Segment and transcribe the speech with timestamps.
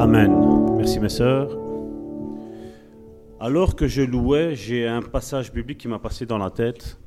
[0.00, 0.32] Amen.
[0.78, 1.58] Merci mes sœurs.
[3.38, 6.98] Alors que je louais, j'ai un passage biblique qui m'a passé dans la tête.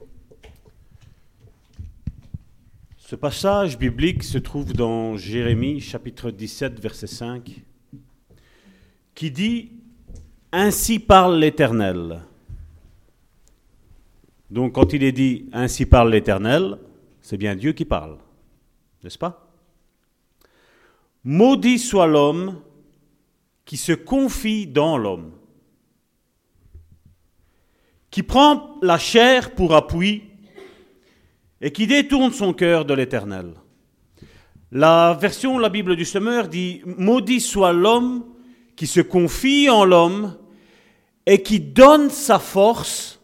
[2.98, 7.64] Ce passage biblique se trouve dans Jérémie chapitre 17 verset 5
[9.16, 9.72] qui dit
[10.52, 12.22] Ainsi parle l'Éternel.
[14.52, 16.78] Donc quand il est dit Ainsi parle l'Éternel,
[17.22, 18.20] c'est bien Dieu qui parle,
[19.04, 19.50] n'est-ce pas
[21.24, 22.62] Maudit soit l'homme
[23.66, 25.32] qui se confie dans l'homme,
[28.12, 30.24] qui prend la chair pour appui
[31.62, 33.54] et qui détourne son cœur de l'Éternel.
[34.72, 38.26] La version, la Bible du Semeur dit, Maudit soit l'homme
[38.76, 40.38] qui se confie en l'homme
[41.26, 43.22] et qui donne sa force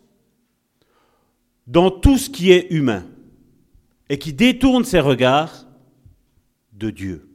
[1.68, 3.06] dans tout ce qui est humain
[4.10, 5.66] et qui détourne ses regards
[6.74, 7.29] de Dieu.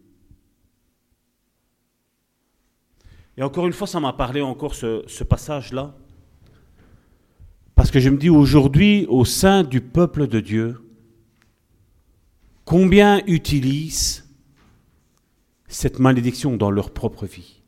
[3.37, 5.95] Et encore une fois, ça m'a parlé encore ce, passage-là.
[7.75, 10.81] Parce que je me dis aujourd'hui, au sein du peuple de Dieu,
[12.65, 14.29] combien utilisent
[15.67, 17.63] cette malédiction dans leur propre vie?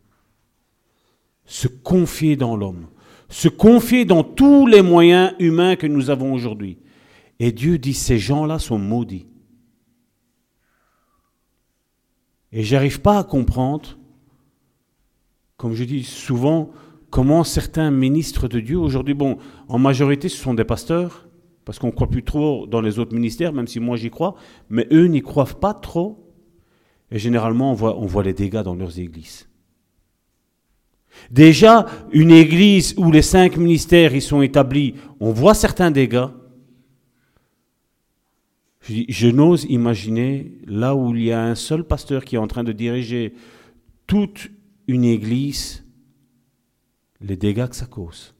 [1.45, 2.87] Se confier dans l'homme,
[3.29, 6.79] se confier dans tous les moyens humains que nous avons aujourd'hui.
[7.41, 9.27] Et Dieu dit, ces gens-là sont maudits.
[12.53, 13.99] Et j'arrive pas à comprendre
[15.57, 16.71] comme je dis souvent,
[17.11, 21.29] comment certains ministres de Dieu aujourd'hui, bon, en majorité ce sont des pasteurs,
[21.65, 24.37] parce qu'on ne croit plus trop dans les autres ministères, même si moi j'y crois,
[24.71, 26.23] mais eux n'y croient pas trop.
[27.11, 29.49] Et généralement, on voit, les dégâts dans leurs églises.
[31.31, 36.27] Déjà, une église où les cinq ministères y sont établis, on voit certains dégâts.
[38.89, 42.65] Je n'ose imaginer là où il y a un seul pasteur qui est en train
[42.65, 43.35] de diriger
[44.07, 44.51] toute
[44.87, 45.85] une église,
[47.21, 48.35] les dégâts que ça cause.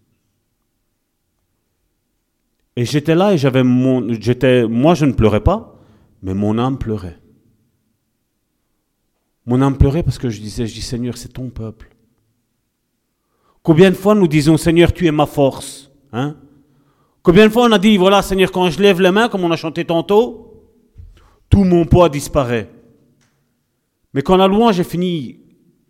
[2.77, 5.81] Et j'étais là et j'avais mon, j'étais, moi je ne pleurais pas,
[6.23, 7.19] mais mon âme pleurait.
[9.47, 11.95] Mon âme pleurait parce que je disais, je dis Seigneur, c'est ton peuple.
[13.63, 16.37] Combien de fois nous disons Seigneur, tu es ma force, hein?
[17.23, 19.51] Combien de fois on a dit, voilà Seigneur, quand je lève les mains, comme on
[19.51, 20.63] a chanté tantôt,
[21.49, 22.71] tout mon poids disparaît.
[24.13, 25.41] Mais quand la louange est finie,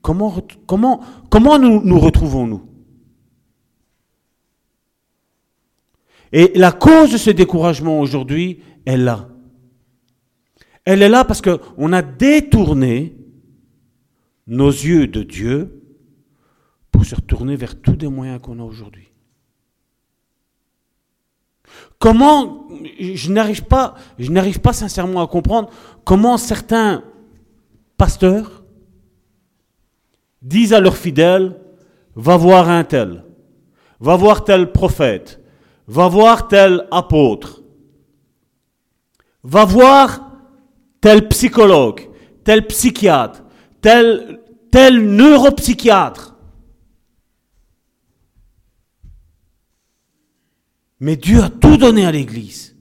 [0.06, 2.62] Comment, nous, nous retrouvons-nous?
[6.30, 9.28] Et la cause de ce découragement aujourd'hui est là.
[10.84, 13.16] Elle est là parce qu'on a détourné
[14.46, 15.82] nos yeux de Dieu
[16.92, 19.08] pour se retourner vers tous les moyens qu'on a aujourd'hui.
[21.98, 22.68] Comment,
[23.00, 25.70] je n'arrive pas, je n'arrive pas sincèrement à comprendre
[26.04, 27.02] comment certains
[27.96, 28.65] pasteurs,
[30.46, 31.56] disent à leurs fidèles,
[32.14, 33.24] va voir un tel,
[34.00, 35.40] va voir tel prophète,
[35.88, 37.62] va voir tel apôtre,
[39.42, 40.32] va voir
[41.00, 42.08] tel psychologue,
[42.44, 43.42] tel psychiatre,
[43.80, 44.40] tel,
[44.70, 46.36] tel neuropsychiatre.
[51.00, 52.74] Mais Dieu a tout donné à l'Église.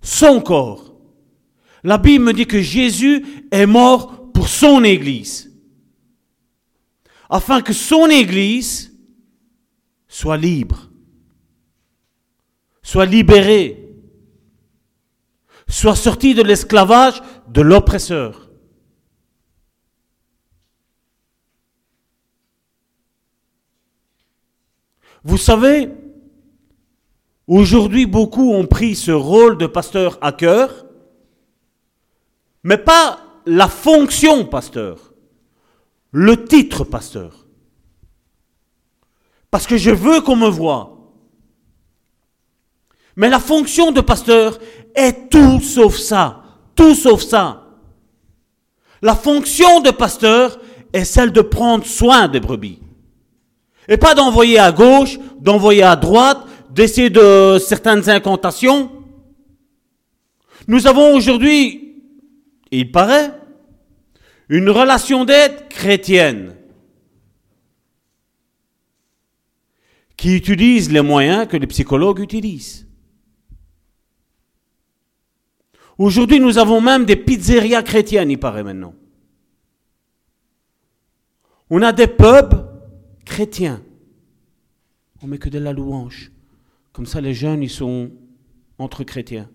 [0.00, 0.94] Son corps.
[1.84, 5.51] La Bible me dit que Jésus est mort pour son Église
[7.32, 8.94] afin que son Église
[10.06, 10.90] soit libre,
[12.82, 13.88] soit libérée,
[15.66, 18.50] soit sortie de l'esclavage de l'oppresseur.
[25.24, 25.88] Vous savez,
[27.46, 30.84] aujourd'hui beaucoup ont pris ce rôle de pasteur à cœur,
[32.62, 35.11] mais pas la fonction pasteur
[36.12, 37.46] le titre pasteur.
[39.50, 40.98] Parce que je veux qu'on me voie.
[43.16, 44.58] Mais la fonction de pasteur
[44.94, 46.42] est tout sauf ça.
[46.74, 47.66] Tout sauf ça.
[49.02, 50.58] La fonction de pasteur
[50.92, 52.78] est celle de prendre soin des brebis.
[53.88, 58.90] Et pas d'envoyer à gauche, d'envoyer à droite, d'essayer de certaines incantations.
[60.68, 62.02] Nous avons aujourd'hui,
[62.70, 63.32] il paraît,
[64.48, 66.56] une relation d'aide chrétienne
[70.16, 72.86] qui utilise les moyens que les psychologues utilisent.
[75.98, 78.94] Aujourd'hui, nous avons même des pizzerias chrétiennes, il paraît maintenant.
[81.70, 82.68] On a des pubs
[83.24, 83.82] chrétiens.
[85.22, 86.32] On met que de la louange.
[86.92, 88.10] Comme ça, les jeunes, ils sont
[88.78, 89.48] entre chrétiens.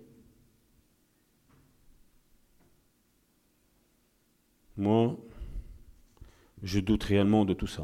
[4.77, 5.17] Moi,
[6.63, 7.83] Je doute réellement de tout ça.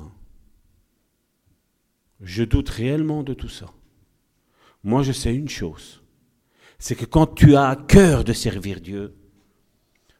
[2.21, 3.67] Je doute réellement de tout ça.
[4.83, 6.01] Moi, je sais une chose.
[6.79, 9.15] C'est que quand tu as à cœur de servir Dieu,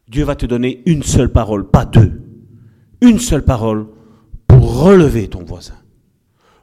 [0.07, 2.21] Dieu va te donner une seule parole, pas deux.
[3.01, 3.87] Une seule parole
[4.47, 5.77] pour relever ton voisin.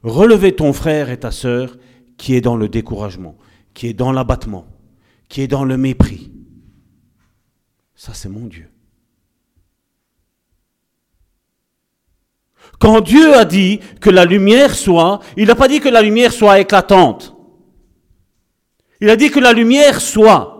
[0.03, 1.77] Relever ton frère et ta sœur
[2.17, 3.37] qui est dans le découragement,
[3.75, 4.67] qui est dans l'abattement,
[5.29, 6.33] qui est dans le mépris.
[7.95, 8.69] Ça, c'est mon Dieu.
[12.81, 16.33] Quand Dieu a dit que la lumière soit, il n'a pas dit que la lumière
[16.33, 17.37] soit éclatante.
[19.03, 20.57] Il a dit que la lumière soit.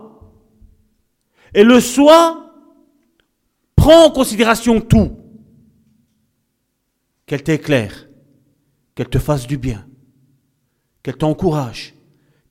[1.55, 2.53] Et le soit
[3.75, 5.17] prend en considération tout.
[7.25, 8.07] Qu'elle t'éclaire,
[8.93, 9.87] qu'elle te fasse du bien,
[11.01, 11.95] qu'elle t'encourage,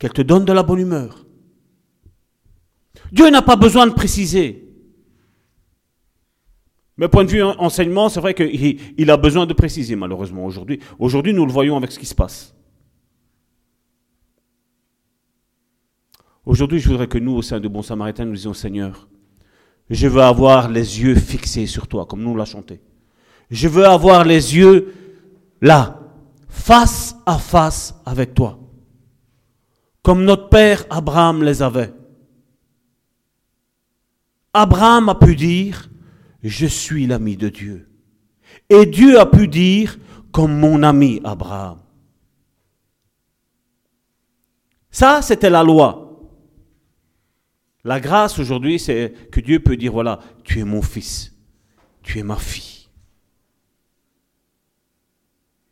[0.00, 1.26] qu'elle te donne de la bonne humeur.
[3.12, 4.69] Dieu n'a pas besoin de préciser.
[7.00, 10.80] Mais point de vue enseignement, c'est vrai qu'il a besoin de préciser, malheureusement, aujourd'hui.
[10.98, 12.54] Aujourd'hui, nous le voyons avec ce qui se passe.
[16.44, 19.08] Aujourd'hui, je voudrais que nous, au sein de Bon Samaritain, nous disions, Seigneur,
[19.88, 22.82] je veux avoir les yeux fixés sur toi, comme nous l'a chanté.
[23.50, 24.92] Je veux avoir les yeux
[25.62, 26.00] là,
[26.48, 28.58] face à face avec toi,
[30.02, 31.94] comme notre père Abraham les avait.
[34.52, 35.88] Abraham a pu dire,
[36.48, 37.88] je suis l'ami de Dieu.
[38.68, 39.98] Et Dieu a pu dire,
[40.32, 41.80] comme mon ami Abraham.
[44.90, 46.06] Ça, c'était la loi.
[47.84, 51.34] La grâce aujourd'hui, c'est que Dieu peut dire, voilà, tu es mon fils,
[52.02, 52.88] tu es ma fille.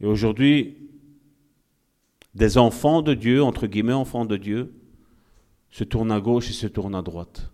[0.01, 0.89] Et aujourd'hui,
[2.35, 4.73] des enfants de Dieu, entre guillemets enfants de Dieu,
[5.71, 7.51] se tournent à gauche et se tournent à droite.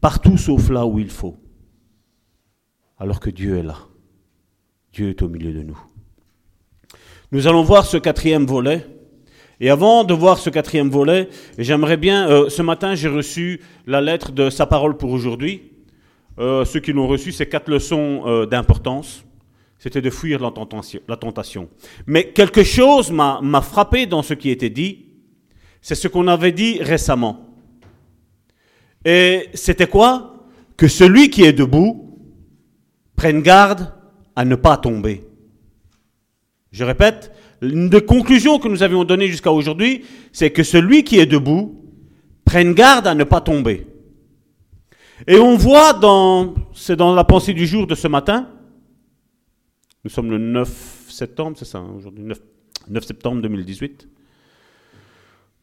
[0.00, 1.36] Partout sauf là où il faut
[2.98, 3.78] alors que Dieu est là.
[4.92, 5.78] Dieu est au milieu de nous.
[7.30, 8.86] Nous allons voir ce quatrième volet.
[9.60, 11.28] Et avant de voir ce quatrième volet,
[11.58, 15.72] j'aimerais bien, euh, ce matin j'ai reçu la lettre de sa parole pour aujourd'hui.
[16.38, 19.24] Euh, ceux qui l'ont reçu, c'est quatre leçons euh, d'importance.
[19.78, 21.68] C'était de fuir la tentation, la tentation.
[22.06, 25.06] Mais quelque chose m'a frappé dans ce qui était dit.
[25.80, 27.48] C'est ce qu'on avait dit récemment.
[29.04, 30.46] Et c'était quoi?
[30.76, 32.07] Que celui qui est debout
[33.18, 33.92] prennent garde
[34.36, 35.24] à ne pas tomber.
[36.70, 41.18] Je répète, une des conclusions que nous avions données jusqu'à aujourd'hui, c'est que celui qui
[41.18, 41.84] est debout
[42.44, 43.86] prenne garde à ne pas tomber.
[45.26, 48.48] Et on voit dans, c'est dans la pensée du jour de ce matin,
[50.04, 52.40] nous sommes le 9 septembre, c'est ça, hein, aujourd'hui, 9,
[52.88, 54.08] 9 septembre 2018.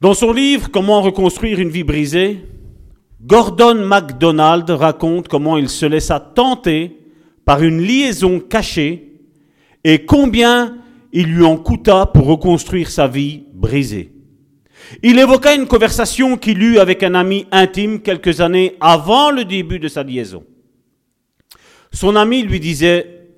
[0.02, 2.42] Dans son livre Comment reconstruire une vie brisée,
[3.22, 7.05] Gordon MacDonald raconte comment il se laissa tenter
[7.46, 9.14] par une liaison cachée
[9.84, 10.78] et combien
[11.14, 14.12] il lui en coûta pour reconstruire sa vie brisée.
[15.02, 19.80] Il évoqua une conversation qu'il eut avec un ami intime quelques années avant le début
[19.80, 20.44] de sa liaison.
[21.92, 23.30] Son ami lui disait,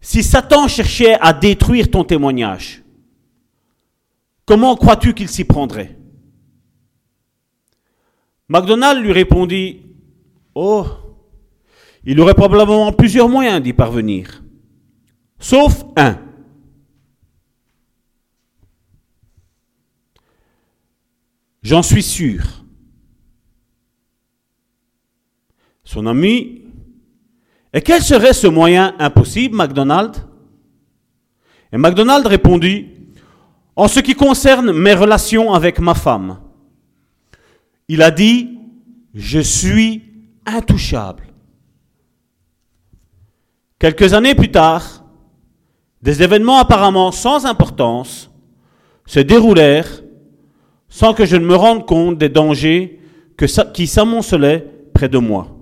[0.00, 2.82] si Satan cherchait à détruire ton témoignage,
[4.44, 5.96] comment crois-tu qu'il s'y prendrait?
[8.48, 9.80] MacDonald lui répondit,
[10.54, 10.86] Oh,
[12.06, 14.42] il aurait probablement plusieurs moyens d'y parvenir,
[15.38, 16.18] sauf un.
[21.62, 22.42] J'en suis sûr.
[25.82, 26.62] Son ami,
[27.72, 30.14] et quel serait ce moyen impossible, MacDonald?
[31.72, 32.88] Et MacDonald répondit,
[33.76, 36.38] en ce qui concerne mes relations avec ma femme,
[37.88, 38.58] il a dit,
[39.14, 40.02] je suis
[40.46, 41.33] intouchable.
[43.84, 45.04] Quelques années plus tard,
[46.00, 48.30] des événements apparemment sans importance
[49.04, 50.02] se déroulèrent
[50.88, 52.98] sans que je ne me rende compte des dangers
[53.74, 55.58] qui s'amoncelaient près de moi,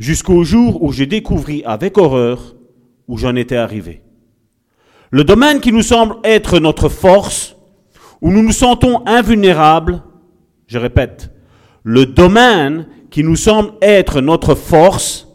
[0.00, 2.56] jusqu'au jour où j'ai découvert avec horreur
[3.06, 4.02] où j'en étais arrivé.
[5.12, 7.54] Le domaine qui nous semble être notre force,
[8.20, 10.02] où nous nous sentons invulnérables,
[10.66, 11.30] je répète,
[11.84, 15.28] le domaine qui nous semble être notre force,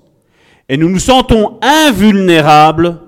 [0.69, 3.01] et nous nous sentons invulnérables,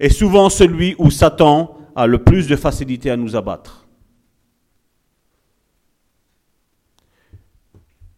[0.00, 3.86] est souvent celui où Satan a le plus de facilité à nous abattre.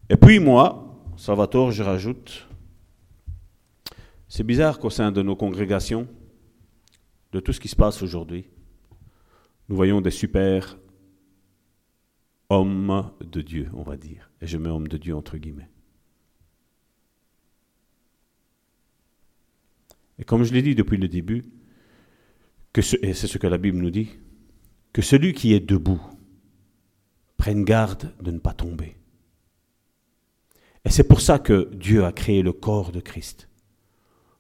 [0.09, 2.47] Et puis moi, Salvatore, je rajoute,
[4.29, 6.07] c'est bizarre qu'au sein de nos congrégations,
[7.33, 8.49] de tout ce qui se passe aujourd'hui,
[9.69, 10.79] nous voyons des super
[12.49, 14.31] hommes de Dieu, on va dire.
[14.41, 15.69] Et je mets homme de Dieu entre guillemets.
[20.19, 21.45] Et comme je l'ai dit depuis le début,
[23.03, 24.11] et c'est ce que la Bible nous dit,
[24.93, 26.01] que celui qui est debout
[27.37, 28.97] prenne garde de ne pas tomber.
[30.85, 33.49] Et c'est pour ça que Dieu a créé le corps de Christ,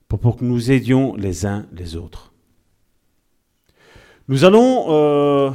[0.08, 2.32] pour, que nous aidions les uns les autres.
[4.28, 5.50] Nous allons euh,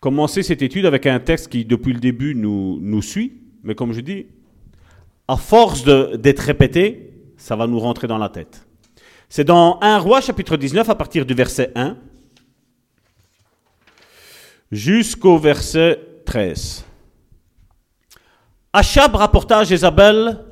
[0.00, 4.00] commencer cette étude avec un texte qui, depuis le début, nous suit, mais comme je
[4.00, 4.26] dis,
[5.28, 7.05] à force d'être répété,
[7.36, 8.66] ça va nous rentrer dans la tête.
[9.28, 11.96] C'est dans 1 Roi chapitre 19 à partir du verset 1
[14.70, 16.84] jusqu'au verset 13.
[18.72, 20.44] Achab rapporta à Jézabel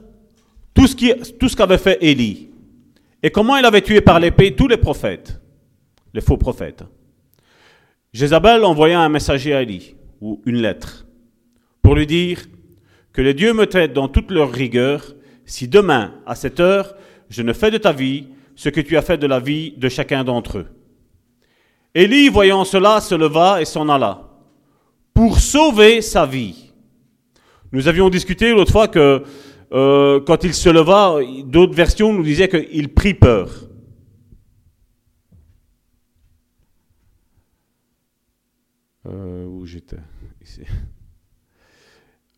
[0.72, 2.48] tout ce, qu'avait fait Élie
[3.22, 5.40] et comment il avait tué par l'épée tous les prophètes,
[6.12, 6.84] les faux prophètes.
[8.12, 11.06] Jézabel envoya un messager à Élie, ou une lettre,
[11.82, 12.42] pour lui dire
[13.12, 16.94] que les dieux me traitent dans toute leur rigueur si demain, à cette heure,
[17.28, 19.88] je ne fais de ta vie ce que tu as fait de la vie de
[19.88, 20.66] chacun d'entre eux.
[21.94, 24.30] Élie, voyant cela, se leva et s'en alla,
[25.12, 26.72] pour sauver sa vie.
[27.72, 29.22] Nous avions discuté l'autre fois que
[29.72, 33.50] euh, quand il se leva, d'autres versions nous disaient qu'il prit peur.
[39.06, 39.98] Euh, où j'étais?
[40.42, 40.62] Ici.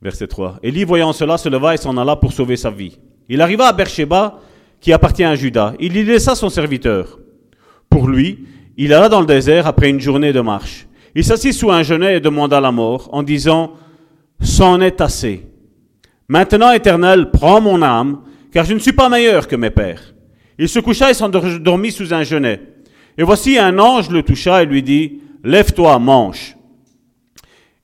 [0.03, 0.61] Verset 3.
[0.63, 2.99] Élie, voyant cela, se leva et s'en alla pour sauver sa vie.
[3.29, 4.41] Il arriva à Beersheba,
[4.81, 5.75] qui appartient à Judas.
[5.81, 7.19] Il y laissa son serviteur.
[7.89, 8.45] Pour lui,
[8.77, 10.87] il alla dans le désert après une journée de marche.
[11.15, 13.73] Il s'assit sous un genêt et demanda la mort, en disant,
[14.41, 15.47] C'en est assez.
[16.29, 18.21] Maintenant, Éternel, prends mon âme,
[18.53, 20.15] car je ne suis pas meilleur que mes pères.
[20.59, 22.61] Il se coucha et s'endormit sous un genêt.
[23.17, 26.56] Et voici un ange le toucha et lui dit, Lève-toi, mange.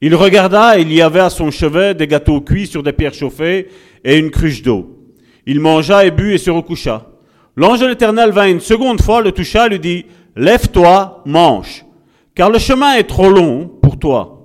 [0.04, 3.14] Il regarda et il y avait à son chevet des gâteaux cuits sur des pierres
[3.14, 3.68] chauffées
[4.04, 4.98] et une cruche d'eau.
[5.46, 7.06] Il mangea et but et se recoucha.
[7.54, 11.86] L'ange de l'Éternel vint une seconde fois, le toucha et lui dit, Lève-toi, mange,
[12.34, 14.40] car le chemin est trop long pour toi.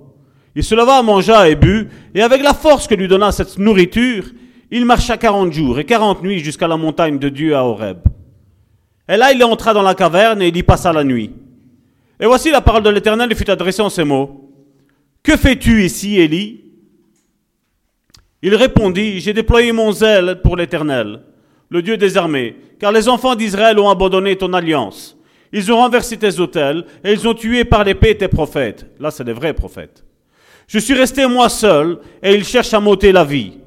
[0.54, 4.26] Il se leva, mangea et but, et avec la force que lui donna cette nourriture,
[4.70, 7.98] il marcha quarante jours et quarante nuits jusqu'à la montagne de Dieu à Horeb.
[9.08, 11.32] Et là, il entra dans la caverne et il y passa la nuit.
[12.20, 14.47] Et voici la parole de l'Éternel lui fut adressée en ces mots.
[15.28, 16.64] Que fais-tu ici, Élie?
[18.40, 21.20] Il répondit, J'ai déployé mon zèle pour l'Éternel,
[21.68, 25.18] le Dieu des armées, car les enfants d'Israël ont abandonné ton alliance.
[25.52, 28.86] Ils ont renversé tes autels et ils ont tué par l'épée tes prophètes.
[28.98, 30.02] Là, c'est des vrais prophètes.
[30.66, 33.58] Je suis resté moi seul et ils cherchent à m'ôter la vie.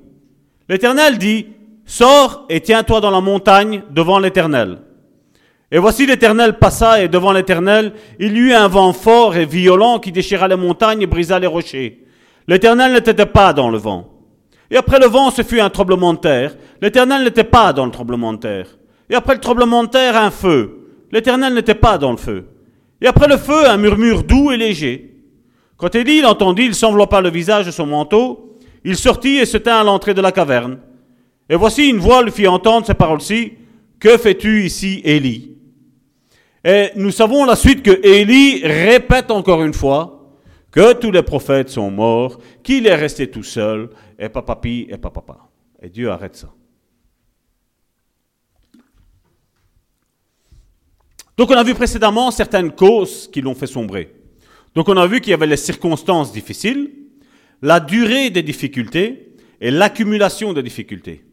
[0.67, 1.45] L'Éternel dit,
[1.85, 4.79] Sors et tiens-toi dans la montagne devant l'Éternel.
[5.71, 9.99] Et voici l'Éternel passa, et devant l'Éternel, il y eut un vent fort et violent
[9.99, 12.03] qui déchira les montagnes et brisa les rochers.
[12.47, 14.09] L'Éternel n'était pas dans le vent.
[14.69, 16.57] Et après le vent, ce fut un tremblement de terre.
[16.81, 18.67] L'Éternel n'était pas dans le tremblement de terre.
[19.09, 20.89] Et après le tremblement de terre, un feu.
[21.11, 22.47] L'Éternel n'était pas dans le feu.
[23.01, 25.15] Et après le feu, un murmure doux et léger.
[25.77, 28.57] Quand Élie l'entendit, il s'enveloppa le visage de son manteau.
[28.83, 30.79] Il sortit et se tint à l'entrée de la caverne.
[31.49, 33.53] Et voici une voix lui fit entendre ces paroles-ci.
[33.99, 35.51] Que fais-tu ici, Élie?
[36.63, 40.21] Et nous savons la suite que Élie répète encore une fois
[40.71, 45.49] que tous les prophètes sont morts, qu'il est resté tout seul, et papapi et papa.
[45.81, 46.53] Et Dieu arrête ça.
[51.37, 54.13] Donc on a vu précédemment certaines causes qui l'ont fait sombrer.
[54.75, 56.91] Donc on a vu qu'il y avait les circonstances difficiles,
[57.61, 61.25] la durée des difficultés et l'accumulation des difficultés.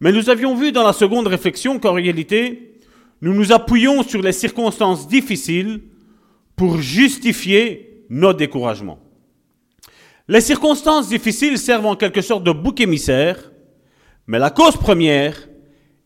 [0.00, 2.73] Mais nous avions vu dans la seconde réflexion qu'en réalité,
[3.24, 5.80] nous nous appuyons sur les circonstances difficiles
[6.56, 8.98] pour justifier nos découragements.
[10.28, 13.50] Les circonstances difficiles servent en quelque sorte de bouc émissaire,
[14.26, 15.48] mais la cause première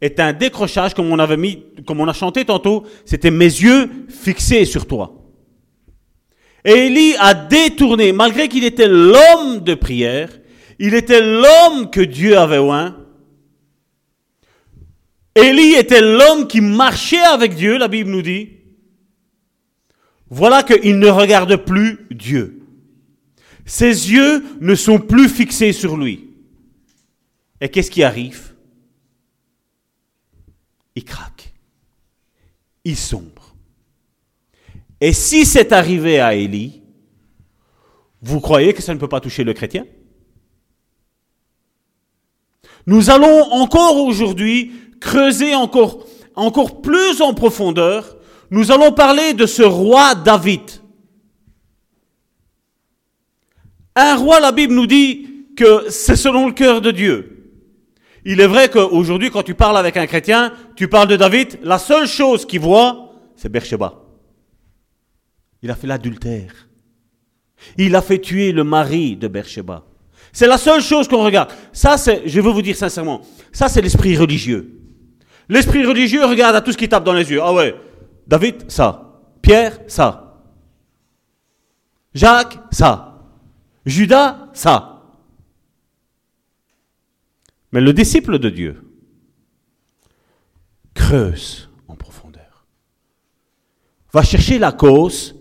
[0.01, 3.91] est un décrochage, comme on avait mis, comme on a chanté tantôt, c'était mes yeux
[4.09, 5.13] fixés sur toi.
[6.65, 10.29] Et Élie a détourné, malgré qu'il était l'homme de prière,
[10.79, 12.97] il était l'homme que Dieu avait oint,
[15.39, 18.51] Élie était l'homme qui marchait avec Dieu, la Bible nous dit.
[20.31, 22.63] Voilà qu'il ne regarde plus Dieu.
[23.65, 26.31] Ses yeux ne sont plus fixés sur lui.
[27.61, 28.55] Et qu'est-ce qui arrive?
[30.95, 31.53] Il craque.
[32.85, 33.55] Il sombre.
[35.01, 36.83] Et si c'est arrivé à Élie,
[38.21, 39.87] vous croyez que ça ne peut pas toucher le chrétien?
[42.89, 48.17] Nous allons encore aujourd'hui creuser encore, encore plus en profondeur,
[48.51, 50.63] nous allons parler de ce roi David.
[53.95, 57.53] Un roi, la Bible nous dit que c'est selon le cœur de Dieu.
[58.25, 61.79] Il est vrai qu'aujourd'hui, quand tu parles avec un chrétien, tu parles de David, la
[61.79, 64.03] seule chose qu'il voit, c'est Beersheba.
[65.61, 66.55] Il a fait l'adultère.
[67.77, 69.88] Il a fait tuer le mari de Beersheba.
[70.33, 71.51] C'est la seule chose qu'on regarde.
[71.73, 74.81] Ça, c'est, je veux vous dire sincèrement, ça, c'est l'esprit religieux.
[75.49, 77.41] L'esprit religieux regarde à tout ce qui tape dans les yeux.
[77.43, 77.75] Ah ouais,
[78.27, 79.21] David, ça.
[79.41, 80.43] Pierre, ça.
[82.15, 83.25] Jacques, ça.
[83.87, 85.03] Judas, ça.
[87.73, 88.83] Mais le disciple de Dieu
[90.95, 92.67] creuse en profondeur.
[94.13, 95.37] Va chercher la cause,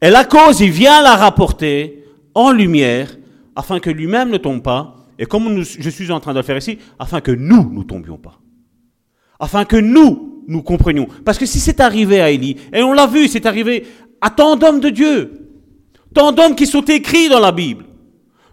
[0.00, 2.04] et la cause, il vient la rapporter
[2.34, 3.16] en lumière,
[3.56, 6.56] afin que lui-même ne tombe pas, et comme je suis en train de le faire
[6.56, 8.40] ici, afin que nous ne tombions pas.
[9.38, 11.06] Afin que nous, nous comprenions.
[11.24, 13.86] Parce que si c'est arrivé à Élie, et on l'a vu, c'est arrivé
[14.20, 15.48] à tant d'hommes de Dieu,
[16.14, 17.84] tant d'hommes qui sont écrits dans la Bible,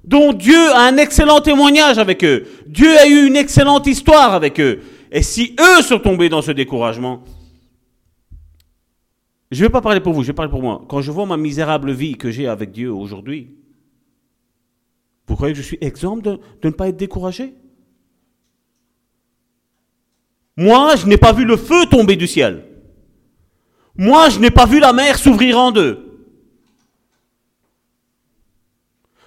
[0.04, 2.46] dont Dieu a un excellent témoignage avec eux.
[2.68, 4.82] Dieu a eu une excellente histoire avec eux.
[5.12, 7.24] Et si eux sont tombés dans ce découragement,
[9.52, 10.86] je ne vais pas parler pour vous, je vais parler pour moi.
[10.88, 13.52] Quand je vois ma misérable vie que j'ai avec Dieu aujourd'hui,
[15.32, 17.54] vous croyez que je suis exempt de, de ne pas être découragé?
[20.58, 22.66] Moi, je n'ai pas vu le feu tomber du ciel.
[23.96, 26.28] Moi, je n'ai pas vu la mer s'ouvrir en deux.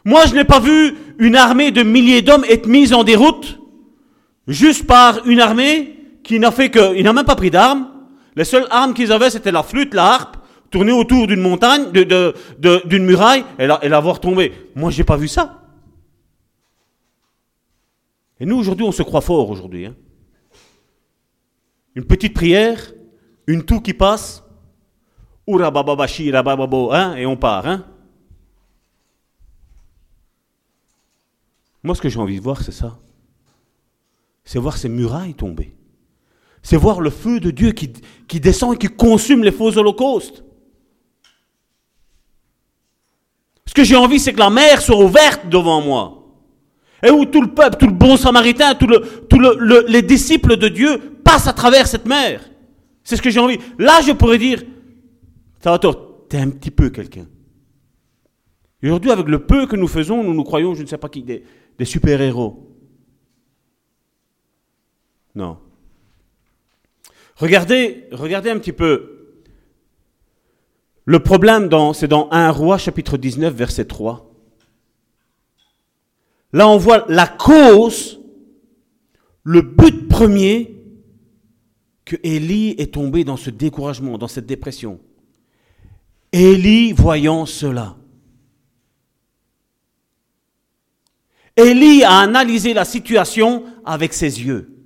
[0.04, 3.58] Moi, je n'ai pas vu une armée de milliers d'hommes être mise en déroute
[4.46, 7.88] juste par une armée qui n'a fait que, il n'a même pas pris d'armes.
[8.36, 10.36] Les seules armes qu'ils avaient, c'était la flûte, la harpe,
[10.70, 14.52] tourner autour d'une montagne, d'une de, de, muraille, et la, et la voir tomber.
[14.74, 15.63] Moi, j'ai pas vu ça.
[18.40, 19.86] Et nous, aujourd'hui, on se croit fort aujourd'hui.
[19.86, 19.94] Hein.
[21.94, 22.92] Une petite prière,
[23.46, 24.42] une toux qui passe,
[26.92, 27.66] hein, et on part.
[27.66, 27.84] Hein.
[31.82, 32.98] Moi, ce que j'ai envie de voir, c'est ça.
[34.42, 35.76] C'est voir ces murailles tomber.
[36.62, 37.92] C'est voir le feu de Dieu qui,
[38.26, 40.42] qui descend et qui consume les faux holocaustes.
[43.66, 46.23] Ce que j'ai envie, c'est que la mer soit ouverte devant moi.
[47.04, 50.56] Et où tout le peuple, tout le bon samaritain, tous le, tout le, les disciples
[50.56, 52.48] de Dieu passent à travers cette mer.
[53.02, 53.58] C'est ce que j'ai envie.
[53.78, 54.62] Là, je pourrais dire,
[55.60, 57.26] ça va toi, t'es un petit peu quelqu'un.
[58.82, 61.22] Aujourd'hui, avec le peu que nous faisons, nous nous croyons, je ne sais pas qui,
[61.22, 61.44] des,
[61.84, 62.70] super-héros.
[65.34, 65.58] Non.
[67.36, 69.36] Regardez, regardez un petit peu.
[71.04, 74.33] Le problème, c'est dans 1 Roi chapitre 19, verset 3.
[76.54, 78.20] Là, on voit la cause,
[79.42, 80.80] le but premier
[82.04, 85.00] que Élie est tombé dans ce découragement, dans cette dépression.
[86.30, 87.96] Élie, voyant cela,
[91.56, 94.76] Élie a analysé la situation avec ses yeux.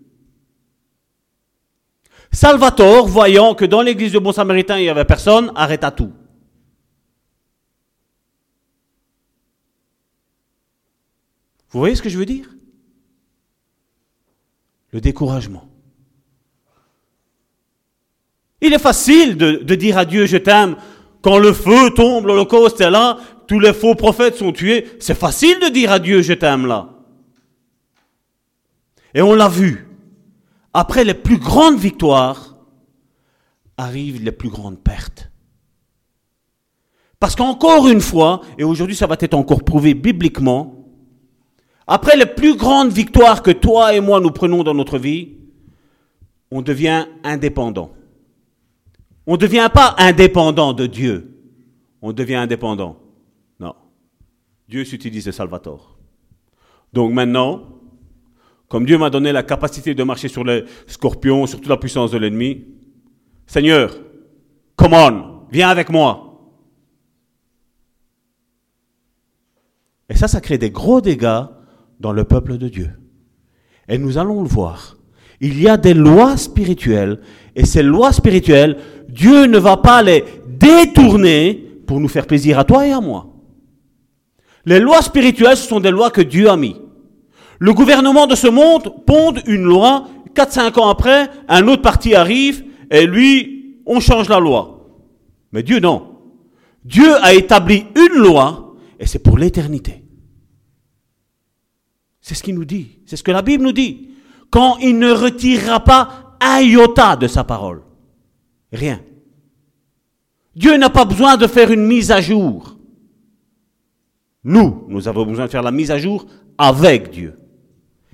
[2.33, 6.13] Salvatore, voyant que dans l'église de Bon Samaritain, il n'y avait personne, arrêta tout.
[11.71, 12.49] Vous voyez ce que je veux dire?
[14.91, 15.69] Le découragement.
[18.61, 20.77] Il est facile de, dire à Dieu je t'aime
[21.23, 24.89] quand le feu tombe, l'Holocauste est là, tous les faux prophètes sont tués.
[25.01, 26.91] C'est facile de dire à Dieu, je t'aime là.
[29.15, 29.89] Et on l'a vu.
[30.73, 32.57] Après les plus grandes victoires,
[33.77, 35.31] arrivent les plus grandes pertes.
[37.21, 40.78] Parce qu'encore une fois, et aujourd'hui ça va être encore prouvé bibliquement,
[41.89, 45.39] après les plus grandes victoires que toi et moi nous prenons dans notre vie,
[46.51, 47.93] on devient indépendant.
[49.27, 51.35] On ne devient pas indépendant de Dieu.
[52.03, 53.01] On devient indépendant.
[53.59, 53.75] Non.
[54.69, 55.99] Dieu s'utilise de Salvatore.
[56.93, 57.67] Donc maintenant,
[58.69, 62.11] comme Dieu m'a donné la capacité de marcher sur les scorpions, sur toute la puissance
[62.11, 62.67] de l'ennemi,
[63.47, 63.97] Seigneur,
[64.77, 66.25] come on, viens avec moi.
[70.11, 71.45] Et ça, ça crée des gros dégâts
[72.01, 72.91] dans le peuple de Dieu.
[73.89, 74.97] Et nous allons le voir.
[75.41, 77.21] Il y a des lois spirituelles,
[77.55, 78.77] et ces lois spirituelles,
[79.09, 81.55] Dieu ne va pas les détourner
[81.87, 83.27] pour nous faire plaisir à toi et à moi.
[84.67, 86.77] Les lois spirituelles, ce sont des lois que Dieu a mis.
[87.59, 92.65] Le gouvernement de ce monde ponde une loi, 4-5 ans après, un autre parti arrive,
[92.91, 94.87] et lui, on change la loi.
[95.53, 96.17] Mais Dieu, non.
[96.85, 99.98] Dieu a établi une loi, et c'est pour l'éternité.
[102.29, 102.99] C'est ce qu'il nous dit.
[103.07, 104.11] C'est ce que la Bible nous dit.
[104.51, 107.81] Quand il ne retirera pas un iota de sa parole.
[108.71, 109.01] Rien.
[110.55, 112.77] Dieu n'a pas besoin de faire une mise à jour.
[114.45, 116.27] Nous, nous avons besoin de faire la mise à jour
[116.59, 117.39] avec Dieu.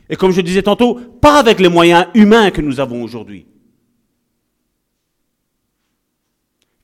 [0.09, 3.49] Et comme je disais tantôt, pas avec les moyens humains que nous avons aujourd'hui.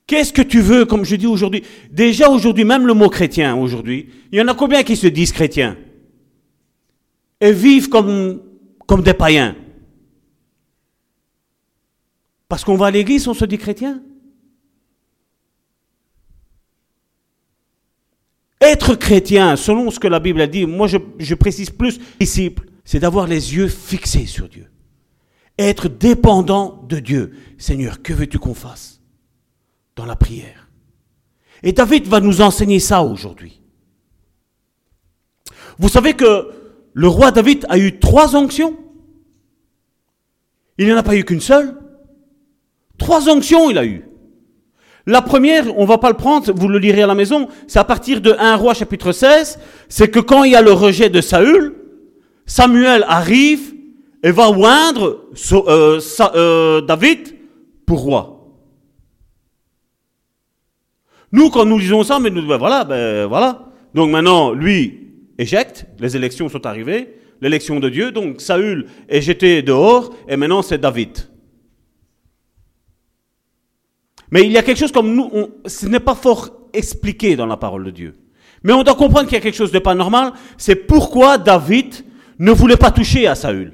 [0.05, 1.63] Qu'est-ce que tu veux, comme je dis aujourd'hui?
[1.89, 5.31] Déjà aujourd'hui, même le mot chrétien aujourd'hui, il y en a combien qui se disent
[5.31, 5.77] chrétiens?
[7.41, 8.39] Et vivent comme,
[9.03, 9.55] des païens
[12.47, 14.03] Parce qu'on va à l'église, on se dit chrétien
[18.61, 22.67] Être chrétien, selon ce que la Bible a dit, moi je, je précise plus, disciple,
[22.85, 24.69] c'est d'avoir les yeux fixés sur Dieu.
[25.57, 27.33] Être dépendant de Dieu.
[27.57, 29.01] Seigneur, que veux-tu qu'on fasse
[29.95, 30.69] dans la prière?
[31.63, 33.61] Et David va nous enseigner ça aujourd'hui.
[35.79, 36.60] Vous savez que
[36.93, 38.77] le roi David a eu trois onctions.
[40.77, 41.75] Il n'en a pas eu qu'une seule.
[42.97, 44.05] Trois onctions il a eu.
[45.07, 47.83] La première, on va pas le prendre, vous le lirez à la maison, c'est à
[47.83, 51.21] partir de 1 roi chapitre 16, c'est que quand il y a le rejet de
[51.21, 51.75] Saül,
[52.45, 53.73] Samuel arrive
[54.23, 55.99] et va oindre euh,
[56.35, 57.35] euh, David
[57.87, 58.37] pour roi.
[61.31, 63.69] Nous, quand nous lisons ça, mais nous, ben voilà, ben voilà.
[63.95, 65.00] Donc maintenant, lui
[65.41, 70.61] éjecte, les élections sont arrivées, l'élection de Dieu, donc Saül est jeté dehors, et maintenant
[70.61, 71.17] c'est David.
[74.29, 77.57] Mais il y a quelque chose comme nous, ce n'est pas fort expliqué dans la
[77.57, 78.17] parole de Dieu.
[78.63, 82.05] Mais on doit comprendre qu'il y a quelque chose de pas normal, c'est pourquoi David
[82.39, 83.73] ne voulait pas toucher à Saül.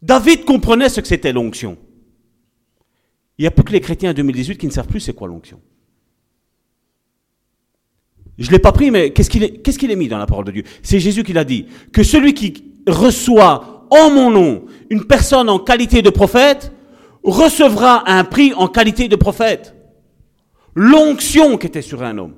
[0.00, 1.76] David comprenait ce que c'était l'onction.
[3.38, 5.28] Il n'y a plus que les chrétiens en 2018 qui ne savent plus c'est quoi
[5.28, 5.60] l'onction.
[8.38, 10.64] Je ne l'ai pas pris, mais qu'est-ce qu'il est, mis dans la parole de Dieu?
[10.82, 11.66] C'est Jésus qui l'a dit.
[11.92, 16.72] Que celui qui reçoit en mon nom une personne en qualité de prophète
[17.22, 19.74] recevra un prix en qualité de prophète.
[20.74, 22.34] L'onction qui était sur un homme.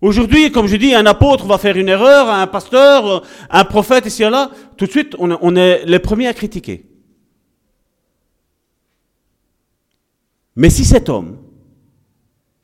[0.00, 4.24] Aujourd'hui, comme je dis, un apôtre va faire une erreur, un pasteur, un prophète, ici
[4.24, 6.84] et là, tout de suite, on est les premiers à critiquer.
[10.56, 11.38] Mais si cet homme,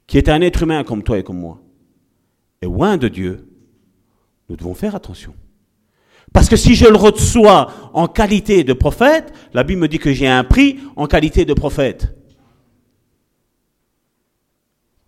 [0.08, 1.60] qui est un être humain comme toi et comme moi,
[2.60, 3.46] est loin de Dieu,
[4.48, 5.34] nous devons faire attention.
[6.32, 10.12] Parce que si je le reçois en qualité de prophète, la Bible me dit que
[10.12, 12.14] j'ai un prix en qualité de prophète.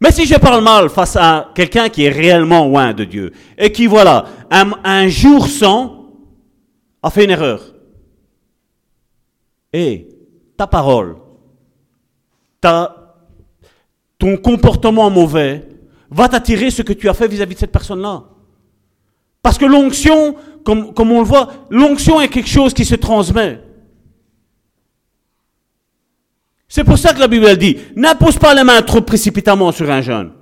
[0.03, 3.73] Mais si je parle mal face à quelqu'un qui est réellement loin de Dieu, et
[3.73, 6.11] qui, voilà, un, jour sans,
[7.03, 7.75] a fait une erreur,
[9.73, 10.09] et
[10.57, 11.17] ta parole
[14.21, 15.67] ton comportement mauvais
[16.11, 18.25] va t'attirer ce que tu as fait vis-à-vis de cette personne-là.
[19.43, 23.61] Parce que l'onction, comme, comme on le voit, l'onction est quelque chose qui se transmet.
[26.69, 30.03] C'est pour ça que la Bible dit, n'impose pas les mains trop précipitamment sur un
[30.03, 30.33] jeune.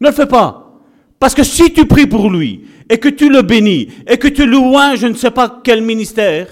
[0.00, 0.80] Ne le fais pas.
[1.20, 4.46] Parce que si tu pries pour lui, et que tu le bénis, et que tu
[4.46, 6.48] loues je ne sais pas quel ministère,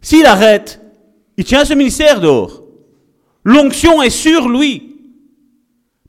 [0.00, 0.80] s'il arrête,
[1.36, 2.62] il tient ce ministère dehors.
[3.44, 4.93] L'onction est sur lui.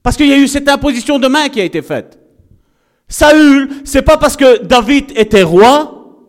[0.06, 2.20] Parce qu'il y a eu cette imposition de main qui a été faite.
[3.08, 6.22] Saül, c'est pas parce que David était roi,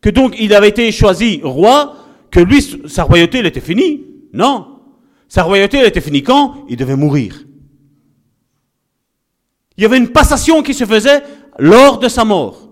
[0.00, 1.94] que donc il avait été choisi roi,
[2.32, 4.04] que lui, sa royauté, elle était finie.
[4.32, 4.80] Non.
[5.28, 7.44] Sa royauté, elle était finie quand Il devait mourir.
[9.76, 11.22] Il y avait une passation qui se faisait
[11.56, 12.68] lors de sa mort.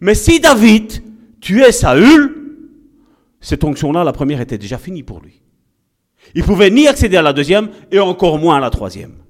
[0.00, 1.02] Mais si David
[1.42, 2.56] tuait Saül,
[3.42, 5.42] cette onction-là, la première était déjà finie pour lui.
[6.34, 9.25] Il pouvait ni accéder à la deuxième et encore moins à la troisième.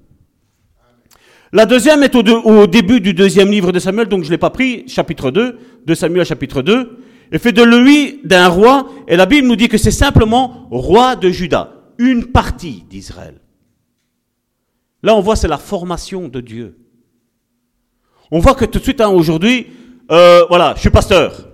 [1.53, 4.49] La deuxième est au, début du deuxième livre de Samuel, donc je ne l'ai pas
[4.49, 6.99] pris, chapitre 2, de Samuel chapitre 2,
[7.31, 11.15] et fait de lui d'un roi, et la Bible nous dit que c'est simplement roi
[11.15, 13.39] de Juda, une partie d'Israël.
[15.03, 16.79] Là, on voit, c'est la formation de Dieu.
[18.29, 19.67] On voit que tout de suite, hein, aujourd'hui,
[20.11, 21.47] euh, voilà, je suis pasteur.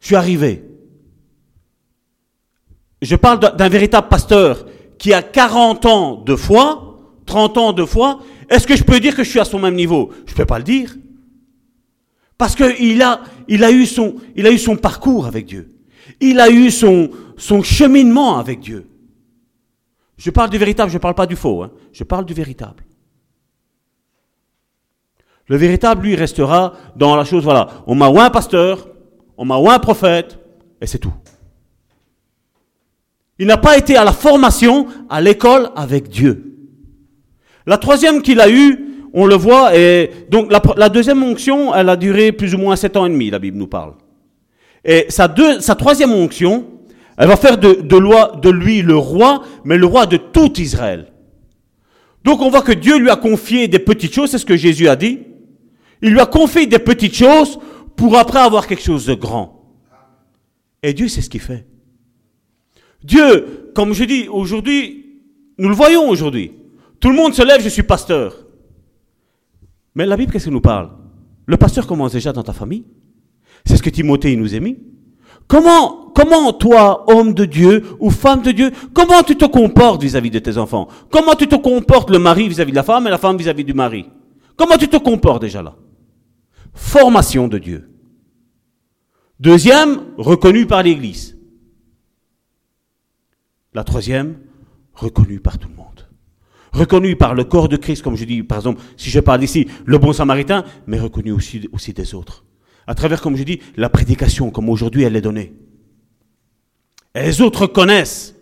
[0.00, 0.64] Je suis arrivé.
[3.02, 4.64] Je parle d'un véritable pasteur
[4.98, 6.93] qui a 40 ans de foi,
[7.34, 8.20] 30 ans de foi.
[8.48, 10.12] Est-ce que je peux dire que je suis à son même niveau?
[10.24, 10.94] Je ne peux pas le dire.
[12.38, 15.68] Parce qu'il a, il a, eu son, parcours avec Dieu.
[16.20, 18.86] Il a eu son, son cheminement avec Dieu.
[20.16, 21.64] Je parle du véritable, je ne parle pas du faux.
[21.64, 21.72] Hein.
[21.92, 22.84] Je parle du véritable.
[25.48, 28.86] Le véritable, lui, restera dans la chose, voilà, on m'a ou un pasteur,
[29.36, 30.38] on m'a ou un prophète,
[30.80, 31.12] et c'est tout.
[33.40, 36.53] Il n'a pas été à la formation, à l'école avec Dieu.
[37.66, 41.96] La troisième qu'il a eue, on le voit, et donc la, deuxième onction, elle a
[41.96, 43.94] duré plus ou moins sept ans et demi, la Bible nous parle.
[44.84, 46.66] Et sa, deux, sa troisième onction,
[47.16, 51.12] elle va faire de, de, lui le roi, mais le roi de tout Israël.
[52.24, 54.88] Donc on voit que Dieu lui a confié des petites choses, c'est ce que Jésus
[54.88, 55.20] a dit.
[56.02, 57.58] Il lui a confié des petites choses
[57.96, 59.72] pour après avoir quelque chose de grand.
[60.82, 61.66] Et Dieu, c'est ce qu'il fait.
[63.02, 65.20] Dieu, comme je dis aujourd'hui,
[65.56, 66.52] nous le voyons aujourd'hui.
[67.00, 68.46] Tout le monde se lève, je suis pasteur.
[69.94, 70.90] Mais la Bible, qu'est-ce qu'elle nous parle?
[71.46, 72.84] Le pasteur commence déjà dans ta famille.
[73.64, 74.78] C'est ce que Timothée nous a mis.
[75.46, 80.30] Comment, comment toi, homme de Dieu ou femme de Dieu, comment tu te comportes vis-à-vis
[80.30, 80.88] de tes enfants?
[81.10, 83.74] Comment tu te comportes le mari vis-à-vis de la femme et la femme vis-à-vis du
[83.74, 84.06] mari?
[84.56, 85.76] Comment tu te comportes déjà là?
[86.72, 87.90] Formation de Dieu.
[89.38, 91.36] Deuxième, reconnu par l'Église.
[93.74, 94.38] La troisième,
[94.94, 95.83] reconnu par tout le monde.
[96.74, 99.68] Reconnu par le corps de Christ, comme je dis, par exemple, si je parle ici,
[99.86, 102.44] le bon samaritain, mais reconnu aussi, des autres
[102.86, 105.54] à travers, comme je dis, la prédication, comme aujourd'hui elle est donnée.
[107.14, 108.34] Et les autres connaissent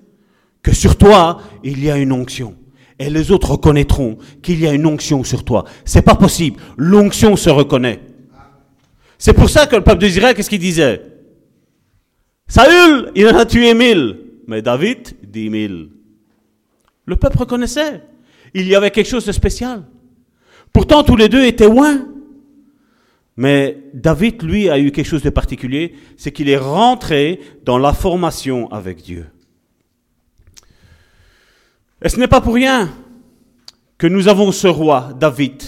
[0.63, 2.57] que sur toi, il y a une onction.
[2.99, 5.65] Et les autres reconnaîtront qu'il y a une onction sur toi.
[5.85, 6.61] C'est pas possible.
[6.77, 8.01] L'onction se reconnaît.
[9.19, 11.03] C'est pour ça que le peuple d'Israël, qu'est-ce qu'il disait?
[12.49, 14.19] Saül, il en a tué mille.
[14.47, 15.91] Mais David, dix mille.
[17.07, 18.03] Le peuple reconnaissait.
[18.55, 19.85] Il y avait quelque chose de spécial.
[20.73, 22.07] Pourtant, tous les deux étaient loin.
[23.37, 27.93] Mais David, lui, a eu quelque chose de particulier, c'est qu'il est rentré dans la
[27.95, 29.27] formation avec Dieu.
[32.03, 32.91] Et ce n'est pas pour rien
[33.97, 35.63] que nous avons ce roi, David,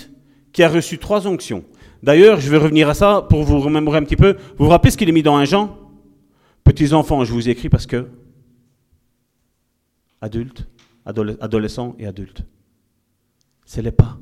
[0.53, 1.65] qui a reçu trois onctions.
[2.03, 4.37] D'ailleurs, je vais revenir à ça pour vous remémorer un petit peu.
[4.59, 5.79] Vous vous rappelez ce qu'il est mis dans un Jean?
[6.65, 8.09] Petits enfants, je vous écris parce que
[10.21, 10.67] adultes,
[11.07, 12.45] adolescents et adultes.
[13.67, 14.19] Ce n'est pas.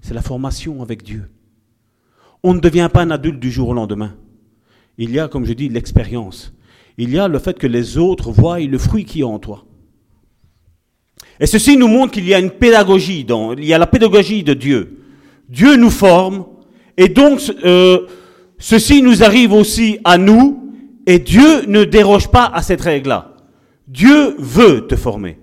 [0.00, 1.30] C'est la formation avec Dieu.
[2.42, 4.14] On ne devient pas un adulte du jour au lendemain.
[4.98, 6.54] Il y a, comme je dis, l'expérience.
[6.98, 9.64] Il y a le fait que les autres voient le fruit qui est en toi.
[11.38, 13.26] Et ceci nous montre qu'il y a une pédagogie,
[13.58, 15.02] il y a la pédagogie de Dieu.
[15.48, 16.46] Dieu nous forme,
[16.96, 18.06] et donc euh,
[18.58, 20.72] ceci nous arrive aussi à nous,
[21.06, 23.34] et Dieu ne déroge pas à cette règle-là.
[23.86, 25.38] Dieu veut te former.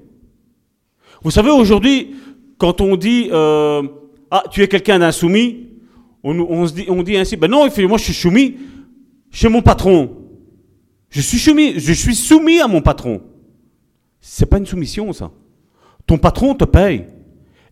[1.22, 2.16] Vous savez, aujourd'hui,
[2.64, 3.84] quand on dit euh,
[4.32, 5.68] Ah, tu es quelqu'un d'insoumis,
[6.24, 8.56] on, se dit, on dit ainsi, ben non, moi je suis soumis
[9.30, 10.16] chez mon patron.
[11.10, 13.22] Je suis soumis, je suis soumis à mon patron.
[14.22, 15.30] C'est pas une soumission, ça.
[16.08, 17.08] Ton patron te paye.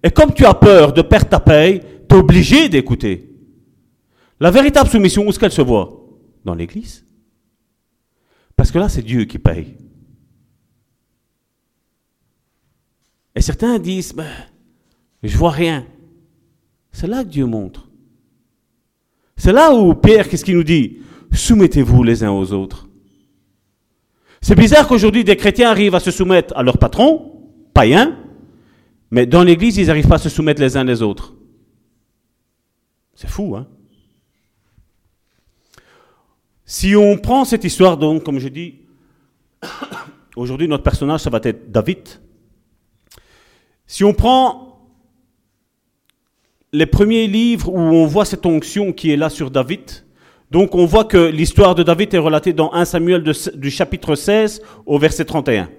[0.03, 3.29] Et comme tu as peur de perdre ta paye, tu es obligé d'écouter.
[4.41, 6.05] La véritable soumission, où est-ce qu'elle se voit?
[6.43, 7.05] Dans l'église.
[8.57, 9.73] Parce que là, c'est Dieu qui paye.
[13.33, 14.27] Et certains disent, ben,
[15.29, 15.85] je vois rien.
[16.91, 17.89] C'est là que Dieu montre.
[19.37, 20.99] C'est là où Pierre, qu'est-ce qu'il nous dit?
[21.31, 22.87] Soumettez-vous les uns aux autres.
[24.41, 28.17] C'est bizarre qu'aujourd'hui des chrétiens arrivent à se soumettre à leur patron, païen,
[29.11, 31.35] mais dans l'église, ils n'arrivent pas à se soumettre les uns les autres.
[33.13, 33.67] C'est fou, hein?
[36.65, 38.75] Si on prend cette histoire, donc, comme je dis,
[40.35, 42.07] aujourd'hui, notre personnage, ça va être David.
[43.85, 44.70] Si on prend
[46.73, 50.05] les premiers livres où on voit cette onction qui est là sur David,
[50.51, 54.61] donc on voit que l'histoire de David est relatée dans 1 Samuel du chapitre 16
[54.85, 55.69] au verset 31.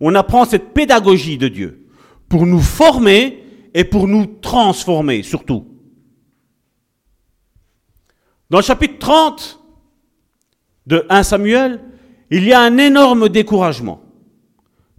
[0.00, 1.86] On apprend cette pédagogie de Dieu
[2.28, 5.66] pour nous former et pour nous transformer surtout.
[8.48, 9.60] Dans le chapitre 30
[10.86, 11.80] de 1 Samuel,
[12.30, 14.00] il y a un énorme découragement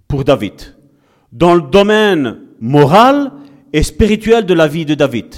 [0.08, 0.76] pour David
[1.32, 3.32] dans le domaine moral
[3.74, 5.36] et spirituel de la vie de David.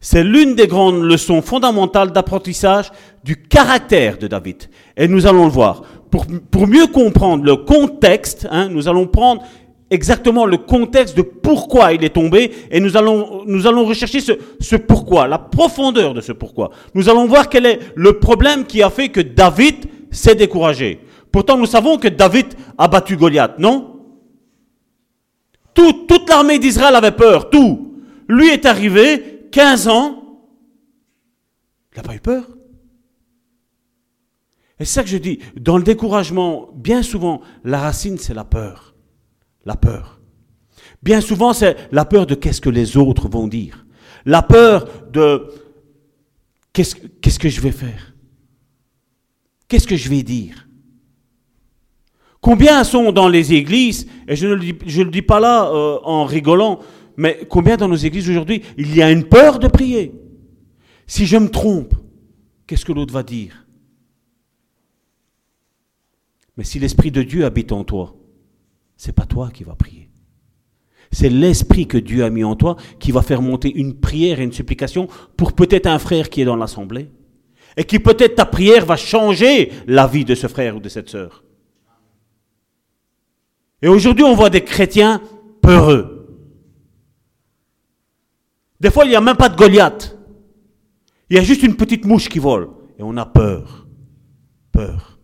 [0.00, 2.90] C'est l'une des grandes leçons fondamentales d'apprentissage
[3.22, 4.70] du caractère de David.
[4.96, 5.82] Et nous allons le voir.
[6.10, 9.42] Pour, pour mieux comprendre le contexte, hein, nous allons prendre
[9.90, 14.32] exactement le contexte de pourquoi il est tombé et nous allons, nous allons rechercher ce,
[14.60, 16.70] ce pourquoi, la profondeur de ce pourquoi.
[16.94, 21.00] Nous allons voir quel est le problème qui a fait que David s'est découragé.
[21.30, 22.46] Pourtant, nous savons que David
[22.78, 23.89] a battu Goliath, non?
[25.74, 27.96] Toute l'armée d'Israël avait peur, tout.
[28.28, 30.20] Lui est arrivé, 15 ans,
[31.92, 32.48] il n'a pas eu peur.
[34.78, 38.44] Et c'est ça que je dis, dans le découragement, bien souvent, la racine, c'est la
[38.44, 38.94] peur.
[39.66, 40.20] La peur.
[41.02, 43.84] Bien souvent, c'est la peur de qu'est-ce que les autres vont dire.
[44.24, 45.52] La peur de
[46.72, 48.14] qu'est-ce, qu'est-ce que je vais faire?
[49.68, 50.66] Qu'est-ce que je vais dire?
[52.40, 56.80] Combien sont dans les églises, et je ne le dis, pas là euh, en rigolant,
[57.16, 60.14] mais combien dans nos églises aujourd'hui, il y a une peur de prier?
[61.06, 61.94] Si je me trompe,
[62.66, 63.66] qu'est-ce que l'autre va dire?
[66.56, 68.16] Mais si l'Esprit de Dieu habite en toi,
[68.96, 70.10] c'est pas toi qui vas prier.
[71.12, 74.44] C'est l'esprit que Dieu a mis en toi qui va faire monter une prière et
[74.44, 77.08] une supplication pour peut-être un frère qui est dans l'assemblée.
[77.76, 81.08] Et qui peut-être ta prière va changer la vie de ce frère ou de cette
[81.08, 81.44] sœur.
[83.82, 85.22] Et aujourd'hui, on voit des chrétiens
[85.62, 86.20] peureux.
[88.80, 90.16] Des fois, il n'y a même pas de Goliath.
[91.28, 92.68] Il y a juste une petite mouche qui vole.
[92.98, 93.86] Et on a peur.
[94.72, 95.18] Peur.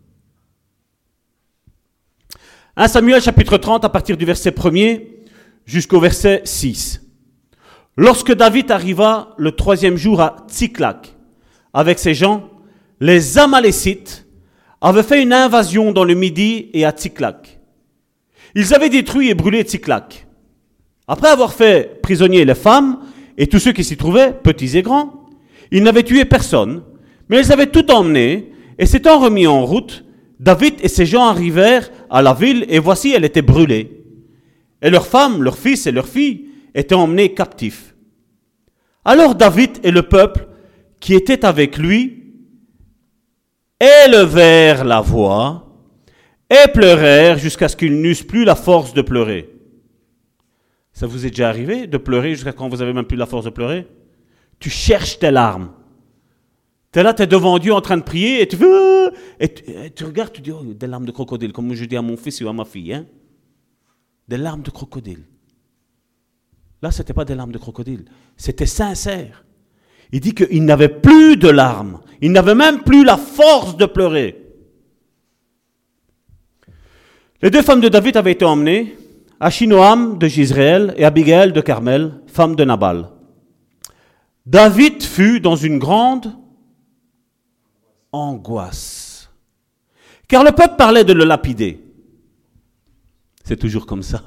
[2.75, 5.07] 1 Samuel chapitre 30 à partir du verset 1er
[5.65, 7.01] jusqu'au verset 6.
[7.97, 11.15] Lorsque David arriva le troisième jour à Tziklak
[11.73, 12.51] avec ses gens,
[12.99, 14.27] les Amalécites
[14.81, 17.56] avaient fait une invasion dans le Midi et à Tziklak.
[18.59, 20.25] Ils avaient détruit et brûlé Tziklak.
[21.07, 23.01] Après avoir fait prisonnier les femmes
[23.37, 25.27] et tous ceux qui s'y trouvaient, petits et grands,
[25.69, 26.81] ils n'avaient tué personne,
[27.29, 30.03] mais ils avaient tout emmené, et s'étant remis en route,
[30.39, 34.03] David et ses gens arrivèrent à la ville, et voici, elle était brûlée.
[34.81, 37.93] Et leurs femmes, leurs fils et leurs filles étaient emmenés captifs.
[39.05, 40.47] Alors David et le peuple
[40.99, 42.23] qui était avec lui
[43.79, 45.66] élevèrent la voix
[46.49, 49.49] et pleurèrent jusqu'à ce qu'ils n'eussent plus la force de pleurer.
[50.93, 53.45] Ça vous est déjà arrivé de pleurer jusqu'à quand vous avez même plus la force
[53.45, 53.87] de pleurer?
[54.59, 55.71] Tu cherches tes larmes.
[56.91, 59.53] Tu es là, tu es devant Dieu en train de prier et tu veux, et
[59.93, 62.41] tu, regardes, tu dis, oh, des larmes de crocodile, comme je dis à mon fils
[62.41, 62.93] ou à ma fille.
[62.93, 63.05] Hein?
[64.27, 65.23] des larmes de crocodile.
[66.81, 68.05] Là, ce n'était pas des larmes de crocodile,
[68.35, 69.45] c'était sincère.
[70.11, 74.46] Il dit qu'il n'avait plus de larmes, il n'avait même plus la force de pleurer.
[77.41, 78.97] Les deux femmes de David avaient été emmenées,
[79.39, 83.09] Achinoam de Gisraël et Abigail de Carmel, femme de Nabal.
[84.47, 86.33] David fut dans une grande
[88.11, 89.29] angoisse,
[90.27, 91.79] car le peuple parlait de le lapider.
[93.43, 94.23] C'est toujours comme ça.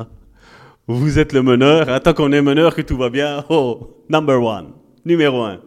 [0.87, 4.40] Vous êtes le meneur, hein, tant qu'on est meneur que tout va bien, oh, number
[4.40, 4.68] one,
[5.05, 5.61] numéro un.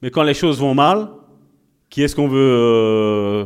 [0.00, 1.08] Mais quand les choses vont mal,
[1.90, 3.44] qui est-ce qu'on veut euh,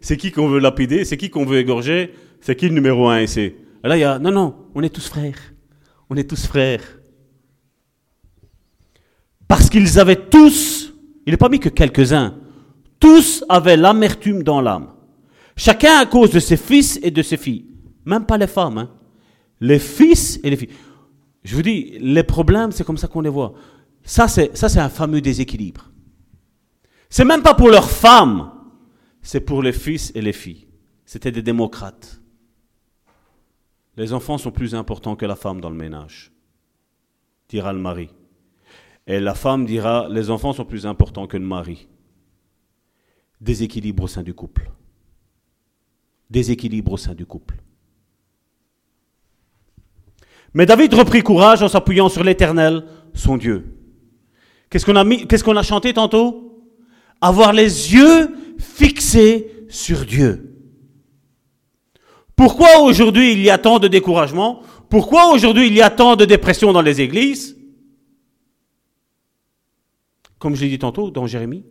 [0.00, 3.20] C'est qui qu'on veut lapider C'est qui qu'on veut égorger C'est qui le numéro un
[3.20, 3.52] ici
[3.84, 5.38] Là, il y a, non, non, on est tous frères.
[6.10, 6.82] On est tous frères.
[9.46, 10.92] Parce qu'ils avaient tous,
[11.26, 12.34] il n'est pas mis que quelques-uns,
[13.00, 14.88] tous avaient l'amertume dans l'âme.
[15.56, 17.66] Chacun à cause de ses fils et de ses filles.
[18.04, 18.78] Même pas les femmes.
[18.78, 18.90] Hein.
[19.60, 20.70] Les fils et les filles.
[21.44, 23.54] Je vous dis, les problèmes, c'est comme ça qu'on les voit.
[24.02, 25.90] Ça, c'est, ça, c'est un fameux déséquilibre.
[27.08, 28.50] C'est même pas pour leurs femmes,
[29.28, 30.66] c'est pour les fils et les filles.
[31.04, 32.18] C'était des démocrates.
[33.98, 36.32] Les enfants sont plus importants que la femme dans le ménage,
[37.46, 38.08] dira le mari.
[39.06, 41.88] Et la femme dira, les enfants sont plus importants que le mari.
[43.38, 44.70] Déséquilibre au sein du couple.
[46.30, 47.56] Déséquilibre au sein du couple.
[50.54, 53.76] Mais David reprit courage en s'appuyant sur l'Éternel, son Dieu.
[54.70, 56.64] Qu'est-ce qu'on a, mis, qu'est-ce qu'on a chanté tantôt?
[57.20, 58.34] Avoir les yeux
[58.78, 60.54] fixés sur Dieu.
[62.36, 64.62] Pourquoi aujourd'hui il y a tant de découragement?
[64.88, 67.58] Pourquoi aujourd'hui il y a tant de dépression dans les églises?
[70.38, 71.64] Comme je l'ai dit tantôt dans Jérémie.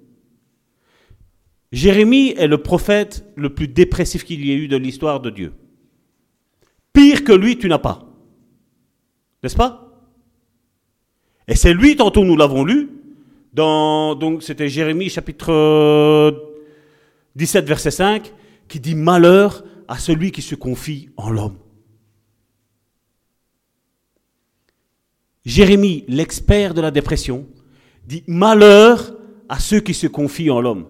[1.71, 5.53] Jérémie est le prophète le plus dépressif qu'il y ait eu de l'histoire de Dieu.
[6.91, 8.05] Pire que lui, tu n'as pas.
[9.41, 10.03] N'est-ce pas?
[11.47, 12.89] Et c'est lui, tantôt nous l'avons lu,
[13.53, 16.46] donc c'était Jérémie chapitre
[17.37, 18.33] 17 verset 5,
[18.67, 21.57] qui dit malheur à celui qui se confie en l'homme.
[25.45, 27.47] Jérémie, l'expert de la dépression,
[28.05, 29.15] dit malheur
[29.47, 30.87] à ceux qui se confient en l'homme.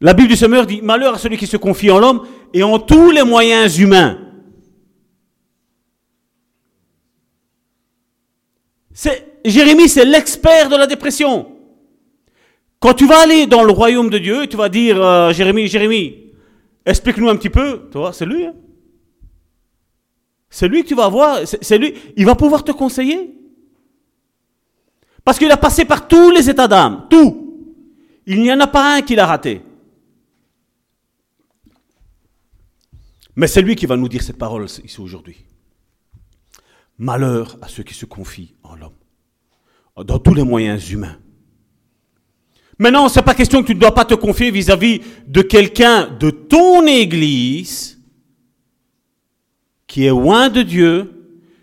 [0.00, 2.78] La Bible du Semeur dit malheur à celui qui se confie en l'homme et en
[2.78, 4.20] tous les moyens humains.
[9.44, 11.57] Jérémie, c'est l'expert de la dépression.
[12.80, 16.32] Quand tu vas aller dans le royaume de Dieu, tu vas dire, euh, Jérémie, Jérémie,
[16.86, 17.88] explique-nous un petit peu.
[17.90, 18.46] Tu vois, c'est lui.
[18.46, 18.54] Hein.
[20.48, 21.40] c'est lui que tu vas voir.
[21.44, 21.94] C'est lui.
[22.16, 23.34] Il va pouvoir te conseiller.
[25.24, 27.06] Parce qu'il a passé par tous les états d'âme.
[27.10, 27.44] Tout.
[28.26, 29.62] Il n'y en a pas un qui l'a raté.
[33.34, 35.44] Mais c'est lui qui va nous dire cette parole ici aujourd'hui.
[36.98, 38.96] Malheur à ceux qui se confient en l'homme,
[39.96, 41.18] dans tous les moyens humains.
[42.78, 46.30] Maintenant, c'est pas question que tu ne dois pas te confier vis-à-vis de quelqu'un de
[46.30, 47.98] ton église
[49.88, 51.18] qui est loin de Dieu,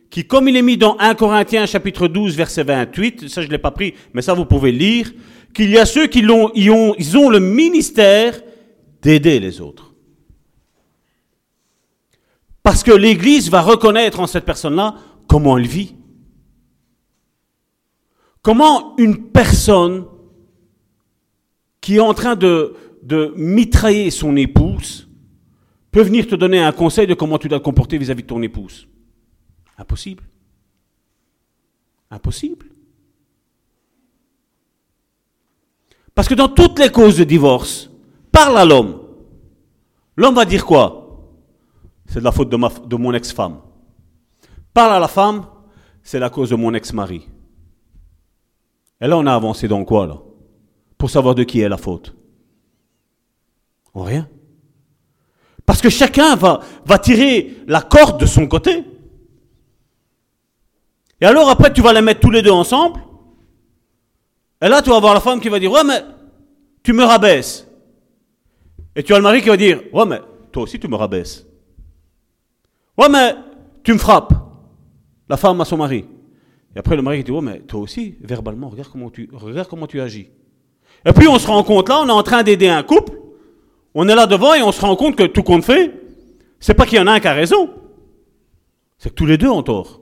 [0.09, 3.51] qui, comme il est mis dans 1 Corinthiens chapitre 12 verset 28, ça je ne
[3.51, 5.13] l'ai pas pris, mais ça vous pouvez lire,
[5.53, 8.41] qu'il y a ceux qui ont, le ministère
[9.01, 9.93] d'aider les autres.
[12.61, 14.95] Parce que l'Église va reconnaître en cette personne-là
[15.28, 15.95] comment elle vit.
[18.41, 20.05] Comment une personne
[21.86, 25.07] qui est en train de, de mitrailler son épouse
[25.91, 28.41] peut venir te donner un conseil de comment tu dois te comporter vis-à-vis de ton
[28.41, 28.88] épouse
[29.77, 30.23] Impossible.
[32.09, 32.65] Impossible.
[36.15, 37.91] Parce que dans toutes les causes de divorce,
[38.31, 39.01] parle à l'homme.
[40.15, 41.21] L'homme va dire quoi?
[42.07, 43.59] C'est de la faute de, ma, de mon ex-femme.
[44.73, 45.45] Parle à la femme,
[46.01, 47.29] c'est la cause de mon ex-mari.
[48.99, 50.19] Et là, on a avancé dans quoi, là?
[50.97, 52.15] Pour savoir de qui est la faute.
[53.93, 54.27] En rien.
[55.65, 56.59] Parce que chacun va,
[56.99, 58.83] tirer la corde de son côté.
[61.21, 63.01] Et alors, après, tu vas les mettre tous les deux ensemble.
[64.61, 66.03] Et là, tu vas avoir la femme qui va dire, ouais, mais
[66.83, 67.67] tu me rabaisses.
[68.95, 70.21] Et tu as le mari qui va dire, ouais, mais
[70.51, 71.45] toi aussi, tu me rabaisses.
[72.97, 73.35] Ouais, mais
[73.83, 74.33] tu me frappes.
[75.27, 76.05] La femme à son mari.
[76.75, 79.87] Et après, le mari dit, ouais, mais toi aussi, verbalement, regarde comment tu, regarde comment
[79.87, 80.29] tu agis.
[81.06, 83.14] Et puis, on se rend compte là, on est en train d'aider un couple.
[83.93, 85.93] On est là devant et on se rend compte que tout compte fait,
[86.60, 87.70] c'est pas qu'il y en a un qui a raison.
[88.97, 90.01] C'est que tous les deux ont tort.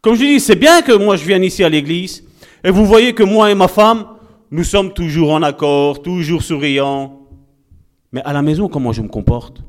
[0.00, 2.24] Comme je dis, c'est bien que moi je vienne ici à l'église
[2.64, 4.06] et vous voyez que moi et ma femme,
[4.50, 7.20] nous sommes toujours en accord, toujours souriants.
[8.12, 9.62] Mais à la maison, comment je me comporte?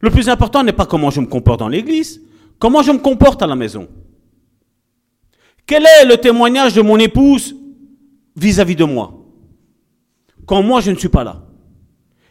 [0.00, 2.20] Le plus important n'est pas comment je me comporte dans l'église,
[2.58, 3.88] comment je me comporte à la maison.
[5.66, 7.54] Quel est le témoignage de mon épouse
[8.36, 9.24] vis-à-vis de moi?
[10.46, 11.44] Quand moi je ne suis pas là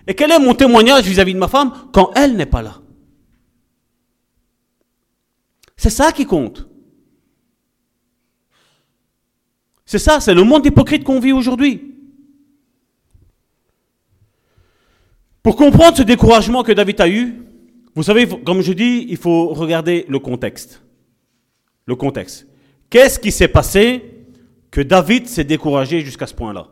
[0.07, 2.81] Et quel est mon témoignage vis-à-vis -vis de ma femme quand elle n'est pas là?
[5.77, 6.67] C'est ça qui compte.
[9.85, 11.95] C'est ça, c'est le monde hypocrite qu'on vit aujourd'hui.
[15.43, 17.41] Pour comprendre ce découragement que David a eu,
[17.95, 20.83] vous savez, comme je dis, il faut regarder le contexte.
[21.87, 22.47] Le contexte.
[22.91, 24.03] Qu'est-ce qui s'est passé
[24.69, 26.67] que David s'est découragé jusqu'à ce point-là?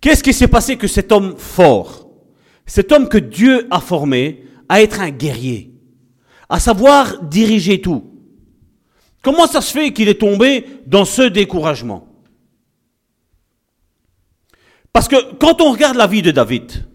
[0.00, 2.08] Qu'est-ce qui s'est passé que cet homme fort,
[2.64, 5.74] cet homme que Dieu a formé, à être un guerrier,
[6.48, 8.04] à savoir diriger tout,
[9.20, 12.06] comment ça se fait qu'il est tombé dans ce découragement?
[14.92, 16.86] Parce que quand on regarde la vie de David,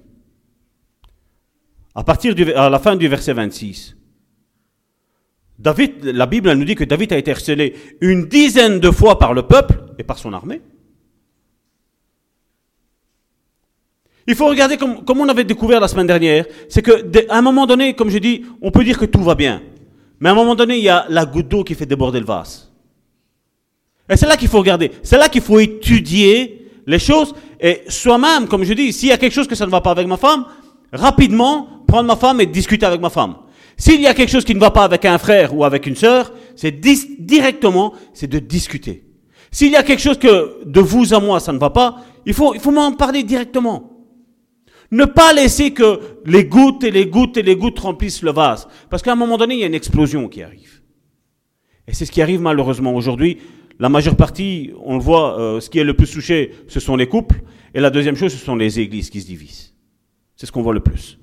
[1.94, 3.98] à partir à la fin du verset 26,
[5.62, 9.34] David, la Bible nous dit que David a été harcelé une dizaine de fois par
[9.36, 10.60] le peuple et par son armée.
[14.26, 16.94] Il faut regarder comme, comme on avait découvert la semaine dernière, c'est qu'à
[17.30, 19.62] un moment donné, comme je dis, on peut dire que tout va bien.
[20.20, 22.26] Mais à un moment donné, il y a la goutte d'eau qui fait déborder le
[22.26, 22.72] vase.
[24.10, 24.92] Et c'est là qu'il faut regarder.
[25.04, 27.36] C'est là qu'il faut étudier les choses.
[27.60, 29.92] Et soi-même, comme je dis, s'il y a quelque chose que ça ne va pas
[29.92, 30.46] avec ma femme,
[30.92, 33.36] rapidement prendre ma femme et discuter avec ma femme.
[33.82, 35.96] S'il y a quelque chose qui ne va pas avec un frère ou avec une
[35.96, 39.06] sœur, c'est directement, c'est de discuter.
[39.50, 42.36] S'il y a quelque chose que de vous à moi ça ne va pas, il
[42.36, 43.90] faut, il faut m'en parler directement.
[44.92, 48.68] Ne pas laisser que les gouttes et les gouttes et les gouttes remplissent le vase.
[48.92, 50.84] Parce qu'à un moment donné, il y a une explosion qui arrive.
[51.88, 53.40] Et c'est ce qui arrive malheureusement aujourd'hui
[53.80, 56.96] la majeure partie, on le voit, euh, ce qui est le plus touché, ce sont
[56.96, 57.42] les couples.
[57.74, 59.74] Et la deuxième chose, ce sont les églises qui se divisent.
[60.36, 61.18] C'est ce qu'on voit le plus.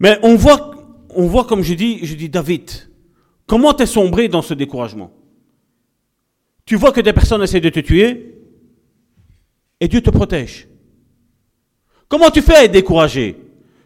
[0.00, 0.74] Mais on voit,
[1.10, 2.70] on voit comme je dis, je dis David,
[3.46, 5.10] comment t'es sombré dans ce découragement?
[6.66, 8.34] Tu vois que des personnes essaient de te tuer
[9.80, 10.68] et Dieu te protège.
[12.08, 13.36] Comment tu fais à être découragé?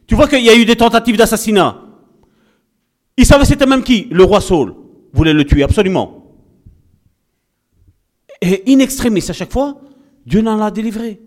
[0.07, 1.83] Tu vois qu'il y a eu des tentatives d'assassinat.
[3.17, 4.07] Il savait c'était même qui?
[4.11, 4.75] Le roi Saul
[5.13, 6.37] voulait le tuer, absolument.
[8.41, 9.81] Et in extremis, à chaque fois,
[10.25, 11.21] Dieu n'en a délivré.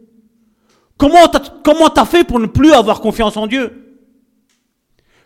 [0.97, 3.90] Comment tu as fait pour ne plus avoir confiance en Dieu?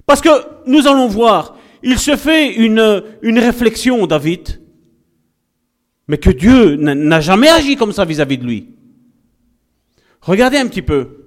[0.05, 0.29] Parce que
[0.67, 4.61] nous allons voir, il se fait une, une réflexion, David,
[6.07, 8.69] mais que Dieu n'a jamais agi comme ça vis-à-vis -vis de lui.
[10.21, 11.25] Regardez un petit peu.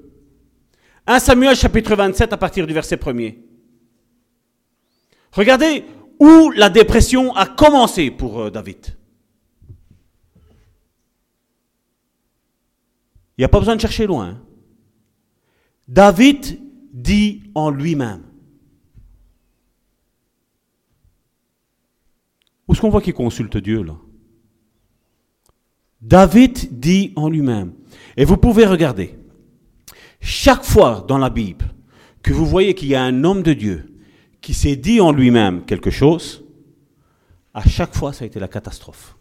[1.07, 3.39] 1 Samuel chapitre 27 à partir du verset 1er.
[5.33, 5.85] Regardez
[6.21, 8.97] où la dépression a commencé pour euh, David.
[13.37, 14.41] Il n'y a pas besoin de chercher loin.
[15.87, 16.61] David
[16.93, 18.28] dit en lui-même.
[22.69, 23.97] Où est-ce qu'on voit qu'il consulte Dieu là?
[26.01, 27.73] David dit en lui-même.
[28.17, 29.19] Et vous pouvez regarder.
[30.21, 31.65] Chaque fois dans la Bible
[32.23, 33.99] que vous voyez qu'il y a un homme de Dieu
[34.41, 36.45] qui s'est dit en lui-même quelque chose,
[37.55, 39.17] à chaque fois ça a été la catastrophe.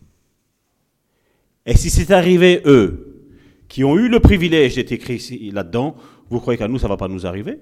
[1.66, 3.26] Et si c'est arrivé eux,
[3.68, 5.96] qui ont eu le privilège d'être écrits là-dedans,
[6.30, 7.60] vous croyez qu'à nous, ça ne va pas nous arriver?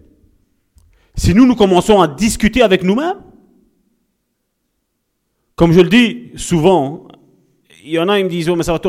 [1.15, 3.17] Si nous, nous commençons à discuter avec nous-mêmes,
[5.55, 7.07] comme je le dis souvent,
[7.83, 8.79] il y en a qui me disent, oh, mais ça va,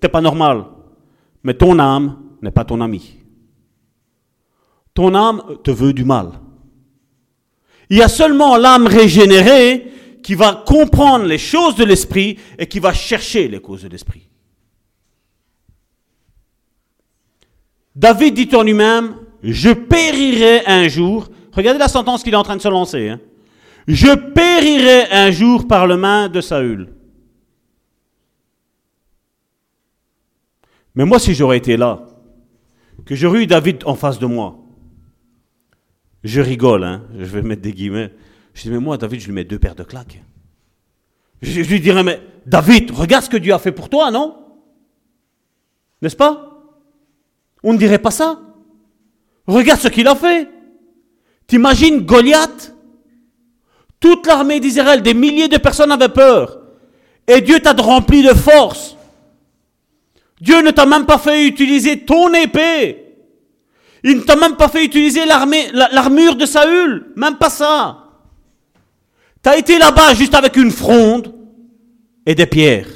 [0.00, 0.64] t'es pas normal.
[1.42, 3.16] Mais ton âme n'est pas ton ami.
[4.94, 6.32] Ton âme te veut du mal.
[7.90, 9.86] Il y a seulement l'âme régénérée
[10.22, 14.28] qui va comprendre les choses de l'esprit et qui va chercher les causes de l'esprit.
[17.94, 21.28] David dit en lui-même, je périrai un jour.
[21.52, 23.10] Regardez la sentence qu'il est en train de se lancer.
[23.10, 23.20] Hein.
[23.86, 26.92] Je périrai un jour par le main de Saül.
[30.94, 32.06] Mais moi, si j'aurais été là,
[33.04, 34.58] que j'aurais eu David en face de moi,
[36.24, 38.12] je rigole, hein, je vais mettre des guillemets.
[38.54, 40.22] Je dis, mais moi, David, je lui mets deux paires de claques.
[41.42, 44.36] Je, lui dirais, mais David, regarde ce que Dieu a fait pour toi, non?
[46.02, 46.52] N'est-ce pas?
[47.62, 48.40] On ne dirait pas ça.
[49.46, 50.48] Regarde ce qu'il a fait.
[51.46, 52.75] T'imagines Goliath?
[54.00, 56.60] Toute l'armée d'Israël, des milliers de personnes avaient peur.
[57.26, 58.96] Et Dieu t'a rempli de force.
[60.40, 63.02] Dieu ne t'a même pas fait utiliser ton épée.
[64.04, 67.12] Il ne t'a même pas fait utiliser l'armure de Saül.
[67.16, 68.04] Même pas ça.
[69.42, 71.34] Tu as été là-bas juste avec une fronde
[72.24, 72.88] et des pierres.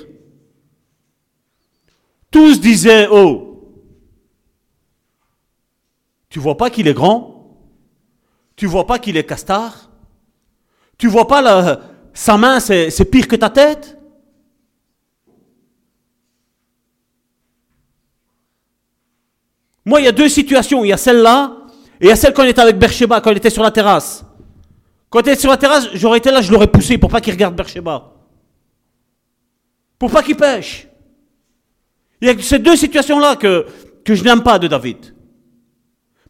[2.30, 3.51] Tous disaient, oh,
[6.28, 7.59] tu vois pas qu'il est grand?
[8.55, 9.89] Tu vois pas qu'il est castard?
[11.01, 11.80] Tu vois pas
[12.12, 13.96] sa main, c'est pire que ta tête?
[19.86, 20.84] Moi, il y a deux situations.
[20.84, 21.57] Il y a celle-là
[22.03, 23.70] et il y a celle quand on était avec Bercheba, quand on était sur la
[23.70, 24.26] terrasse.
[25.09, 27.32] Quand il était sur la terrasse, j'aurais été là, je l'aurais poussé pour pas qu'il
[27.32, 28.12] regarde Bercheba.
[29.98, 30.86] Pour pas qu'il pêche.
[32.20, 33.64] Il y a ces deux situations-là que,
[34.05, 35.14] que je n'aime pas de David.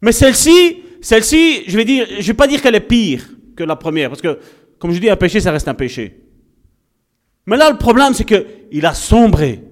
[0.01, 3.25] Mais celle-ci, celle-ci, je vais dire, je vais pas dire qu'elle est pire
[3.57, 4.39] que la première, parce que,
[4.81, 6.25] comme je dis, un péché, ça reste un péché.
[7.47, 9.63] Mais là, le problème, c'est qu'il a sombré.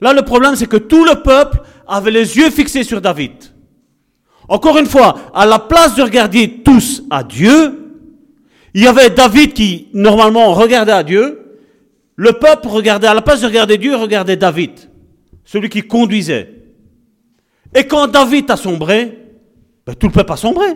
[0.00, 3.32] Là, le problème, c'est que tout le peuple avait les yeux fixés sur David.
[4.48, 7.92] Encore une fois, à la place de regarder tous à Dieu,
[8.72, 11.58] il y avait David qui, normalement, regardait à Dieu.
[12.14, 14.72] Le peuple regardait, à la place de regarder Dieu, regardait David,
[15.44, 16.62] celui qui conduisait.
[17.74, 19.18] Et quand David a sombré,
[19.86, 20.66] ben, tout le peuple a sombré.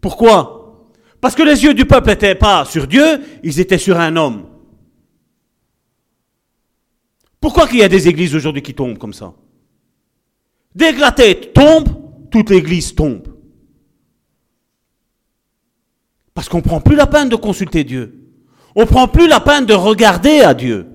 [0.00, 0.63] Pourquoi?
[1.24, 4.44] Parce que les yeux du peuple n'étaient pas sur Dieu, ils étaient sur un homme.
[7.40, 9.32] Pourquoi qu'il y a des églises aujourd'hui qui tombent comme ça?
[10.74, 11.88] Dès que la tête tombe,
[12.30, 13.26] toute l'église tombe.
[16.34, 18.28] Parce qu'on ne prend plus la peine de consulter Dieu.
[18.76, 20.88] On ne prend plus la peine de regarder à Dieu.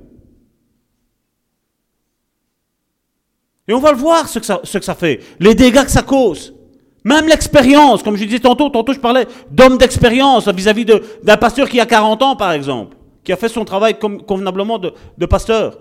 [3.68, 5.90] Et on va le voir ce que ça, ce que ça fait, les dégâts que
[5.90, 6.54] ça cause.
[7.04, 11.80] Même l'expérience, comme je disais tantôt, tantôt je parlais d'homme d'expérience vis-à-vis d'un pasteur qui
[11.80, 15.80] a 40 ans par exemple, qui a fait son travail convenablement de, de pasteur.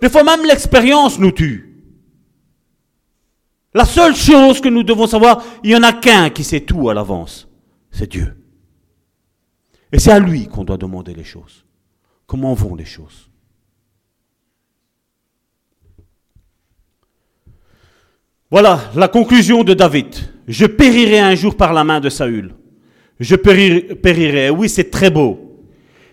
[0.00, 1.72] Des fois même l'expérience nous tue.
[3.72, 6.88] La seule chose que nous devons savoir, il n'y en a qu'un qui sait tout
[6.88, 7.48] à l'avance,
[7.90, 8.36] c'est Dieu.
[9.92, 11.64] Et c'est à lui qu'on doit demander les choses.
[12.26, 13.30] Comment vont les choses?
[18.58, 20.06] Voilà la conclusion de David.
[20.48, 22.54] Je périrai un jour par la main de Saül.
[23.20, 24.48] Je périrai.
[24.48, 25.60] Oui, c'est très beau.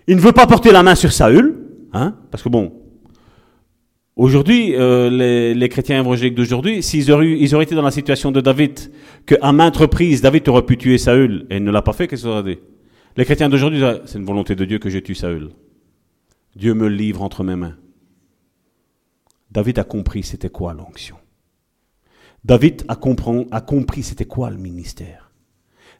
[0.07, 1.55] Il ne veut pas porter la main sur Saül,
[1.93, 2.73] hein, parce que bon,
[4.17, 8.91] Aujourd'hui, euh, les, chrétiens évangéliques d'aujourd'hui, s'ils auraient, été dans la situation de David,
[9.25, 12.23] qu'à maintes reprises, David aurait pu tuer Saül, et il ne l'a pas fait, qu'est-ce
[12.23, 12.59] qu'ils auraient dit
[13.15, 15.51] Les chrétiens d'aujourd'hui c'est une volonté de Dieu que je tue Saül.
[16.57, 17.77] Dieu me livre entre mes mains.
[19.49, 21.15] David a compris c'était quoi l'onction.
[22.45, 25.31] David a, compris c'était quoi le ministère.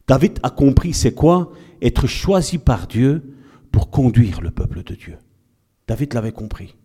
[0.08, 3.36] David a compris c'est quoi être choisi par Dieu
[3.72, 5.18] pour conduire le peuple de Dieu.
[5.88, 6.76] David l'avait compris.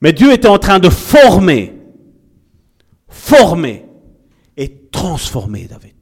[0.00, 1.78] Mais Dieu était en train de former,
[3.06, 3.86] former
[4.56, 5.94] et transformer David.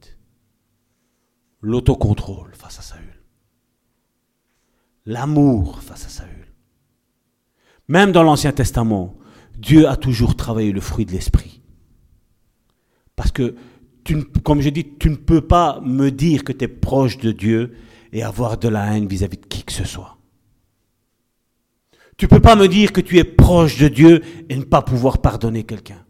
[1.61, 3.21] L'autocontrôle face à Saül.
[5.05, 6.47] L'amour face à Saül.
[7.87, 9.20] Même dans l'Ancien Testament,
[9.61, 11.61] Dieu a toujours travaillé le fruit de l'esprit.
[13.15, 13.55] Parce que,
[14.03, 17.31] tu, comme je dis, tu ne peux pas me dire que tu es proche de
[17.31, 17.75] Dieu
[18.11, 20.17] et avoir de la haine vis-à-vis -vis de qui que ce soit.
[22.17, 24.81] Tu ne peux pas me dire que tu es proche de Dieu et ne pas
[24.81, 26.03] pouvoir pardonner quelqu'un.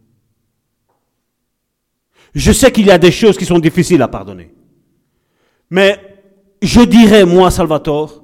[2.34, 4.54] Je sais qu'il y a des choses qui sont difficiles à pardonner.
[5.70, 5.92] Mais
[6.62, 8.24] je dirais, moi, Salvatore,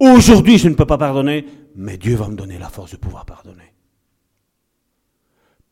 [0.00, 1.46] aujourd'hui je ne peux pas pardonner,
[1.76, 3.73] mais Dieu va me donner la force de pouvoir pardonner.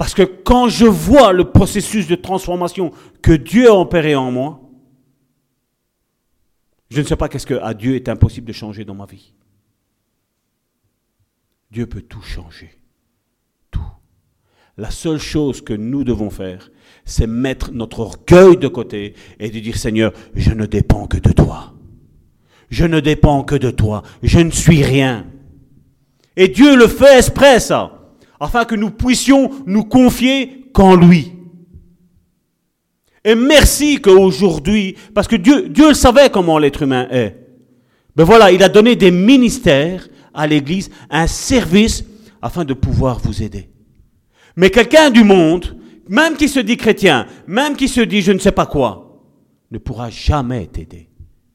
[0.02, 2.90] Parce que quand je vois le processus de transformation
[3.22, 4.60] que Dieu a opéré en moi,
[6.90, 9.32] je ne sais pas qu'est-ce que à Dieu est impossible de changer dans ma vie.
[11.70, 12.72] Dieu peut tout changer.
[13.70, 13.80] Tout.
[14.76, 16.72] La seule chose que nous devons faire,
[17.04, 21.30] c'est mettre notre orgueil de côté et de dire Seigneur, je ne dépends que de
[21.30, 21.74] toi.
[22.70, 24.02] Je ne dépends que de toi.
[24.24, 25.28] Je ne suis rien.
[26.34, 28.01] Et Dieu le fait exprès, ça,
[28.42, 31.32] afin que nous puissions nous confier qu'en lui.
[33.24, 37.36] Et merci qu'aujourd'hui, parce que Dieu, Dieu savait comment l'être humain est.
[38.16, 42.04] Ben voilà, il a donné des ministères à l'Église, un service
[42.42, 43.70] afin de pouvoir vous aider.
[44.56, 45.76] Mais quelqu'un du monde,
[46.08, 49.22] même qui se dit chrétien, même qui se dit je ne sais pas quoi,
[49.70, 51.08] ne pourra jamais t'aider.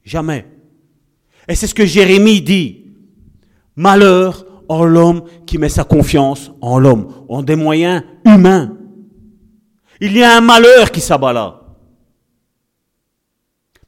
[0.04, 0.46] Jamais.
[1.48, 2.86] Et c'est ce que Jérémie dit.
[3.76, 8.72] Malheur en l'homme qui met sa confiance en l'homme, en des moyens humains.
[10.00, 11.54] Il y a un malheur qui s'abat là.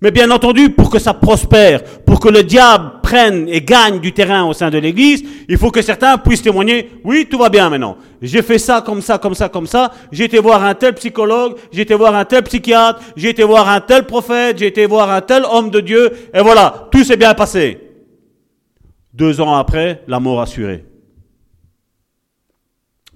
[0.03, 4.13] Mais bien entendu, pour que ça prospère, pour que le diable prenne et gagne du
[4.13, 7.69] terrain au sein de l'Église, il faut que certains puissent témoigner, oui, tout va bien
[7.69, 7.99] maintenant.
[8.23, 9.93] J'ai fait ça, comme ça, comme ça, comme ça.
[10.11, 13.69] J'ai été voir un tel psychologue, j'ai été voir un tel psychiatre, j'ai été voir
[13.69, 17.19] un tel prophète, j'ai été voir un tel homme de Dieu, et voilà, tout s'est
[17.19, 17.90] bien passé.
[19.21, 20.83] Deux ans après, la mort assurée.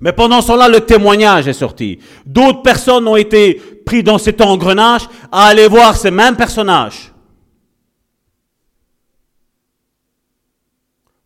[0.00, 1.98] Mais pendant ce temps-là, le témoignage est sorti.
[2.26, 3.54] D'autres personnes ont été
[3.86, 7.10] prises dans cet engrenage à aller voir ces mêmes personnages.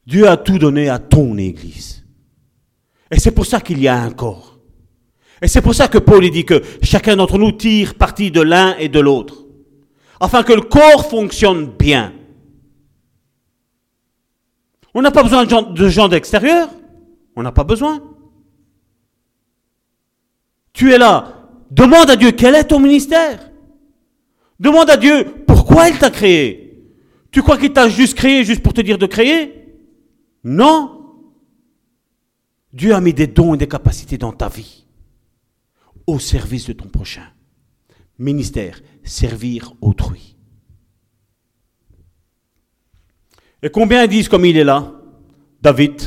[0.06, 2.06] Dieu a tout donné à ton Église.
[3.10, 4.60] Et c'est pour ça qu'il y a un corps.
[5.42, 8.76] Et c'est pour ça que Paul dit que chacun d'entre nous tire parti de l'un
[8.76, 9.44] et de l'autre.
[10.20, 12.12] Afin que le corps fonctionne bien.
[14.99, 16.68] On n'a pas besoin de gens d'extérieur.
[17.36, 18.03] On n'a pas besoin.
[20.72, 21.49] Tu es là.
[21.70, 23.49] Demande à Dieu quel est ton ministère.
[24.59, 26.82] Demande à Dieu pourquoi il t'a créé.
[27.30, 29.72] Tu crois qu'il t'a juste créé juste pour te dire de créer?
[30.42, 31.14] Non.
[32.72, 34.84] Dieu a mis des dons et des capacités dans ta vie
[36.09, 37.28] au service de ton prochain.
[38.18, 40.38] Ministère, servir autrui.
[43.62, 44.92] Et combien disent comme il est là?
[45.61, 46.02] David.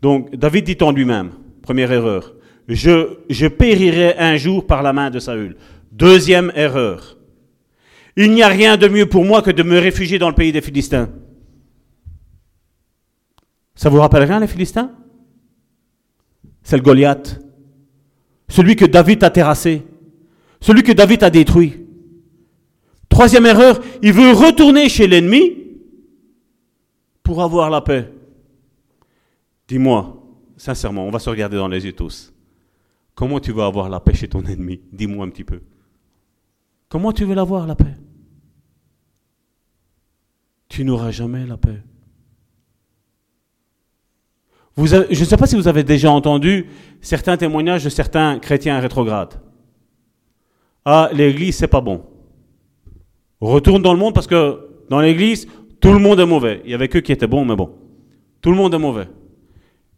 [0.00, 1.30] Donc David dit en lui-même,
[1.62, 2.34] première erreur,
[2.68, 5.56] je, je périrai un jour par la main de Saül.
[5.90, 7.18] Deuxième erreur.
[8.16, 10.52] Il n'y a rien de mieux pour moi que de me réfugier dans le pays
[10.52, 11.08] des Philistins.
[13.74, 14.92] Ça vous rappelle rien les Philistins?
[16.62, 17.40] C'est le Goliath.
[18.48, 19.82] Celui que David a terrassé.
[20.60, 21.86] Celui que David a détruit.
[23.08, 25.67] Troisième erreur, il veut retourner chez l'ennemi
[27.28, 28.10] pour avoir la paix.
[29.68, 30.16] Dis-moi,
[30.56, 32.32] sincèrement, on va se regarder dans les yeux tous.
[33.14, 34.80] Comment tu veux avoir la paix chez ton ennemi?
[34.90, 35.60] Dis-moi un petit peu.
[36.88, 37.94] Comment tu veux l'avoir, la paix?
[40.70, 41.82] Tu n'auras jamais la paix.
[44.78, 46.70] Je ne sais pas si vous avez déjà entendu
[47.02, 49.38] certains témoignages de certains chrétiens rétrogrades.
[50.82, 52.06] Ah, l'église, c'est pas bon.
[53.42, 55.46] Retourne dans le monde parce que dans l'église,
[55.80, 56.62] tout le monde est mauvais.
[56.64, 57.76] Il y avait que qui étaient bons, mais bon.
[58.40, 59.08] Tout le monde est mauvais.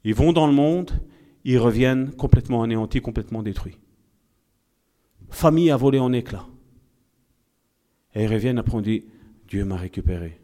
[0.04, 0.92] Ils vont dans le monde,
[1.44, 3.78] ils reviennent complètement anéantis, complètement détruits.
[5.30, 6.46] Famille a volé en éclats.
[8.14, 9.04] Et ils reviennent après on dit,
[9.48, 10.40] Dieu m'a récupéré.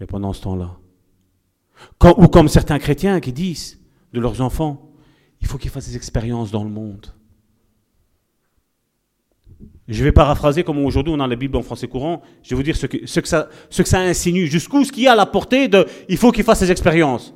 [0.00, 0.78] Mais pendant ce temps-là,
[2.16, 3.80] ou comme certains chrétiens qui disent
[4.12, 4.90] de leurs enfants,
[5.40, 7.12] il faut qu'ils fassent des expériences dans le monde.
[9.86, 12.22] Je vais paraphraser comme aujourd'hui on a la Bible en français courant.
[12.42, 15.26] Je vais vous dire ce que, ça, insinue, jusqu'où ce qu'il y a à la
[15.26, 17.34] portée de il faut qu'il fasse des expériences.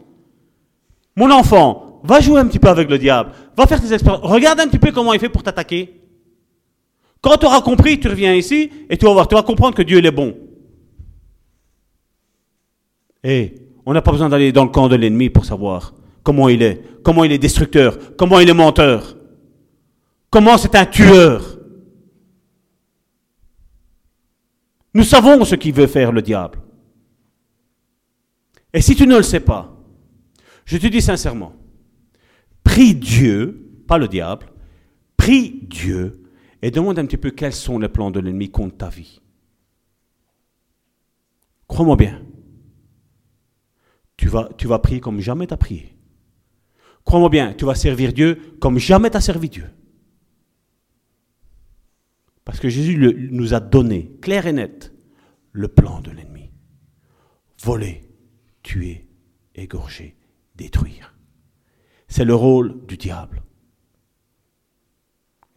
[1.16, 3.32] Mon enfant, va jouer un petit peu avec le diable.
[3.57, 4.24] Va faire tes expériences.
[4.24, 6.01] Regarde un petit peu comment il fait pour t'attaquer.
[7.20, 9.82] Quand tu auras compris, tu reviens ici et tu vas voir, tu vas comprendre que
[9.82, 10.36] Dieu est bon.
[13.24, 16.62] Et on n'a pas besoin d'aller dans le camp de l'ennemi pour savoir comment il
[16.62, 19.16] est, comment il est destructeur, comment il est menteur,
[20.30, 21.47] comment c'est un tueur.
[24.95, 26.61] Nous savons ce qu'il veut faire le diable.
[28.72, 29.74] Et si tu ne le sais pas,
[30.64, 31.55] je te dis sincèrement,
[32.62, 34.47] prie Dieu, pas le diable,
[35.16, 36.22] prie Dieu
[36.61, 39.20] et demande un petit peu quels sont les plans de l'ennemi contre ta vie.
[41.66, 42.22] Crois-moi bien,
[44.16, 45.95] tu vas, prier comme jamais tu as prié.
[47.05, 49.70] Crois-moi bien, tu vas servir Dieu comme jamais tu as servi Dieu.
[52.49, 52.96] Parce que Jésus
[53.30, 54.94] nous a donné, clair et net,
[55.53, 56.51] le plan de l'ennemi.
[57.62, 58.09] Voler,
[58.62, 59.07] tuer,
[59.55, 60.16] égorger,
[60.57, 61.14] détruire.
[62.09, 63.42] C'est le rôle du diable.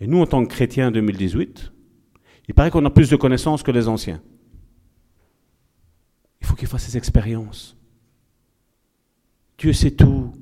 [0.01, 1.71] Et nous, en tant que chrétiens 2018,
[2.49, 4.21] il paraît qu'on a plus de connaissances que les anciens.
[6.41, 7.77] Il faut qu'il fasse ses expériences.
[9.57, 10.33] Dieu sait tout.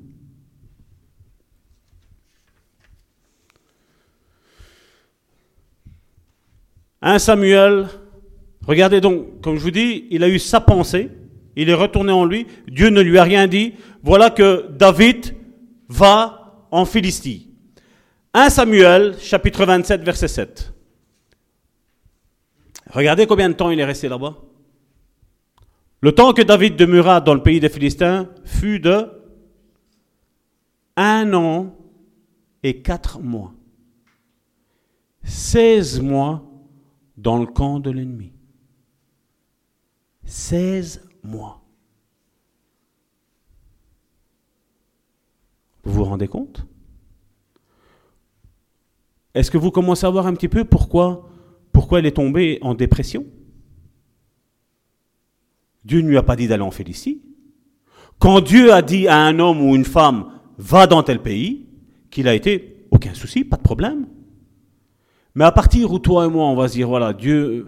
[7.02, 7.88] 1 Samuel,
[8.66, 11.10] regardez donc, comme je vous dis, il a eu sa pensée,
[11.56, 15.34] il est retourné en lui, Dieu ne lui a rien dit, voilà que David
[15.88, 17.48] va en Philistie.
[18.34, 20.74] 1 Samuel, chapitre 27, verset 7.
[22.90, 24.36] Regardez combien de temps il est resté là-bas.
[26.00, 29.06] Le temps que David demeura dans le pays des Philistins fut de
[30.96, 31.76] un an
[32.62, 33.52] et quatre mois.
[35.24, 36.49] 16 mois
[37.20, 38.32] dans le camp de l'ennemi.
[40.24, 41.62] 16 mois.
[45.84, 46.66] Vous vous rendez compte?
[49.34, 51.28] Est-ce que vous commencez à voir un petit peu pourquoi,
[51.72, 53.26] pourquoi elle est tombée en dépression?
[55.84, 57.22] Dieu ne lui a pas dit d'aller en Félicie.
[58.18, 61.68] Quand Dieu a dit à un homme ou une femme, va dans tel pays,
[62.10, 64.06] qu'il a été, aucun souci, pas de problème.
[65.34, 67.66] Mais à partir où toi et moi, on va se dire, voilà, Dieu,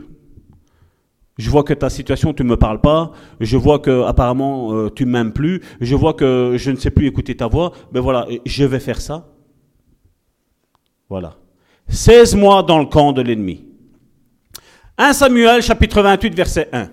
[1.39, 4.91] je vois que ta situation, tu ne me parles pas, je vois que apparemment euh,
[4.91, 8.01] tu m'aimes plus, je vois que je ne sais plus écouter ta voix, mais ben
[8.01, 9.29] voilà, je vais faire ça.
[11.09, 11.37] Voilà.
[11.89, 13.65] 16 mois dans le camp de l'ennemi.
[14.99, 16.89] 1 Samuel chapitre 28 verset 1.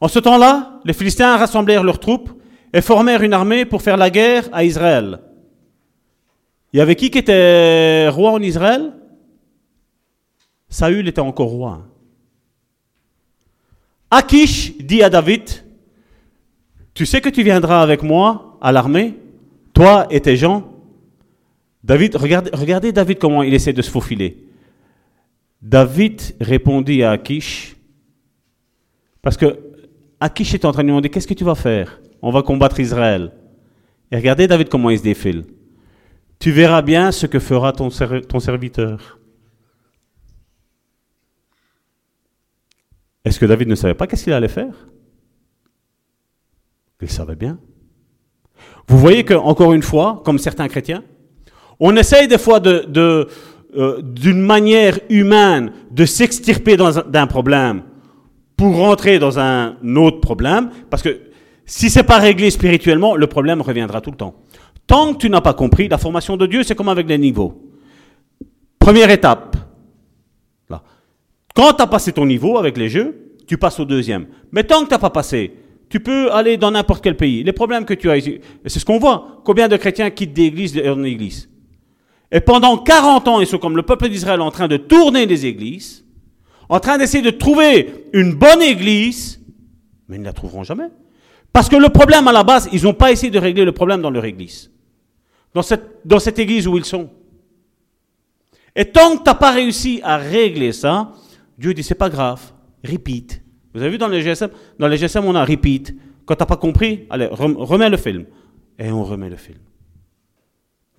[0.00, 2.30] En ce temps-là, les Philistins rassemblèrent leurs troupes
[2.72, 5.20] et formèrent une armée pour faire la guerre à Israël.
[6.72, 8.92] Il y avait qui qui était roi en Israël?
[10.68, 11.86] Saül était encore roi.
[14.10, 15.48] Akish dit à David,
[16.94, 19.16] tu sais que tu viendras avec moi à l'armée,
[19.72, 20.72] toi et tes gens?
[21.82, 24.36] David, regardez, David comment il essaie de se faufiler.
[25.62, 27.76] David répondit à Akish,
[29.22, 29.58] parce que
[30.20, 32.00] Akish est en train de lui demander, qu'est-ce que tu vas faire?
[32.22, 33.32] On va combattre Israël.
[34.10, 35.44] Et regardez David comment il se défile.
[36.38, 39.18] Tu verras bien ce que fera ton, serviteur.
[43.24, 44.74] Est-ce que David ne savait pas qu'est-ce qu'il allait faire?
[47.02, 47.58] Il savait bien.
[48.88, 51.04] Vous voyez que, encore une fois, comme certains chrétiens,
[51.78, 57.82] on essaye des fois euh, d'une manière humaine de s'extirper d'un problème
[58.56, 61.29] pour rentrer dans un autre problème, parce que
[61.70, 64.34] si c'est pas réglé spirituellement, le problème reviendra tout le temps.
[64.88, 67.62] Tant que tu n'as pas compris, la formation de Dieu, c'est comme avec les niveaux.
[68.80, 69.56] Première étape.
[70.68, 70.82] Là.
[71.54, 74.26] Quand tu as passé ton niveau avec les jeux, tu passes au deuxième.
[74.50, 75.54] Mais tant que tu n'as pas passé,
[75.88, 77.44] tu peux aller dans n'importe quel pays.
[77.44, 79.40] Les problèmes que tu as ici, c'est ce qu'on voit.
[79.44, 83.82] Combien de chrétiens quittent des églises en Et pendant 40 ans, ils sont comme le
[83.82, 86.04] peuple d'Israël en train de tourner des églises,
[86.68, 89.40] en train d'essayer de trouver une bonne église,
[90.08, 90.88] mais ils ne la trouveront jamais.
[91.52, 94.02] Parce que le problème à la base, ils n'ont pas essayé de régler le problème
[94.02, 94.70] dans leur église.
[95.54, 97.10] Dans cette, dans cette église où ils sont.
[98.76, 101.12] Et tant que tu n'as pas réussi à régler ça,
[101.58, 102.40] Dieu dit c'est pas grave,
[102.84, 103.42] repeat.
[103.74, 105.94] Vous avez vu dans les GSM, dans les GSM on a repeat.
[106.24, 108.26] Quand tu n'as pas compris, allez, remets le film.
[108.78, 109.58] Et on remet le film.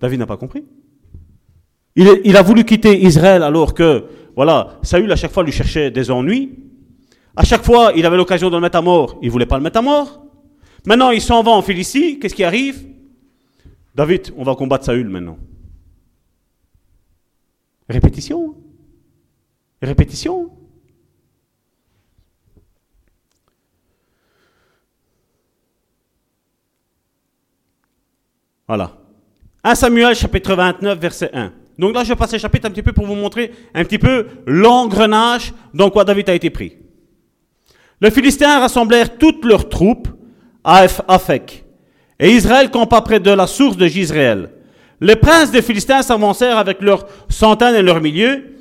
[0.00, 0.64] David n'a pas compris.
[1.96, 4.04] Il, il, a voulu quitter Israël alors que,
[4.36, 6.58] voilà, Saül à chaque fois lui cherchait des ennuis.
[7.34, 9.62] À chaque fois, il avait l'occasion de le mettre à mort, il voulait pas le
[9.62, 10.21] mettre à mort.
[10.84, 12.18] Maintenant, il s'en va en Philistie.
[12.18, 12.86] Qu'est-ce qui arrive?
[13.94, 15.38] David, on va combattre Saül maintenant.
[17.88, 18.54] Répétition.
[19.80, 20.50] Répétition.
[28.66, 28.96] Voilà.
[29.64, 31.52] 1 Samuel chapitre 29 verset 1.
[31.78, 34.26] Donc là, je passe le chapitre un petit peu pour vous montrer un petit peu
[34.46, 36.76] l'engrenage dans quoi David a été pris.
[38.00, 40.08] Les Philistins rassemblèrent toutes leurs troupes
[40.64, 41.64] Afek.
[42.18, 44.50] Et Israël campa près de la source de Gisraël.
[45.00, 48.56] Les princes des Philistins s'avancèrent avec leurs centaines et leurs milieux,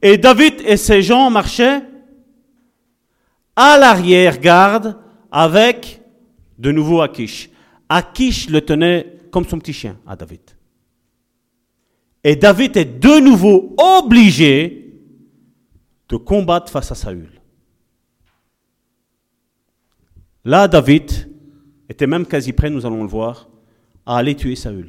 [0.00, 1.82] et David et ses gens marchaient
[3.54, 4.98] à l'arrière-garde
[5.30, 6.00] avec
[6.58, 7.50] de nouveau Akish.
[7.88, 10.40] Akish le tenait comme son petit chien à David.
[12.22, 14.94] Et David est de nouveau obligé
[16.08, 17.28] de combattre face à Saül.
[20.44, 21.33] Là, David
[21.94, 23.48] était même quasi prêt, nous allons le voir,
[24.04, 24.88] à aller tuer Saül.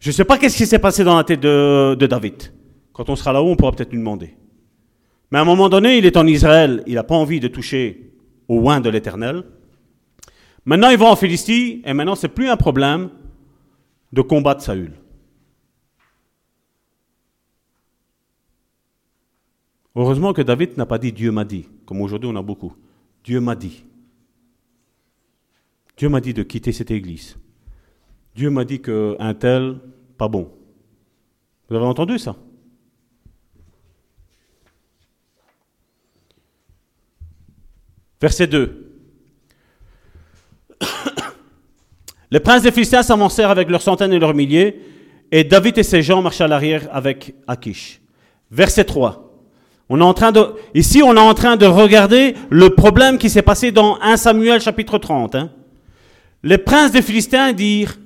[0.00, 2.52] Je ne sais pas qu'est-ce qui s'est passé dans la tête de, David.
[2.92, 4.34] Quand on sera là-haut, on pourra peut-être lui demander.
[5.30, 8.12] Mais à un moment donné, il est en Israël, il n'a pas envie de toucher
[8.48, 9.44] au oin de l'Éternel.
[10.64, 13.10] Maintenant, il va en Philistie, et maintenant, c'est plus un problème
[14.12, 14.92] de combattre Saül.
[19.94, 22.72] Heureusement que David n'a pas dit Dieu m'a dit, comme aujourd'hui on a beaucoup.
[23.28, 23.84] Dieu m'a dit.
[25.98, 27.36] Dieu m'a dit de quitter cette église.
[28.34, 29.80] Dieu m'a dit qu'un tel,
[30.16, 30.50] pas bon.
[31.68, 32.36] Vous avez entendu ça?
[38.18, 38.94] Verset 2.
[42.30, 44.80] Les princes des Philistins s'avancèrent avec leurs centaines et leurs milliers,
[45.30, 48.00] et David et ses gens marchaient à l'arrière avec Akish.
[48.50, 49.27] Verset 3.
[49.88, 53.30] On est en train de, ici, on est en train de regarder le problème qui
[53.30, 55.34] s'est passé dans 1 Samuel chapitre 30.
[55.34, 55.50] Hein.
[56.42, 57.98] Les princes des Philistins dirent,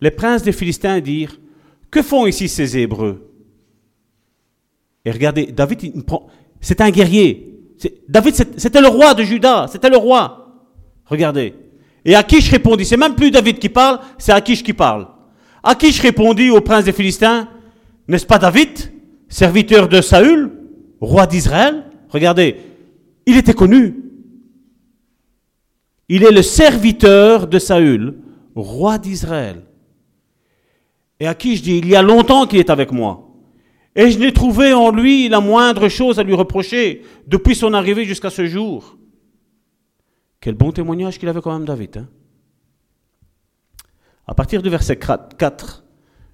[0.00, 1.38] les princes des Philistins dirent,
[1.90, 3.30] que font ici ces Hébreux?
[5.04, 6.04] Et regardez, David,
[6.60, 7.54] c'est un guerrier.
[8.08, 10.64] David, c'était le roi de Juda, c'était le roi.
[11.04, 11.54] Regardez.
[12.04, 15.06] Et Akish répondit, c'est même plus David qui parle, c'est Akish qui parle.
[15.62, 17.48] Akish répondit au prince des Philistins,
[18.08, 18.92] n'est-ce pas David,
[19.28, 20.52] serviteur de Saül,
[21.00, 22.56] roi d'Israël Regardez,
[23.26, 24.02] il était connu.
[26.08, 28.18] Il est le serviteur de Saül,
[28.54, 29.64] roi d'Israël.
[31.18, 33.28] Et Akish dit, il y a longtemps qu'il est avec moi.
[33.94, 38.04] Et je n'ai trouvé en lui la moindre chose à lui reprocher depuis son arrivée
[38.04, 38.96] jusqu'à ce jour.
[40.40, 41.96] Quel bon témoignage qu'il avait quand même David.
[41.98, 42.08] Hein.
[44.26, 45.84] à partir du verset 4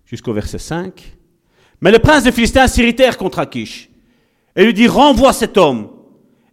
[0.04, 1.16] jusqu'au verset 5.
[1.82, 3.90] Mais le prince des Philistins s'irritèrent contre Akish
[4.54, 5.88] et lui dit Renvoie cet homme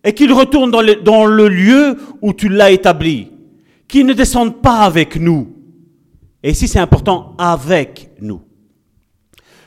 [0.03, 3.31] et qu'il retourne dans le, dans le lieu où tu l'as établi,
[3.87, 5.55] qu'il ne descende pas avec nous.
[6.41, 8.41] Et ici c'est important, avec nous.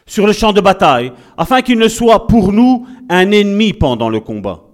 [0.05, 4.19] Sur le champ de bataille, afin qu'il ne soit pour nous un ennemi pendant le
[4.19, 4.65] combat.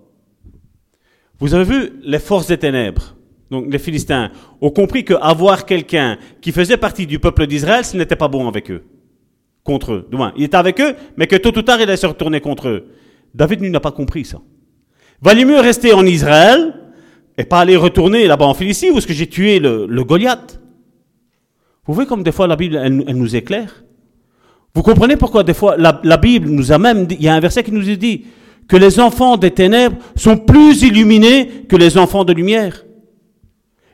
[1.39, 3.15] Vous avez vu les forces des ténèbres,
[3.51, 4.31] donc les Philistins,
[4.61, 8.71] ont compris qu'avoir quelqu'un qui faisait partie du peuple d'Israël, ce n'était pas bon avec
[8.71, 8.85] eux,
[9.69, 10.09] contre eux.
[10.37, 12.87] il était avec eux, mais que tôt ou tard, il allait se retourner contre eux.
[13.35, 14.41] David n'a pas compris ça.
[15.21, 16.75] Valait mieux rester en Israël
[17.37, 20.59] et pas aller retourner là-bas en Philistie où est-ce que j'ai tué le, Goliath?
[21.85, 23.85] Vous voyez comme des fois la Bible, elle, nous éclaire?
[24.75, 27.41] Vous comprenez pourquoi des fois la, la Bible nous a même, il y a un
[27.41, 28.25] verset qui nous dit,
[28.69, 32.87] que les enfants des ténèbres sont plus illuminés que les enfants de lumière.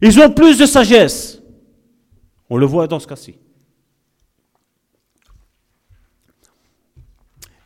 [0.01, 1.43] Ils ont plus de sagesse.
[2.49, 3.35] On le voit dans ce cas-ci.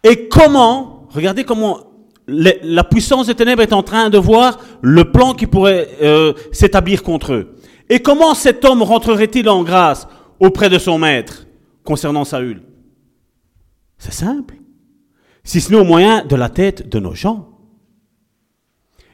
[0.04, 1.80] Et comment, regardez comment
[2.26, 7.02] la puissance des ténèbres est en train de voir le plan qui pourrait euh, s'établir
[7.02, 7.54] contre eux.
[7.88, 10.06] Et comment cet homme rentrerait-il en grâce
[10.38, 11.46] auprès de son maître
[11.84, 12.62] concernant Saül?
[13.96, 14.56] C'est simple
[15.42, 17.48] si ce n'est au moyen de la tête de nos gens.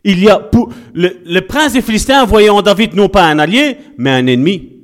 [0.03, 3.79] Il y a pour, le, prince des Philistins voyait en David non pas un allié,
[3.97, 4.81] mais un ennemi,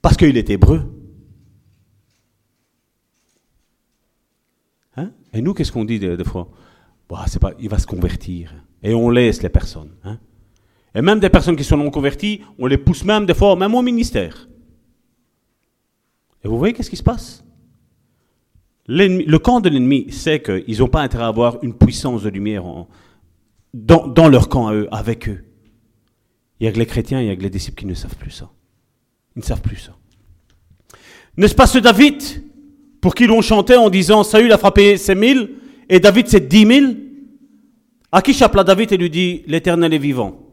[0.00, 0.82] parce qu'il est hébreu.
[5.32, 6.48] Et nous, qu'est-ce qu'on dit des, fois?
[7.08, 7.24] Bah,
[7.58, 8.54] Il va se convertir.
[8.82, 9.94] Et on laisse les personnes.
[10.04, 10.18] Hein?
[10.94, 13.74] Et même des personnes qui sont non converties, on les pousse même des fois, même
[13.74, 14.48] au ministère.
[16.44, 17.44] Et vous voyez qu'est-ce qui se passe?
[18.86, 22.64] Le camp de l'ennemi sait qu'ils n'ont pas intérêt à avoir une puissance de lumière
[23.74, 25.44] dans, leur camp à eux, avec eux.
[26.58, 28.16] Il y a que les chrétiens, il y a que les disciples qui ne savent
[28.16, 28.50] plus ça.
[29.36, 29.94] Ils ne savent plus ça.
[31.36, 32.22] N'est-ce pas ce David?
[33.00, 35.50] Pour qui l'on chantait en disant Saül a frappé ses mille
[35.88, 36.96] et David c'est dix mille
[38.10, 40.48] À qui chapela David et lui dit L'Éternel est vivant.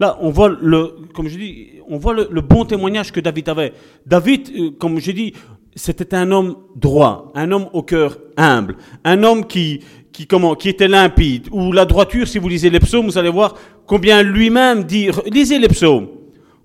[0.00, 3.72] Là, on voit le, comme je dis, on voit le, bon témoignage que David avait.
[4.04, 5.32] David, euh, comme je dis,
[5.76, 9.80] c'était un homme droit, un homme au cœur humble, un homme qui,
[10.12, 11.48] qui, comment, qui était limpide.
[11.52, 13.54] Ou la droiture, si vous lisez les psaumes, vous allez voir
[13.86, 16.08] combien lui-même dit, lisez les psaumes,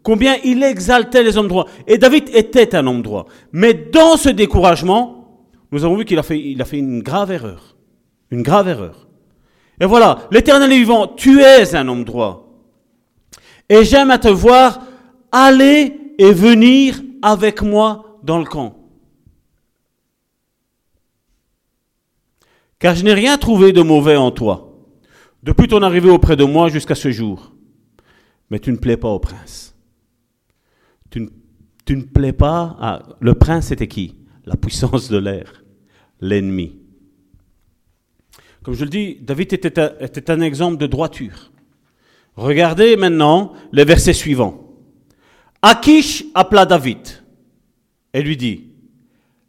[0.04, 1.68] combien il exaltait les hommes droits.
[1.88, 3.26] Et David était un homme droit.
[3.52, 7.76] Mais dans ce découragement, nous avons vu qu'il a fait, une grave erreur.
[8.32, 9.08] Une grave erreur.
[9.82, 12.48] Et voilà, l'éternel est vivant, tu es un homme droit.
[13.70, 14.82] Et j'aime à te voir
[15.32, 18.80] aller et venir avec moi dans le camp.
[22.80, 24.74] car je n'ai rien trouvé de mauvais en toi,
[25.44, 27.54] depuis ton arrivée auprès de moi jusqu'à ce jour.
[28.50, 29.76] Mais tu ne plais pas au prince.
[31.10, 31.30] Tu
[31.96, 33.04] ne, plais pas à...
[33.20, 34.16] Le prince, c'était qui?
[34.46, 35.64] La puissance de l'air,
[36.22, 36.78] l'ennemi.
[38.64, 41.52] Comme je le dis, David était, était un exemple de droiture.
[42.36, 44.70] Regardez maintenant le verset suivant.
[45.62, 47.00] Akish appela David
[48.14, 48.70] et lui dit,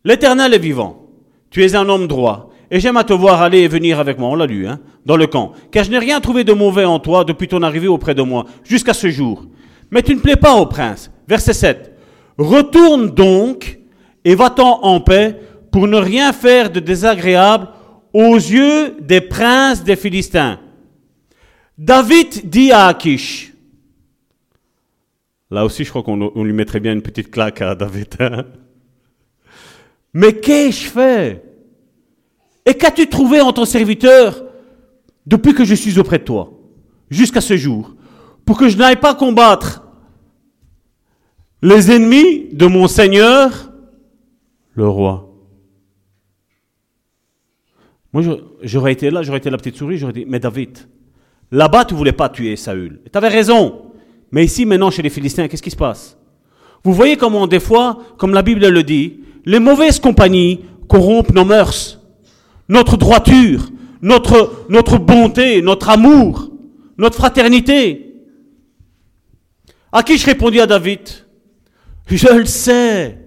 [0.04, 1.06] L'Éternel est vivant,
[1.50, 4.30] tu es un homme droit et j'aime à te voir aller et venir avec moi,
[4.30, 6.98] on l'a lu, hein, dans le camp, car je n'ai rien trouvé de mauvais en
[7.00, 9.46] toi depuis ton arrivée auprès de moi, jusqu'à ce jour.
[9.90, 11.10] Mais tu ne plais pas au prince.
[11.26, 11.96] Verset 7.
[12.38, 13.78] Retourne donc
[14.24, 17.68] et va-t'en en paix pour ne rien faire de désagréable
[18.12, 20.58] aux yeux des princes des Philistins.
[21.78, 23.52] David dit à Akish,
[25.50, 28.44] là aussi je crois qu'on lui mettrait bien une petite claque à David, hein.
[30.12, 31.42] mais qu'ai-je fait?
[32.66, 34.44] Et qu'as-tu trouvé en ton serviteur
[35.26, 36.52] depuis que je suis auprès de toi,
[37.08, 37.94] jusqu'à ce jour,
[38.44, 39.84] pour que je n'aille pas combattre
[41.62, 43.72] les ennemis de mon Seigneur,
[44.74, 45.30] le roi
[48.12, 48.22] moi,
[48.62, 50.78] j'aurais été là, j'aurais été la petite souris, j'aurais dit, mais David,
[51.52, 53.00] là-bas, tu voulais pas tuer Saül.
[53.10, 53.82] Tu avais raison.
[54.32, 56.16] Mais ici, maintenant, chez les Philistins, qu'est-ce qui se passe?
[56.82, 61.44] Vous voyez comment, des fois, comme la Bible le dit, les mauvaises compagnies corrompent nos
[61.44, 62.00] mœurs,
[62.68, 63.70] notre droiture,
[64.02, 66.50] notre bonté, notre amour,
[66.98, 68.09] notre fraternité.
[69.92, 71.00] À qui je répondis à David?
[72.06, 73.18] Je le sais,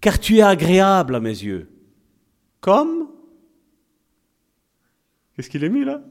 [0.00, 1.68] car tu es agréable à mes yeux.
[2.60, 3.08] Comme?
[5.34, 6.02] Qu'est-ce qu'il est mis là?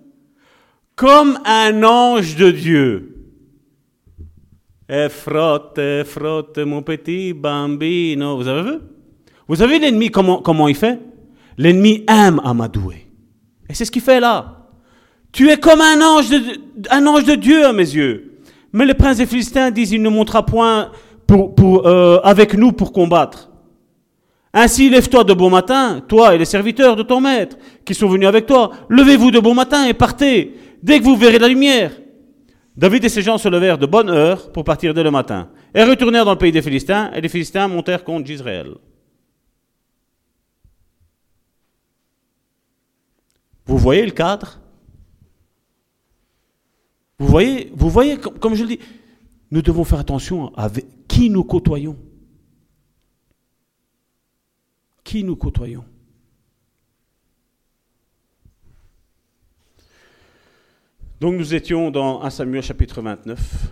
[0.96, 3.16] Comme un ange de Dieu.
[4.88, 8.38] Et frotte, frotte, mon petit bambino.
[8.38, 8.78] Vous avez vu?
[9.48, 11.00] Vous avez l'ennemi, comment, comment il fait?
[11.58, 13.08] L'ennemi aime Amadoué.
[13.68, 14.68] Et c'est ce qu'il fait là.
[15.32, 16.60] Tu es comme un ange, de,
[16.90, 18.29] un ange de Dieu à mes yeux.
[18.72, 20.92] Mais le prince des Philistins disent, il ne montera point
[21.32, 23.50] euh, avec nous pour combattre.
[24.54, 28.28] Ainsi, lève-toi de bon matin, toi et les serviteurs de ton maître qui sont venus
[28.28, 28.72] avec toi.
[28.90, 31.92] Levez-vous de bon matin et partez, dès que vous verrez la lumière.
[32.76, 35.84] David et ses gens se levèrent de bonne heure pour partir dès le matin, et
[35.84, 38.76] retournèrent dans le pays des Philistins, et les Philistins montèrent contre Israël.
[43.66, 44.60] Vous voyez le cadre?
[47.20, 48.80] Vous voyez, vous voyez, comme je le dis,
[49.52, 50.70] nous devons faire attention à
[51.08, 51.98] qui nous côtoyons.
[55.10, 55.84] qui nous côtoyons.
[61.20, 63.72] Donc nous étions dans 1 Samuel chapitre 29.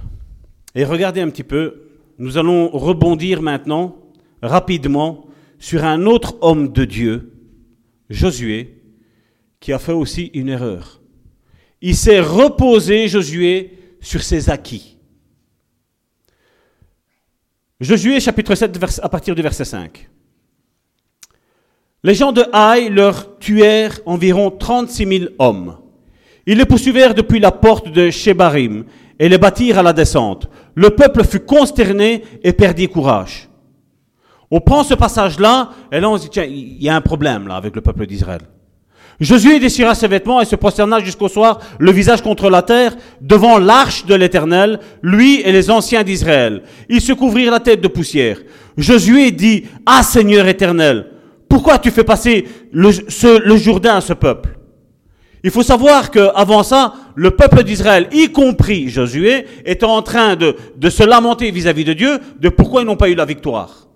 [0.74, 3.98] Et regardez un petit peu, nous allons rebondir maintenant
[4.41, 5.28] rapidement
[5.60, 7.34] sur un autre homme de Dieu,
[8.10, 8.82] Josué,
[9.60, 11.02] qui a fait aussi une erreur.
[11.82, 14.97] Il s'est reposé, Josué, sur ses acquis.
[17.80, 20.09] Josué chapitre 7 à partir du verset 5.
[22.03, 25.78] Les gens de Haï leur tuèrent environ 36 000 hommes.
[26.45, 28.86] Ils les poursuivirent depuis la porte de Shebarim
[29.19, 30.49] et les battirent à la descente.
[30.75, 33.49] Le peuple fut consterné et perdit courage.
[34.49, 37.47] On prend ce passage-là, et là on se dit, tiens, il y a un problème
[37.47, 38.41] là avec le peuple d'Israël.
[39.20, 43.57] Josué déchira ses vêtements et se prosterna jusqu'au soir, le visage contre la terre, devant
[43.57, 46.61] l'arche de l'Éternel, lui et les anciens d'Israël.
[46.88, 48.39] Ils se couvrirent la tête de poussière.
[48.78, 51.07] Josué dit, Ah Seigneur éternel,
[51.49, 52.91] pourquoi tu fais passer le,
[53.57, 54.49] Jourdain à ce peuple?
[55.43, 60.55] Il faut savoir qu'avant ça, le peuple d'Israël, y compris Josué, était en train de,
[60.89, 63.88] se lamenter vis-à-vis de Dieu de pourquoi ils n'ont pas eu la victoire.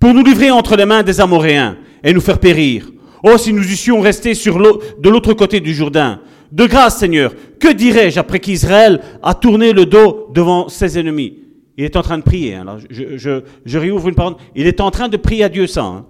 [0.00, 2.90] Pour nous livrer entre les mains des Amoréens et nous faire périr.
[3.22, 6.20] Oh, si nous eussions resté sur de l'autre côté du Jourdain.
[6.52, 11.38] De grâce, Seigneur, que dirais-je après qu'Israël a tourné le dos devant ses ennemis?
[11.76, 12.56] Il est en train de prier.
[12.56, 12.78] Hein.
[12.90, 14.34] je, réouvre une parole.
[14.54, 15.84] Il est en train de prier à Dieu ça.
[15.84, 16.06] Hein.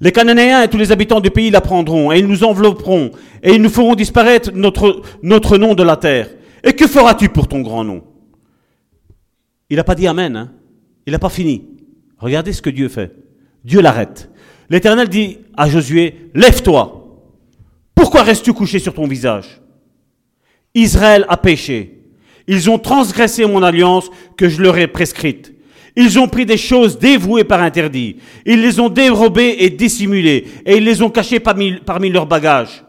[0.00, 3.10] Les Cananéens et tous les habitants du pays l'apprendront, et ils nous envelopperont,
[3.42, 6.28] et ils nous feront disparaître notre, notre nom de la terre.
[6.62, 8.02] Et que feras-tu pour ton grand nom?
[9.70, 10.36] Il n'a pas dit Amen.
[10.36, 10.52] Hein.
[11.06, 11.64] Il n'a pas fini.
[12.18, 13.14] Regardez ce que Dieu fait.
[13.64, 14.30] Dieu l'arrête.
[14.70, 17.00] L'Éternel dit à Josué, lève-toi.
[17.94, 19.60] Pourquoi restes-tu couché sur ton visage?
[20.74, 22.00] Israël a péché.
[22.46, 25.54] Ils ont transgressé mon alliance que je leur ai prescrite.
[25.96, 28.16] Ils ont pris des choses dévouées par interdit.
[28.44, 32.84] Ils les ont dérobées et dissimulées, et ils les ont cachées parmi, leurs bagages.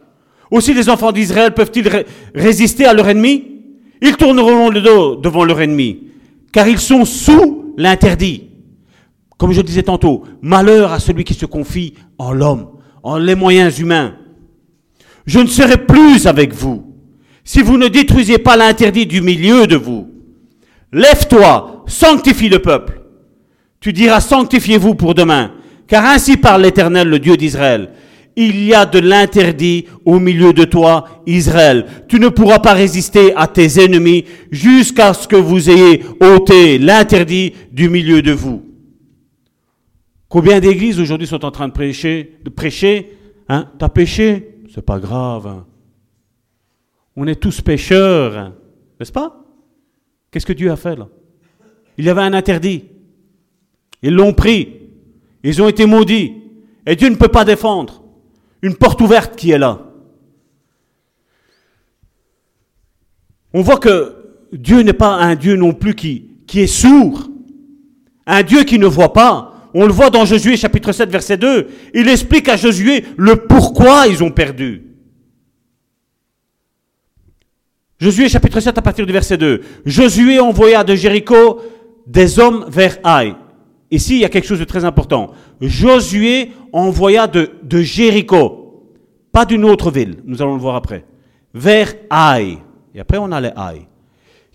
[0.49, 3.43] Aussi les enfants d'Israël peuvent-ils résister à leur ennemi?
[4.01, 5.99] Ils tourneront le dos devant leur ennemi,
[6.51, 8.49] car ils sont sous l'interdit.
[9.37, 12.67] Comme je disais tantôt, malheur à celui qui se confie en l'homme,
[13.03, 14.15] en les moyens humains.
[15.25, 16.95] Je ne serai plus avec vous
[17.43, 20.09] si vous ne détruisiez pas l'interdit du milieu de vous.
[20.91, 23.01] Lève-toi, sanctifie le peuple.
[23.79, 25.51] Tu diras sanctifiez-vous pour demain,
[25.87, 27.91] car ainsi parle l'Éternel, le Dieu d'Israël.
[28.35, 31.85] Il y a de l'interdit au milieu de toi, Israël.
[32.07, 37.53] Tu ne pourras pas résister à tes ennemis jusqu'à ce que vous ayez ôté l'interdit
[37.71, 38.63] du milieu de vous.
[40.35, 43.17] Combien d'églises aujourd'hui sont en train de prêcher, de prêcher,
[43.47, 45.47] hein, t'as péché, c'est pas grave.
[45.47, 45.65] hein.
[47.15, 48.53] On est tous pécheurs, hein.
[48.99, 49.45] n'est-ce pas?
[50.29, 51.07] Qu'est-ce que Dieu a fait là?
[51.97, 52.83] Il y avait un interdit.
[54.01, 54.73] Ils l'ont pris.
[55.41, 56.33] Ils ont été maudits.
[56.85, 58.03] Et Dieu ne peut pas défendre.
[58.61, 59.85] Une porte ouverte qui est là.
[63.53, 64.17] On voit que
[64.51, 67.29] Dieu n'est pas un Dieu non plus qui, qui est sourd.
[68.25, 69.53] Un Dieu qui ne voit pas.
[69.77, 71.67] On le voit dans Josué chapitre 7 verset 2.
[71.93, 74.83] Il explique à Josué le pourquoi ils ont perdu.
[77.99, 79.59] Josué chapitre 7 à partir du verset 2.
[79.85, 81.59] Josué envoya de Jéricho
[82.07, 83.35] des hommes vers Haï.
[83.91, 85.33] Ici, il y a quelque chose de très important.
[85.59, 87.49] Josué envoya de,
[87.81, 88.93] Jéricho,
[89.33, 91.03] pas d'une autre ville, nous allons le voir après,
[91.53, 92.59] vers Haï.
[92.93, 93.87] Et après, on a les Haï,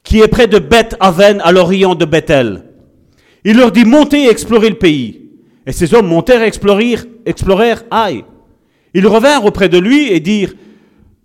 [0.02, 2.69] qui est près de Beth Aven à l'orient de Bethel.
[3.44, 5.30] Il leur dit montez et explorez le pays.
[5.66, 8.24] Et ces hommes montèrent et explorèrent, Haï.
[8.94, 10.54] Ils revinrent auprès de lui et dirent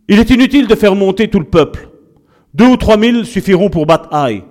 [0.07, 1.89] Il est inutile de faire monter tout le peuple.
[2.53, 4.43] Deux ou trois mille suffiront pour battre Haï.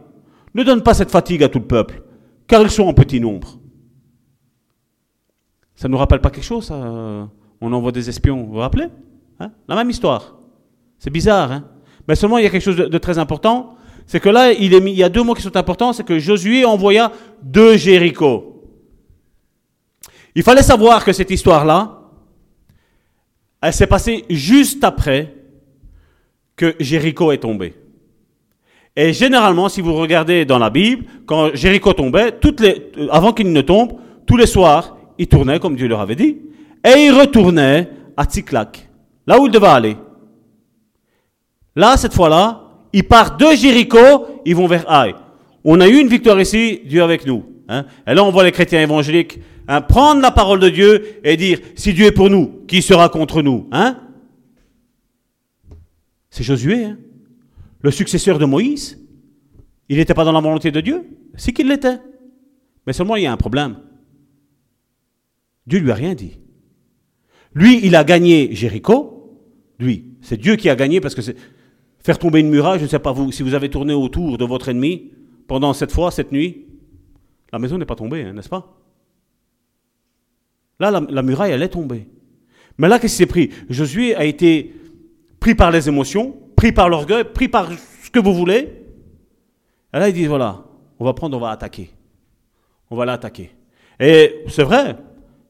[0.55, 2.03] Ne donne pas cette fatigue à tout le peuple,
[2.47, 3.59] car ils sont en petit nombre.
[5.75, 7.29] Ça ne nous rappelle pas quelque chose, ça
[7.61, 8.87] On envoie des espions, vous vous rappelez
[9.41, 9.51] hein?
[9.69, 10.37] La même histoire.
[10.99, 11.65] C'est bizarre, hein?
[12.07, 13.77] Mais seulement, il y a quelque chose de très important.
[14.07, 15.93] C'est que là, il, y a deux mots qui sont importants.
[15.93, 18.63] C'est que Josué envoya de Jéricho.
[20.35, 22.01] Il fallait savoir que cette histoire-là,
[23.63, 25.35] elle s'est passée juste après
[26.57, 27.75] que Jéricho est tombé.
[28.97, 32.39] Et généralement, si vous regardez dans la Bible, quand Jéricho tombait,
[33.11, 33.95] avant qu'il ne tombe,
[34.27, 36.39] tous les soirs, il tournait comme Dieu leur avait dit,
[36.85, 38.89] et il retournait à Tziklak,
[39.27, 39.97] là où il devait aller.
[41.75, 42.64] Là, cette fois-là,
[42.95, 45.15] ils partent de Jéricho, ils vont vers Haï.
[45.65, 47.45] On a eu une victoire ici, Dieu avec nous.
[47.69, 47.87] Hein.
[48.07, 51.59] Et là, on voit les chrétiens évangéliques hein, prendre la parole de Dieu et dire,
[51.75, 53.99] si Dieu est pour nous, qui sera contre nous hein?
[56.31, 56.99] C'est Josué, hein
[57.85, 58.99] le successeur de Moïse.
[59.91, 61.05] Il n'était pas dans la volonté de Dieu
[61.37, 61.99] C'est qu'il l'était.
[62.87, 63.77] Mais seulement, il y a un problème.
[65.67, 66.39] Dieu lui a rien dit.
[67.55, 69.39] Lui, il a gagné Jéricho.
[69.79, 71.37] Lui, c'est Dieu qui a gagné parce que c'est
[72.05, 72.79] faire tomber une muraille.
[72.79, 75.11] Je ne sais pas vous, si vous avez tourné autour de votre ennemi
[75.49, 76.67] pendant cette fois, cette nuit,
[77.53, 78.77] la maison n'est pas tombée, hein, n'est-ce pas?
[80.79, 82.09] Là, la, la, muraille, elle est tombée.
[82.79, 83.51] Mais là, qu'est-ce qui s'est pris?
[83.69, 84.75] Josué a été
[85.41, 88.83] pris par les émotions, pris par l'orgueil, pris par ce que vous voulez.
[89.93, 90.65] Et là, il dit voilà,
[90.99, 91.91] on va prendre, on va attaquer.
[92.91, 93.51] On va l'attaquer.
[94.01, 94.97] Et c'est vrai,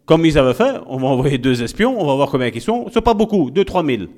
[0.04, 2.88] comme ils avaient fait, on va envoyer deux espions, on va voir combien ils sont.
[2.92, 4.08] Ce pas beaucoup, deux, trois mille.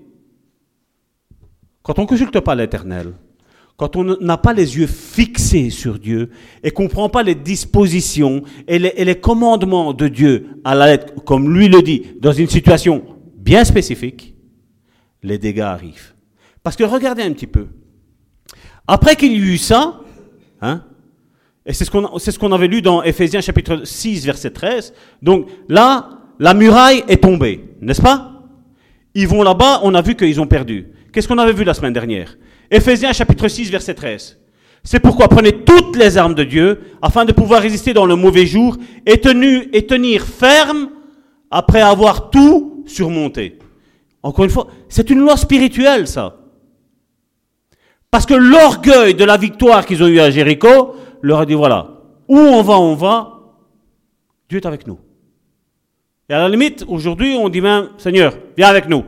[1.87, 3.13] Quand on ne consulte pas l'éternel,
[3.77, 6.31] quand on n'a pas les yeux fixés sur Dieu
[6.65, 11.15] et qu'on ne prend pas les dispositions et les, commandements de Dieu à la lettre,
[11.25, 13.05] comme lui le dit, dans une situation
[13.37, 14.35] bien spécifique,
[15.23, 16.13] les dégâts arrivent.
[16.65, 17.69] Parce que regardez un petit peu.
[18.89, 20.01] Après qu'il y eut eu ça,
[20.61, 20.83] hein,
[21.65, 24.93] et c'est ce qu'on ce avait lu dans Éphésiens chapitre 6 verset 13.
[25.23, 28.43] Donc là, la muraille est tombée, n'est-ce pas?
[29.15, 30.89] Ils vont là-bas, on a vu qu'ils ont perdu.
[31.17, 32.37] Qu'est-ce qu'on avait vu la semaine dernière?
[32.71, 34.39] Éphésiens chapitre 6 verset 13.
[34.85, 38.45] C'est pourquoi prenez toutes les armes de Dieu afin de pouvoir résister dans le mauvais
[38.45, 40.91] jour et, et tenir ferme
[41.51, 43.59] après avoir tout surmonté.
[44.23, 46.37] Encore une fois, c'est une loi spirituelle ça.
[48.11, 52.03] Parce que l'orgueil de la victoire qu'ils ont eue à Jéricho leur a dit voilà,
[52.29, 53.41] où on va, on va,
[54.51, 54.99] Dieu est avec nous.
[56.29, 59.03] Et à la limite, aujourd'hui, on dit même Seigneur, viens avec nous.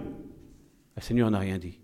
[0.97, 1.78] Le Seigneur n'a rien dit.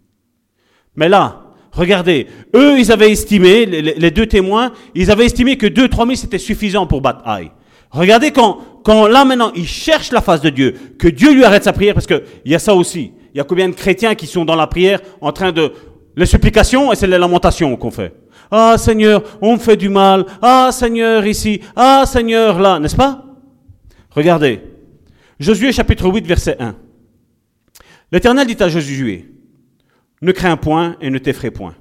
[0.97, 1.43] Mais là,
[1.73, 6.39] regardez, eux, ils avaient estimé, les, deux témoins, ils avaient estimé que 2-3 000 c'était
[6.39, 7.51] suffisant pour battre Haï.
[7.91, 11.65] Regardez quand, quand là maintenant, il cherche la face de Dieu, que Dieu lui arrête
[11.65, 13.13] sa prière, parce qu'il y a ça aussi.
[13.33, 15.73] Il y a combien de chrétiens qui sont dans la prière en train de
[16.17, 18.15] les supplications et c'est les lamentations qu'on fait.
[18.51, 20.25] Ah Seigneur, on me fait du mal.
[20.41, 21.61] Ah Seigneur ici.
[21.75, 23.25] Ah Seigneur là, n'est-ce pas?
[24.11, 24.61] Regardez.
[25.41, 26.77] Josué chapitre 8 verset 1.
[28.13, 29.29] L'Éternel dit à Josué,
[30.25, 31.77] ne crains point et ne t'effraie point.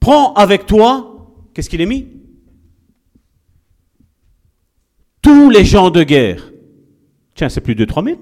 [0.00, 2.08] Prends avec toi, qu'est-ce qu'il est mis?
[5.22, 6.50] Tous les gens de guerre.
[7.34, 8.18] Tiens, c'est plus de 3000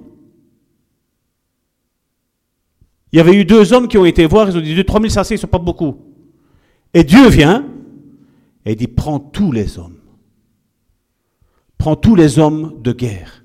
[3.12, 5.35] il y avait eu deux hommes qui ont été voir, ils ont dit 3500, ils
[5.35, 5.97] ne sont pas beaucoup.
[6.93, 7.66] Et Dieu vient
[8.66, 9.97] et dit prends tous les hommes.
[11.78, 13.44] Prends tous les hommes de guerre.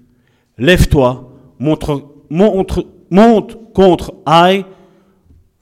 [0.58, 4.66] Lève-toi, montre, montre, monte contre Haï,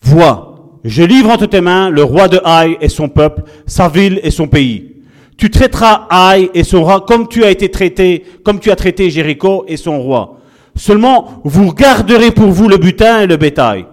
[0.01, 4.19] vois, je livre entre tes mains le roi de Haï et son peuple, sa ville
[4.23, 4.91] et son pays.
[5.37, 9.09] Tu traiteras Aïe et son roi comme tu as été traité, comme tu as traité
[9.09, 10.37] Jéricho et son roi.
[10.75, 13.85] Seulement, vous garderez pour vous le butin et le bétail.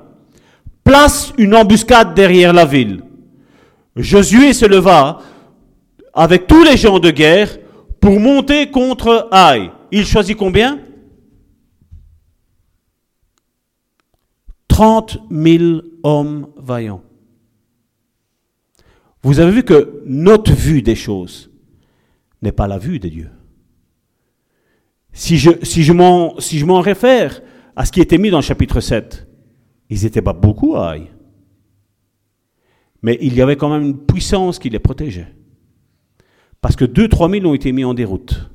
[0.84, 3.02] Place une embuscade derrière la ville.
[3.96, 5.18] Josué se leva
[6.14, 7.58] avec tous les gens de guerre
[8.00, 9.70] pour monter contre Aïe.
[9.90, 10.78] Il choisit combien?
[14.78, 17.02] 30 000 hommes vaillants.
[19.24, 21.50] Vous avez vu que notre vue des choses
[22.42, 23.28] n'est pas la vue de Dieu.
[25.12, 27.40] Si je, si je m'en si réfère
[27.74, 29.26] à ce qui était mis dans le chapitre 7,
[29.90, 30.94] ils n'étaient pas beaucoup à.
[33.02, 35.34] Mais il y avait quand même une puissance qui les protégeait.
[36.60, 38.48] Parce que 2-3 000 ont été mis en déroute.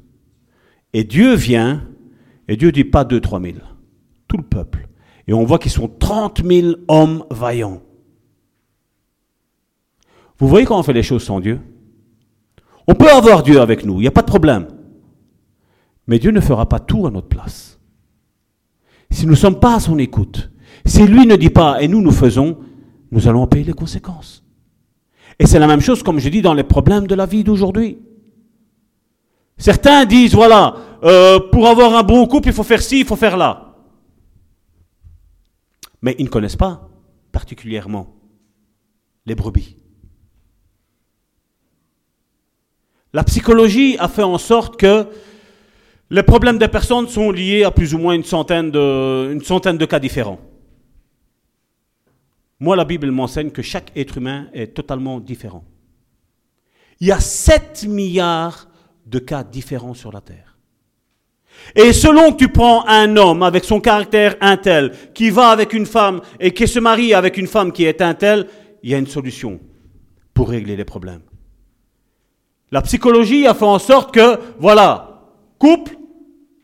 [0.94, 1.86] Et Dieu vient,
[2.48, 3.58] et Dieu dit pas 2-3 000,
[4.30, 4.88] tout le peuple.
[5.28, 7.82] Et on voit qu'ils sont 30 000 hommes vaillants.
[10.40, 11.62] Vous voyez comment on fait les choses sans Dieu?
[12.88, 14.68] On peut avoir Dieu avec nous, il n'y a pas de problème.
[16.08, 17.80] Mais Dieu ne fera pas tout à notre place.
[19.10, 20.52] Si nous ne sommes pas à son écoute,
[20.86, 22.58] si lui ne dit pas et nous nous faisons,
[23.12, 24.44] nous allons en payer les conséquences.
[25.40, 28.00] Et c'est la même chose, comme je dis, dans les problèmes de la vie d'aujourd'hui.
[29.58, 33.16] Certains disent, voilà, euh, pour avoir un bon couple, il faut faire ci, il faut
[33.16, 33.63] faire là.
[36.04, 36.88] Mais ils ne connaissent pas
[37.32, 38.16] particulièrement
[39.26, 39.78] les brebis.
[43.14, 45.08] La psychologie a fait en sorte que
[46.10, 50.40] les problèmes des personnes sont liés à plus ou moins une centaine de, cas différents.
[52.60, 55.64] Moi, la Bible m'enseigne que chaque être humain est totalement différent.
[57.00, 58.68] Il y a 7 milliards
[59.06, 60.53] de cas différents sur la Terre.
[61.76, 65.86] Et selon que tu prends un homme avec son caractère intel, qui va avec une
[65.86, 68.48] femme et qui se marie avec une femme qui est intel,
[68.84, 69.60] il y a une solution
[70.34, 71.22] pour régler les problèmes.
[72.72, 75.22] La psychologie a fait en sorte que, voilà,
[75.60, 75.96] couple,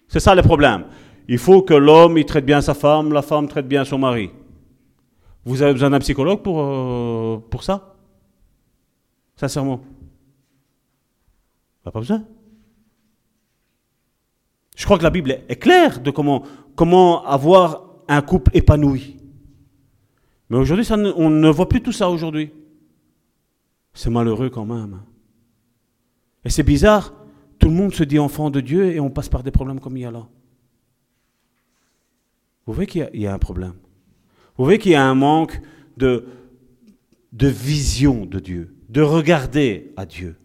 [0.07, 0.85] c'est ça le problème.
[1.27, 4.31] Il faut que l'homme, il traite bien sa femme, la femme traite bien son mari.
[5.45, 7.95] Vous avez besoin d'un psychologue pour, euh, pour ça?
[9.35, 9.81] Sincèrement?
[11.83, 12.23] Pas besoin.
[14.79, 16.43] Je crois que la Bible est claire de comment,
[16.73, 19.17] comment avoir un couple épanoui.
[20.49, 20.87] Mais aujourd'hui,
[21.17, 22.53] on ne voit plus tout ça aujourd'hui.
[23.93, 25.01] C'est malheureux quand même.
[26.45, 27.13] Et c'est bizarre,
[27.59, 29.97] tout le monde se dit enfant de Dieu et on passe par des problèmes comme
[29.97, 30.25] il y a là.
[32.65, 33.73] Vous voyez qu'il y, a un problème.
[34.55, 35.59] Vous voyez qu'il y a un manque
[35.97, 36.25] de,
[37.33, 40.37] de vision de Dieu, de regarder à Dieu.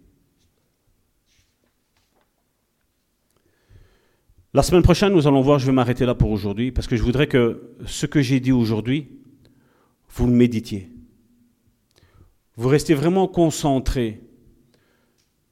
[4.55, 7.03] La semaine prochaine, nous allons voir, je vais m'arrêter là pour aujourd'hui, parce que je
[7.03, 9.09] voudrais que ce que j'ai dit aujourd'hui,
[10.11, 10.93] vous le méditiez.
[12.57, 14.23] Vous restez vraiment concentré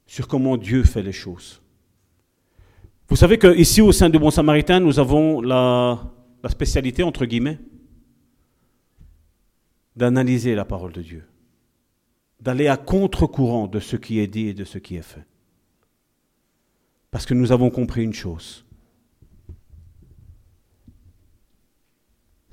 [0.07, 1.61] sur comment Dieu fait les choses.
[3.09, 6.01] Vous savez qu'ici, au sein du Bon Samaritain, nous avons la,
[6.45, 7.59] la spécialité, entre guillemets,
[9.97, 11.25] d'analyser la parole de Dieu,
[12.41, 15.27] d'aller à contre-courant de ce qui est dit et de ce qui est fait.
[17.11, 18.65] Parce que nous avons compris une chose.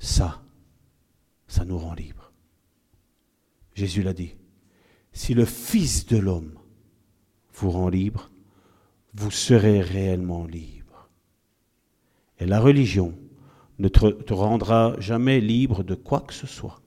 [0.00, 0.42] Ça,
[1.46, 2.32] ça nous rend libres.
[3.74, 4.34] Jésus l'a dit.
[5.12, 6.54] Si le Fils de l'homme
[7.54, 8.30] vous rend libre,
[9.14, 11.08] vous serez réellement libre.
[12.38, 13.14] Et la religion
[13.78, 16.80] ne te, rendra jamais libre de quoi que ce soit.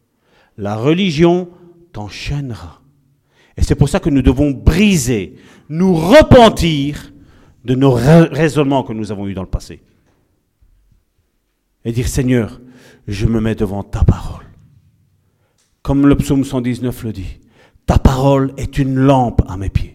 [0.57, 1.49] La religion
[1.91, 2.81] t'enchaînera.
[3.57, 5.35] Et c'est pour ça que nous devons briser,
[5.69, 7.13] nous repentir
[7.65, 9.83] de nos raisonnements que nous avons eus dans le passé.
[11.85, 12.59] Et dire, Seigneur,
[13.07, 14.45] je me mets devant ta parole.
[15.81, 17.39] Comme le psaume 119 le dit,
[17.85, 19.93] ta parole est une lampe à mes pieds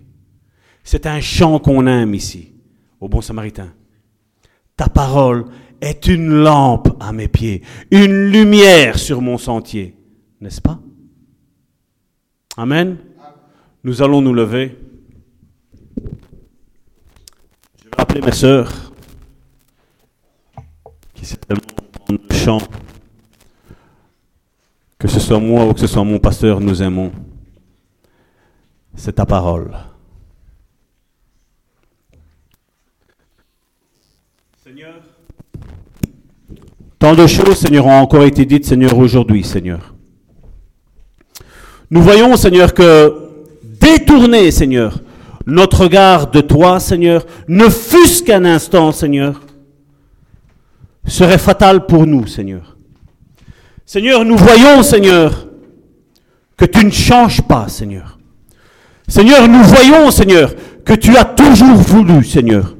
[0.88, 2.54] c'est un chant qu'on aime ici,
[2.98, 3.74] au Bon Samaritain.
[4.74, 5.44] Ta parole
[5.82, 9.98] est une lampe à mes pieds, une lumière sur mon sentier,
[10.40, 10.80] n'est-ce pas?
[12.56, 12.96] Amen.
[13.84, 14.78] Nous allons nous lever.
[17.76, 18.72] Je vais appeler mes sœurs,
[21.12, 21.56] qui dans
[22.08, 22.60] le chant,
[24.98, 27.12] que ce soit moi ou que ce soit mon pasteur, nous aimons.
[28.94, 29.70] C'est ta parole.
[36.98, 39.94] Tant de choses, Seigneur, ont encore été dites, Seigneur, aujourd'hui, Seigneur.
[41.90, 43.14] Nous voyons, Seigneur, que
[43.62, 45.00] détourner, Seigneur,
[45.46, 49.40] notre regard de toi, Seigneur, ne fût-ce qu'un instant, Seigneur,
[51.06, 52.77] serait fatal pour nous, Seigneur.
[53.90, 55.48] Seigneur, nous voyons, Seigneur,
[56.58, 58.18] que tu ne changes pas, Seigneur.
[59.08, 60.54] Seigneur, nous voyons, Seigneur,
[60.84, 62.76] que tu as toujours voulu, Seigneur,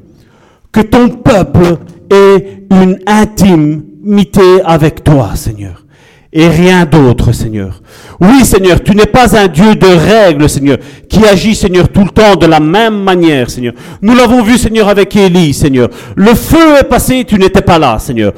[0.71, 1.79] que ton peuple
[2.11, 5.87] ait une intimité avec toi, Seigneur
[6.33, 7.81] et rien d'autre, Seigneur.
[8.21, 10.77] Oui, Seigneur, tu n'es pas un Dieu de règles, Seigneur,
[11.09, 13.73] qui agit, Seigneur, tout le temps de la même manière, Seigneur.
[14.03, 15.89] Nous l'avons vu, Seigneur, avec Élie, Seigneur.
[16.17, 18.35] Le feu est passé, tu n'étais pas là, Seigneur.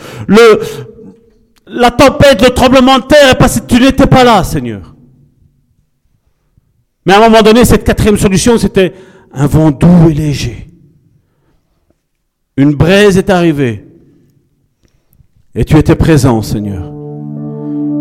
[1.72, 3.36] La tempête, le tremblement de terre
[3.68, 4.94] tu n'étais pas là, Seigneur.
[7.06, 8.92] Mais à un moment donné, cette quatrième solution, c'était
[9.32, 10.66] un vent doux et léger.
[12.56, 13.86] Une braise est arrivée.
[15.55, 16.92] Et tu étais présent, Seigneur.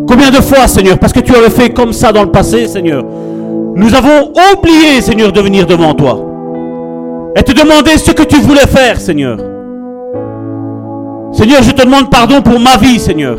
[0.07, 3.03] Combien de fois, Seigneur, parce que tu avais fait comme ça dans le passé, Seigneur,
[3.03, 6.25] nous avons oublié, Seigneur, de venir devant toi
[7.35, 9.37] et te demander ce que tu voulais faire, Seigneur.
[11.31, 13.37] Seigneur, je te demande pardon pour ma vie, Seigneur,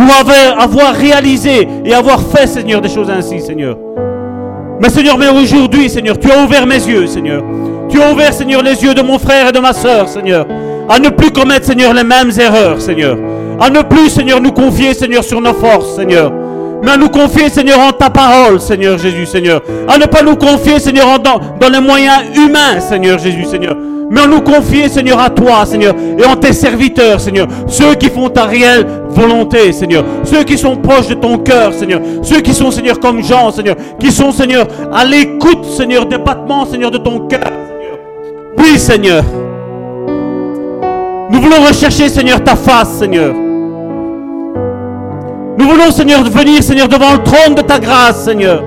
[0.00, 3.76] pour avoir, réalisé et avoir fait, Seigneur, des choses ainsi, Seigneur.
[4.80, 7.42] Mais Seigneur, mais aujourd'hui, Seigneur, tu as ouvert mes yeux, Seigneur.
[7.90, 10.46] Tu as ouvert, Seigneur, les yeux de mon frère et de ma soeur, Seigneur,
[10.88, 13.18] à ne plus commettre, Seigneur, les mêmes erreurs, Seigneur.
[13.60, 16.32] À ne plus, Seigneur, nous confier, Seigneur, sur nos forces, Seigneur.
[16.82, 19.62] Mais à nous confier, Seigneur, en ta parole, Seigneur Jésus, Seigneur.
[19.88, 23.76] À ne pas nous confier, Seigneur, dans, les moyens humains, Seigneur Jésus, Seigneur.
[24.10, 27.46] Mais à nous confier, Seigneur, à toi, Seigneur, et en tes serviteurs, Seigneur.
[27.68, 30.04] Ceux qui font ta réelle volonté, Seigneur.
[30.24, 32.00] Ceux qui sont proches de ton cœur, Seigneur.
[32.22, 33.76] Ceux qui sont, Seigneur, comme Jean, Seigneur.
[34.00, 37.98] Qui sont, Seigneur, à l'écoute, Seigneur, des battements, Seigneur, de ton cœur, Seigneur.
[38.58, 39.22] Oui, Seigneur.
[41.30, 43.49] Nous voulons rechercher, Seigneur, ta face, Seigneur.
[45.58, 48.62] Nous voulons, Seigneur, venir, Seigneur, devant le trône de ta grâce, Seigneur.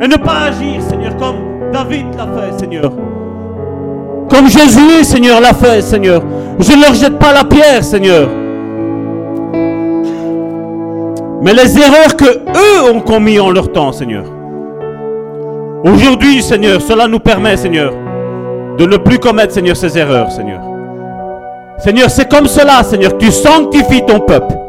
[0.00, 1.36] Et ne pas agir, Seigneur, comme
[1.72, 2.92] David l'a fait, Seigneur.
[4.28, 6.22] Comme Jésus, Seigneur, l'a fait, Seigneur.
[6.58, 8.28] Je ne leur jette pas la pierre, Seigneur.
[11.42, 14.24] Mais les erreurs que eux ont commis en leur temps, Seigneur.
[15.84, 17.92] Aujourd'hui, Seigneur, cela nous permet, Seigneur,
[18.76, 20.60] de ne plus commettre, Seigneur, ces erreurs, Seigneur.
[21.78, 24.65] Seigneur, c'est comme cela, Seigneur, tu sanctifies ton peuple.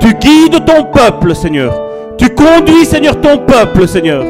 [0.00, 1.72] Tu guides ton peuple, Seigneur.
[2.18, 4.24] Tu conduis, Seigneur, ton peuple, Seigneur.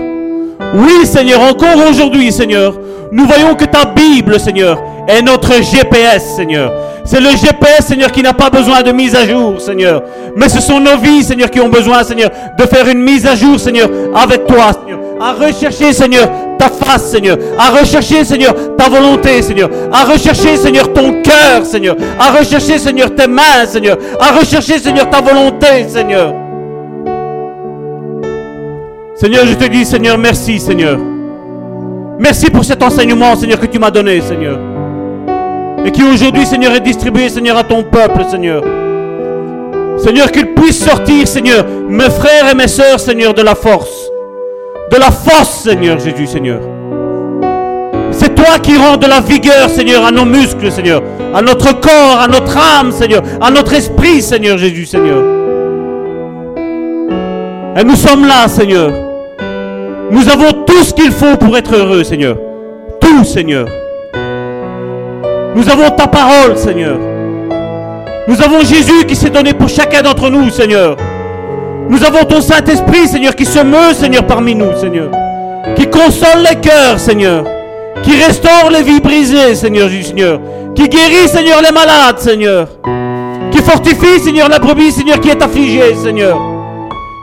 [0.74, 2.74] Oui, Seigneur, encore aujourd'hui, Seigneur,
[3.10, 6.72] nous voyons que ta Bible, Seigneur, est notre GPS, Seigneur.
[7.08, 10.02] C'est le GPS, Seigneur, qui n'a pas besoin de mise à jour, Seigneur.
[10.36, 13.34] Mais ce sont nos vies, Seigneur, qui ont besoin, Seigneur, de faire une mise à
[13.34, 14.98] jour, Seigneur, avec toi, Seigneur.
[15.18, 16.28] À rechercher, Seigneur,
[16.58, 17.38] ta face, Seigneur.
[17.58, 19.70] À rechercher, Seigneur, ta volonté, Seigneur.
[19.90, 21.96] À rechercher, Seigneur, ton cœur, Seigneur.
[22.20, 23.96] À rechercher, Seigneur, tes mains, Seigneur.
[24.20, 26.34] À rechercher, Seigneur, ta volonté, Seigneur.
[29.14, 30.98] Seigneur, je te dis, Seigneur, merci, Seigneur.
[32.18, 34.58] Merci pour cet enseignement, Seigneur, que tu m'as donné, Seigneur.
[35.88, 38.62] Et qui aujourd'hui, Seigneur, est distribué, Seigneur, à ton peuple, Seigneur.
[39.96, 44.10] Seigneur, qu'il puisse sortir, Seigneur, mes frères et mes sœurs, Seigneur, de la force.
[44.92, 46.60] De la force, Seigneur Jésus, Seigneur.
[48.10, 51.02] C'est toi qui rends de la vigueur, Seigneur, à nos muscles, Seigneur.
[51.34, 53.22] À notre corps, à notre âme, Seigneur.
[53.40, 55.22] À notre esprit, Seigneur Jésus, Seigneur.
[57.78, 58.90] Et nous sommes là, Seigneur.
[60.10, 62.36] Nous avons tout ce qu'il faut pour être heureux, Seigneur.
[63.00, 63.66] Tout, Seigneur.
[65.54, 66.98] Nous avons ta parole, Seigneur.
[68.28, 70.96] Nous avons Jésus qui s'est donné pour chacun d'entre nous, Seigneur.
[71.88, 75.10] Nous avons ton Saint-Esprit, Seigneur, qui se meut, Seigneur, parmi nous, Seigneur.
[75.74, 77.44] Qui console les cœurs, Seigneur.
[78.02, 80.40] Qui restaure les vies brisées, Seigneur, Seigneur.
[80.74, 82.68] Qui guérit, Seigneur, les malades, Seigneur.
[83.50, 86.38] Qui fortifie, Seigneur, la brebis, Seigneur, qui est affligée, Seigneur.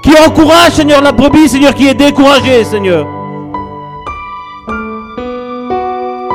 [0.03, 3.05] Qui encourage, Seigneur, la brebis, Seigneur, qui est découragée, Seigneur.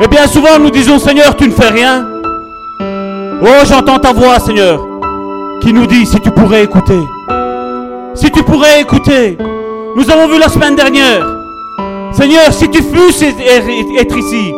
[0.02, 2.06] Et bien souvent, nous disons, Seigneur, tu ne fais rien.
[3.42, 4.80] Oh, j'entends ta voix, Seigneur,
[5.60, 7.00] qui nous dit, si tu pourrais écouter.
[8.14, 9.36] Si tu pourrais écouter.
[9.96, 11.26] Nous avons vu la semaine dernière.
[12.12, 14.54] Seigneur, si tu fusses être ici.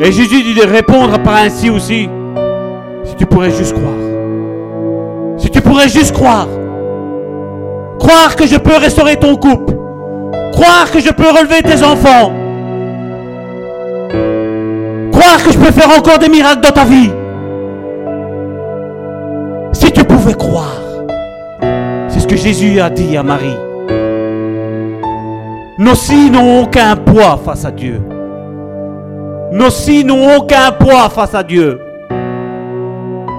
[0.00, 2.08] Et Jésus dit de répondre par ainsi aussi.
[3.04, 3.94] Si tu pourrais juste croire.
[5.38, 6.48] Si tu pourrais juste croire.
[8.00, 9.74] Croire que je peux restaurer ton couple.
[10.52, 12.32] Croire que je peux relever tes enfants.
[15.50, 17.10] Je peux faire encore des miracles dans ta vie.
[19.72, 20.80] Si tu pouvais croire.
[22.08, 23.56] C'est ce que Jésus a dit à Marie.
[25.78, 28.02] Nos si n'ont aucun poids face à Dieu.
[29.52, 31.80] Nos si n'ont aucun poids face à Dieu.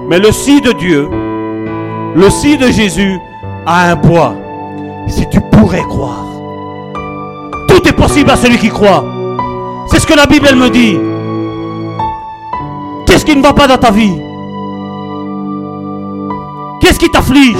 [0.08, 1.08] Mais le si de Dieu,
[2.16, 3.18] le si de Jésus
[3.66, 4.34] a un poids.
[5.08, 6.24] Si tu pourrais croire.
[7.68, 9.04] Tout est possible à celui qui croit.
[9.88, 10.96] C'est ce que la Bible me dit.
[13.20, 14.18] Qu'est-ce qui ne va pas dans ta vie?
[16.80, 17.54] Qu'est-ce qui t'afflige?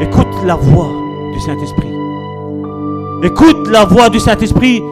[0.00, 0.88] Écoute la voix
[1.34, 1.92] du Saint-Esprit.
[3.22, 4.82] Écoute la voix du Saint-Esprit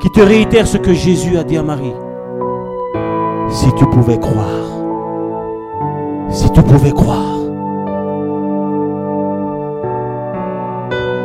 [0.00, 1.96] qui te réitère ce que Jésus a dit à Marie.
[3.50, 4.46] Si tu pouvais croire,
[6.30, 7.34] si tu pouvais croire.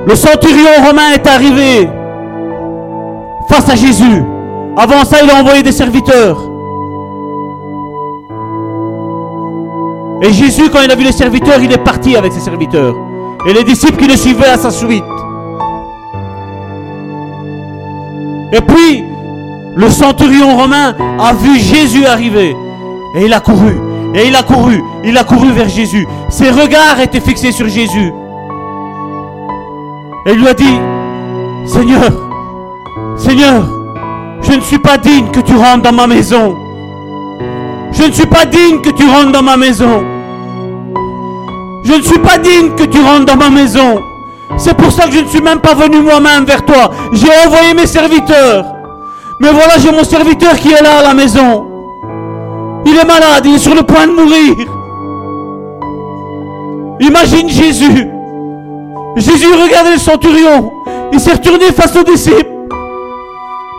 [0.08, 1.88] Le centurion romain est arrivé
[3.48, 4.24] face à Jésus.
[4.78, 6.38] Avant ça, il a envoyé des serviteurs.
[10.22, 12.96] Et Jésus, quand il a vu les serviteurs, il est parti avec ses serviteurs.
[13.48, 15.04] Et les disciples qui le suivaient à sa suite.
[18.54, 19.04] Et puis,
[19.76, 22.56] le centurion romain a vu Jésus arriver.
[23.16, 23.76] Et il a couru.
[24.16, 24.82] Et il a couru.
[25.04, 26.08] Il a couru vers Jésus.
[26.30, 28.14] Ses regards étaient fixés sur Jésus.
[30.26, 30.80] Et il lui a dit,
[31.66, 32.12] Seigneur,
[33.18, 33.64] Seigneur,
[34.42, 36.56] je ne suis pas digne que tu rentres dans ma maison.
[37.92, 40.04] Je ne suis pas digne que tu rentres dans ma maison.
[41.84, 44.00] Je ne suis pas digne que tu rentres dans ma maison.
[44.58, 46.92] C'est pour ça que je ne suis même pas venu moi-même vers toi.
[47.14, 48.66] J'ai envoyé mes serviteurs.
[49.40, 51.66] Mais voilà, j'ai mon serviteur qui est là à la maison.
[52.86, 54.56] Il est malade, il est sur le point de mourir.
[57.00, 58.08] Imagine Jésus.
[59.18, 60.72] Jésus regardait le centurion.
[61.12, 62.53] Il s'est retourné face aux disciples.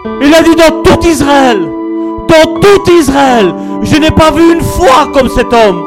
[0.07, 1.59] Il a dit dans tout Israël,
[2.29, 5.83] dans tout Israël, je n'ai pas vu une foi comme cet homme.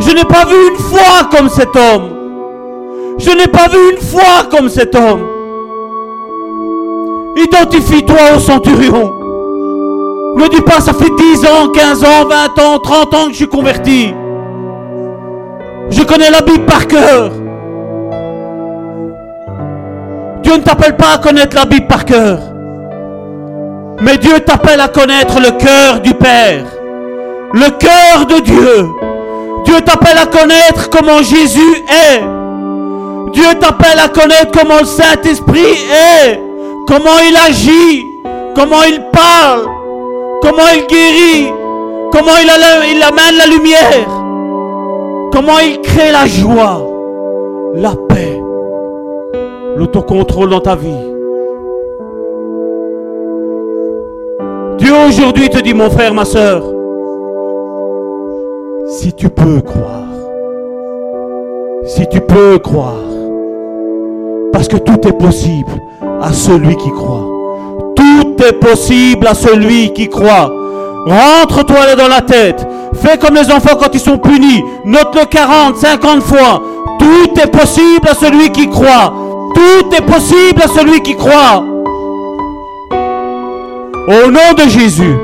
[0.00, 2.10] Je n'ai pas vu une foi comme cet homme.
[3.18, 5.26] Je n'ai pas vu une foi comme cet homme.
[7.36, 9.14] Identifie-toi au centurion.
[10.36, 13.36] Ne dis pas, ça fait 10 ans, 15 ans, 20 ans, 30 ans que je
[13.36, 14.14] suis converti.
[15.90, 17.32] Je connais la Bible par cœur.
[20.42, 22.49] Dieu ne t'appelle pas à connaître la Bible par cœur.
[24.00, 26.64] Mais Dieu t'appelle à connaître le cœur du Père.
[27.52, 28.86] Le cœur de Dieu.
[29.64, 32.20] Dieu t'appelle à connaître comment Jésus est.
[33.32, 35.76] Dieu t'appelle à connaître comment le Saint-Esprit
[36.22, 36.40] est.
[36.86, 38.06] Comment il agit.
[38.54, 39.66] Comment il parle.
[40.40, 41.52] Comment il guérit.
[42.10, 44.08] Comment il, amène la lumière.
[45.32, 46.86] Comment il crée la joie.
[47.74, 48.40] La paix.
[49.76, 51.09] L'autocontrôle dans ta vie.
[54.92, 56.62] Aujourd'hui te dit, mon frère, ma soeur,
[58.88, 60.08] si tu peux croire,
[61.84, 62.94] si tu peux croire,
[64.52, 65.70] parce que tout est possible
[66.20, 67.24] à celui qui croit.
[67.94, 70.50] Tout est possible à celui qui croit.
[71.06, 72.66] Rentre-toi dans la tête.
[72.94, 74.62] Fais comme les enfants quand ils sont punis.
[74.84, 76.62] Note-le 40, 50 fois.
[76.98, 79.14] Tout est possible à celui qui croit.
[79.54, 81.64] Tout est possible à celui qui croit.
[84.08, 85.14] Au nom de Jésus.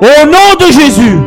[0.00, 1.18] Au nom de Jésus.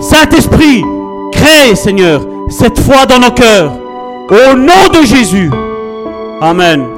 [0.00, 0.84] Saint-Esprit,
[1.32, 3.72] crée, Seigneur, cette foi dans nos cœurs.
[4.30, 5.50] Au nom de Jésus.
[6.40, 6.97] Amen.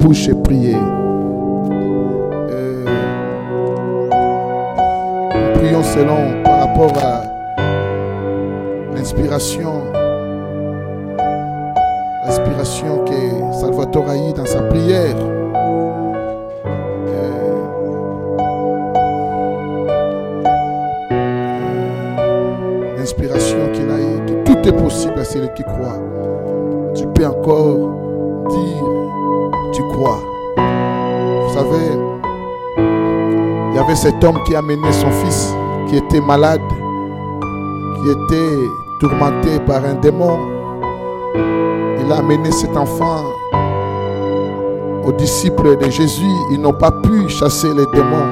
[0.00, 0.99] Bouche et prier.
[34.00, 35.54] Cet homme qui a mené son fils,
[35.86, 36.62] qui était malade,
[37.96, 38.56] qui était
[38.98, 40.38] tourmenté par un démon.
[41.34, 43.24] Il a amené cet enfant
[45.04, 46.32] aux disciples de Jésus.
[46.50, 48.26] Ils n'ont pas pu chasser les démons.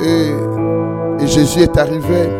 [0.00, 2.30] Et, Jésus est arrivé.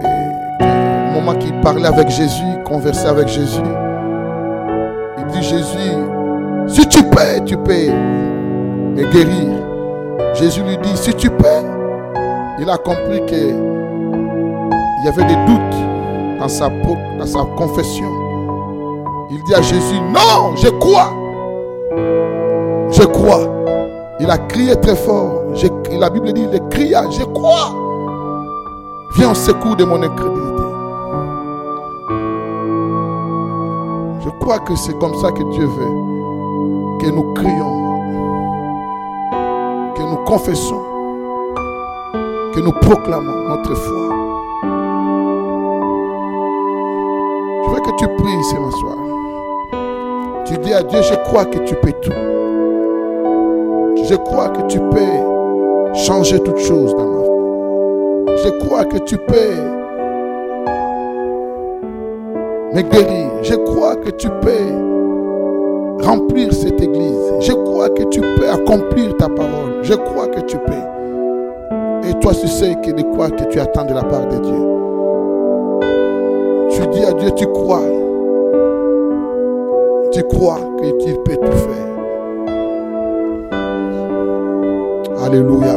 [0.00, 3.60] Et au moment qu'il parlait avec Jésus, conversait avec Jésus,
[5.18, 5.85] il dit Jésus,
[7.46, 9.48] tu peux me guérir.
[10.34, 11.44] Jésus lui dit, si tu peux,
[12.58, 13.34] il a compris que
[14.98, 18.10] il y avait des doutes dans sa, dans sa confession.
[19.30, 21.10] Il dit à Jésus, non, je crois.
[22.90, 23.40] Je crois.
[24.20, 25.42] Il a crié très fort.
[25.54, 25.66] Je-
[25.98, 27.72] la Bible dit, il cria, je crois.
[29.16, 30.62] Viens au secours de mon incrédulité.
[34.24, 36.15] Je crois que c'est comme ça que Dieu veut
[36.98, 38.00] que nous crions,
[39.94, 40.82] que nous confessons,
[42.54, 44.08] que nous proclamons notre foi.
[47.64, 48.96] Je veux que tu pries ce soir.
[50.46, 52.12] Tu dis à Dieu, je crois que tu peux tout.
[54.08, 58.42] Je crois que tu peux changer toutes choses dans ma vie.
[58.44, 59.56] Je crois que tu peux
[62.74, 63.30] me guérir.
[63.42, 64.85] Je crois que tu peux
[66.02, 67.32] remplir cette église.
[67.40, 69.82] Je crois que tu peux accomplir ta parole.
[69.82, 72.08] Je crois que tu peux.
[72.08, 74.76] Et toi, tu sais que de quoi que tu attends de la part de Dieu.
[76.70, 77.82] Tu dis à Dieu, tu crois.
[80.12, 81.86] Tu crois qu'il peut tout faire.
[85.24, 85.74] Alléluia.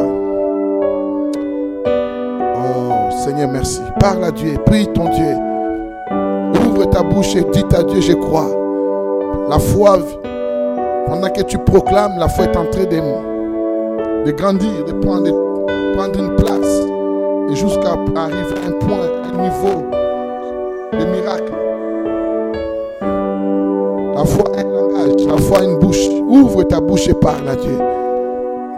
[2.56, 3.80] Oh Seigneur, merci.
[3.98, 5.34] Parle à Dieu, prie ton Dieu.
[6.66, 8.59] Ouvre ta bouche et dis à Dieu, je crois.
[9.50, 9.98] La foi,
[11.08, 16.36] pendant que tu proclames, la foi est en train de, de grandir, de prendre, une
[16.36, 16.82] place.
[17.50, 19.90] Et jusqu'à arriver à un point, un niveau
[20.92, 21.52] de miracle.
[24.14, 26.06] La foi a un langage, la foi une bouche.
[26.28, 27.76] Ouvre ta bouche et parle à Dieu.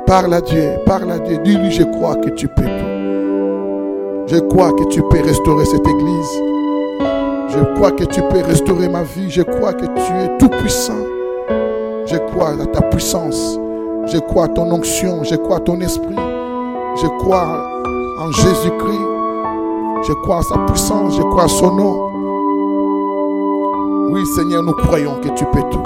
[0.06, 1.36] Parle à Dieu, parle à Dieu.
[1.44, 4.26] Dis-lui, je crois que tu peux tout.
[4.26, 6.51] Je crois que tu peux restaurer cette église.
[7.54, 9.28] Je crois que tu peux restaurer ma vie.
[9.28, 11.04] Je crois que tu es tout puissant.
[12.06, 13.58] Je crois à ta puissance.
[14.06, 15.22] Je crois à ton onction.
[15.22, 16.16] Je crois à ton esprit.
[16.96, 17.68] Je crois
[18.20, 19.06] en Jésus-Christ.
[20.08, 21.16] Je crois à sa puissance.
[21.16, 22.08] Je crois à son nom.
[24.12, 25.82] Oui, Seigneur, nous croyons que tu peux tout.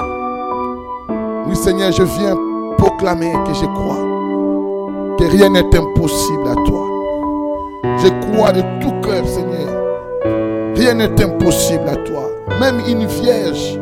[1.47, 2.35] Oui, Seigneur, je viens
[2.77, 3.97] proclamer que je crois
[5.17, 6.85] que rien n'est impossible à toi.
[7.97, 9.76] Je crois de tout cœur, Seigneur.
[10.77, 12.29] Rien n'est impossible à toi.
[12.59, 13.79] Même une vierge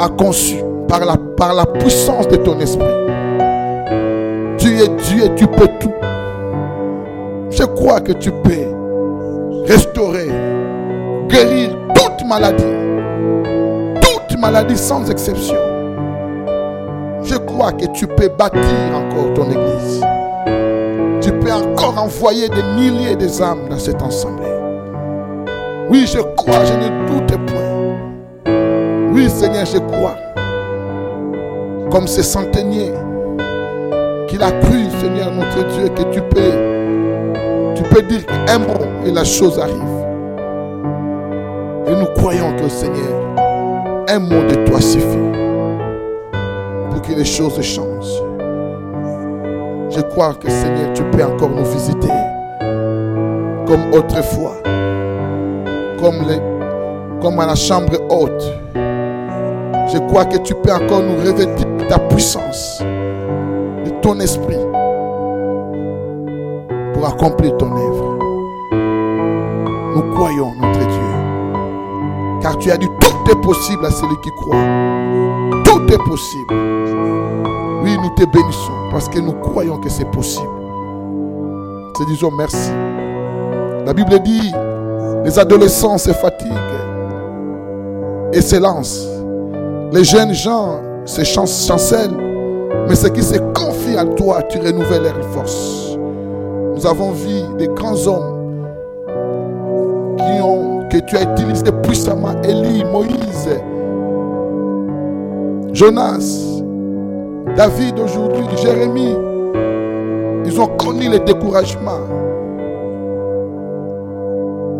[0.00, 0.56] a conçu
[0.88, 2.84] par la, par la puissance de ton esprit.
[4.58, 5.92] Tu es Dieu et tu peux tout.
[7.50, 8.66] Je crois que tu peux
[9.66, 10.28] restaurer,
[11.28, 12.64] guérir toute maladie.
[14.00, 15.58] Toute maladie sans exception.
[17.22, 18.60] Je crois que tu peux bâtir
[18.94, 20.04] encore ton église.
[21.20, 24.42] Tu peux encore envoyer des milliers d'âmes dans cet ensemble.
[25.90, 28.52] Oui, je crois, je ne doute point.
[29.10, 30.16] Oui, Seigneur, je crois.
[31.90, 32.92] Comme ce centenier
[34.28, 39.10] qu'il a cru, Seigneur notre Dieu, que tu peux, tu peux dire un mot et
[39.10, 39.74] la chose arrive.
[41.86, 43.36] Et nous croyons que, Seigneur,
[44.08, 45.32] un mot de toi suffit
[46.90, 48.22] pour que les choses changent.
[49.88, 52.12] Je crois que, Seigneur, tu peux encore nous visiter
[53.66, 54.56] comme autrefois
[56.00, 58.52] comme, à la chambre haute.
[59.92, 64.58] Je crois que tu peux encore nous revêtir de ta puissance, de ton esprit,
[66.94, 68.18] pour accomplir ton œuvre.
[69.96, 74.56] Nous croyons, notre Dieu, car tu as dit tout est possible à celui qui croit.
[75.64, 76.54] Tout est possible.
[77.82, 80.46] Oui, nous te bénissons parce que nous croyons que c'est possible.
[81.94, 82.70] Te disons merci.
[83.86, 84.52] La Bible dit
[85.28, 86.48] les adolescents se fatiguent
[88.32, 89.06] et se lancent.
[89.92, 92.16] Les jeunes gens se chancellent.
[92.88, 95.98] Mais ceux qui se confient à toi, tu renouvelles leurs forces.
[96.74, 98.64] Nous avons vu des grands hommes
[100.16, 102.40] qui ont, que tu as utilisés puissamment.
[102.42, 103.50] Élie, Moïse,
[105.74, 106.62] Jonas,
[107.54, 109.14] David aujourd'hui, Jérémie.
[110.46, 112.27] Ils ont connu le découragement.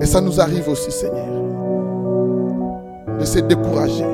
[0.09, 1.27] Ça nous arrive aussi, Seigneur,
[3.21, 4.07] de se décourager.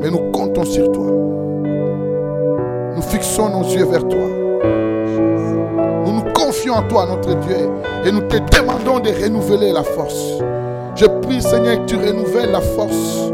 [0.00, 1.06] Mais nous comptons sur toi.
[2.96, 4.26] Nous fixons nos yeux vers toi.
[6.04, 7.70] Nous nous confions en toi, notre Dieu,
[8.04, 10.42] et nous te demandons de renouveler la force.
[10.96, 13.30] Je prie, Seigneur, que tu renouvelles la force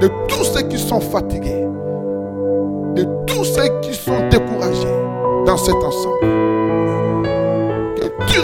[0.00, 1.66] de tous ceux qui sont fatigués,
[2.94, 4.96] de tous ceux qui sont découragés
[5.44, 6.51] dans cet ensemble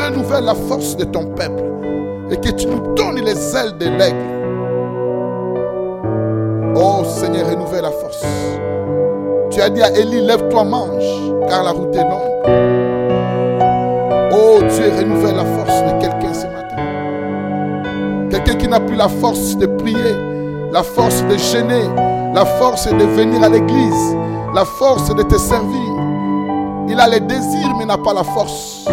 [0.08, 1.62] tu renouvelles la force de ton peuple
[2.30, 4.16] et que tu nous donnes les ailes de l'aigle.
[6.76, 8.24] Oh Seigneur, renouvelle la force.
[9.50, 11.04] Tu as dit à Élie, lève-toi, mange,
[11.48, 12.22] car la route est longue.
[14.32, 16.76] Oh Dieu, renouvelle la force de quelqu'un ce matin.
[18.30, 20.16] Quelqu'un qui n'a plus la force de prier,
[20.72, 21.84] la force de gêner,
[22.34, 24.16] la force de venir à l'église,
[24.54, 25.92] la force de te servir.
[26.88, 28.88] Il a les désirs mais n'a pas la force.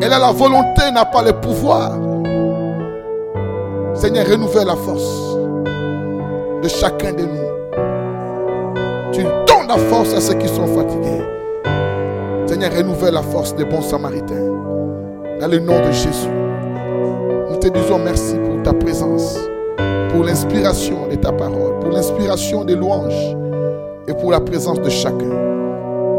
[0.00, 1.92] Elle a la volonté, n'a pas le pouvoir.
[3.94, 5.36] Seigneur, renouvelle la force
[6.62, 7.48] de chacun de nous.
[9.12, 11.24] Tu donnes la force à ceux qui sont fatigués.
[12.46, 14.34] Seigneur, renouvelle la force des bons samaritains.
[15.40, 16.28] Dans le nom de Jésus.
[17.50, 19.38] Nous te disons merci pour ta présence,
[20.10, 23.36] pour l'inspiration de ta parole, pour l'inspiration des louanges
[24.06, 25.32] et pour la présence de chacun.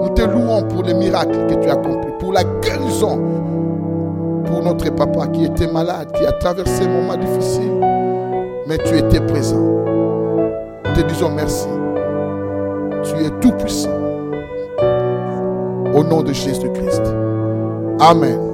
[0.02, 3.20] Nous te louons pour les miracles que tu accomplis, pour la guérison,
[4.46, 7.72] pour notre papa qui était malade, qui a traversé un moment difficile,
[8.68, 9.84] mais tu étais présent.
[10.94, 11.68] Te disons merci.
[13.04, 13.90] Tu es tout puissant.
[15.96, 17.02] Au nom de Jésus-Christ.
[18.00, 18.49] Amen.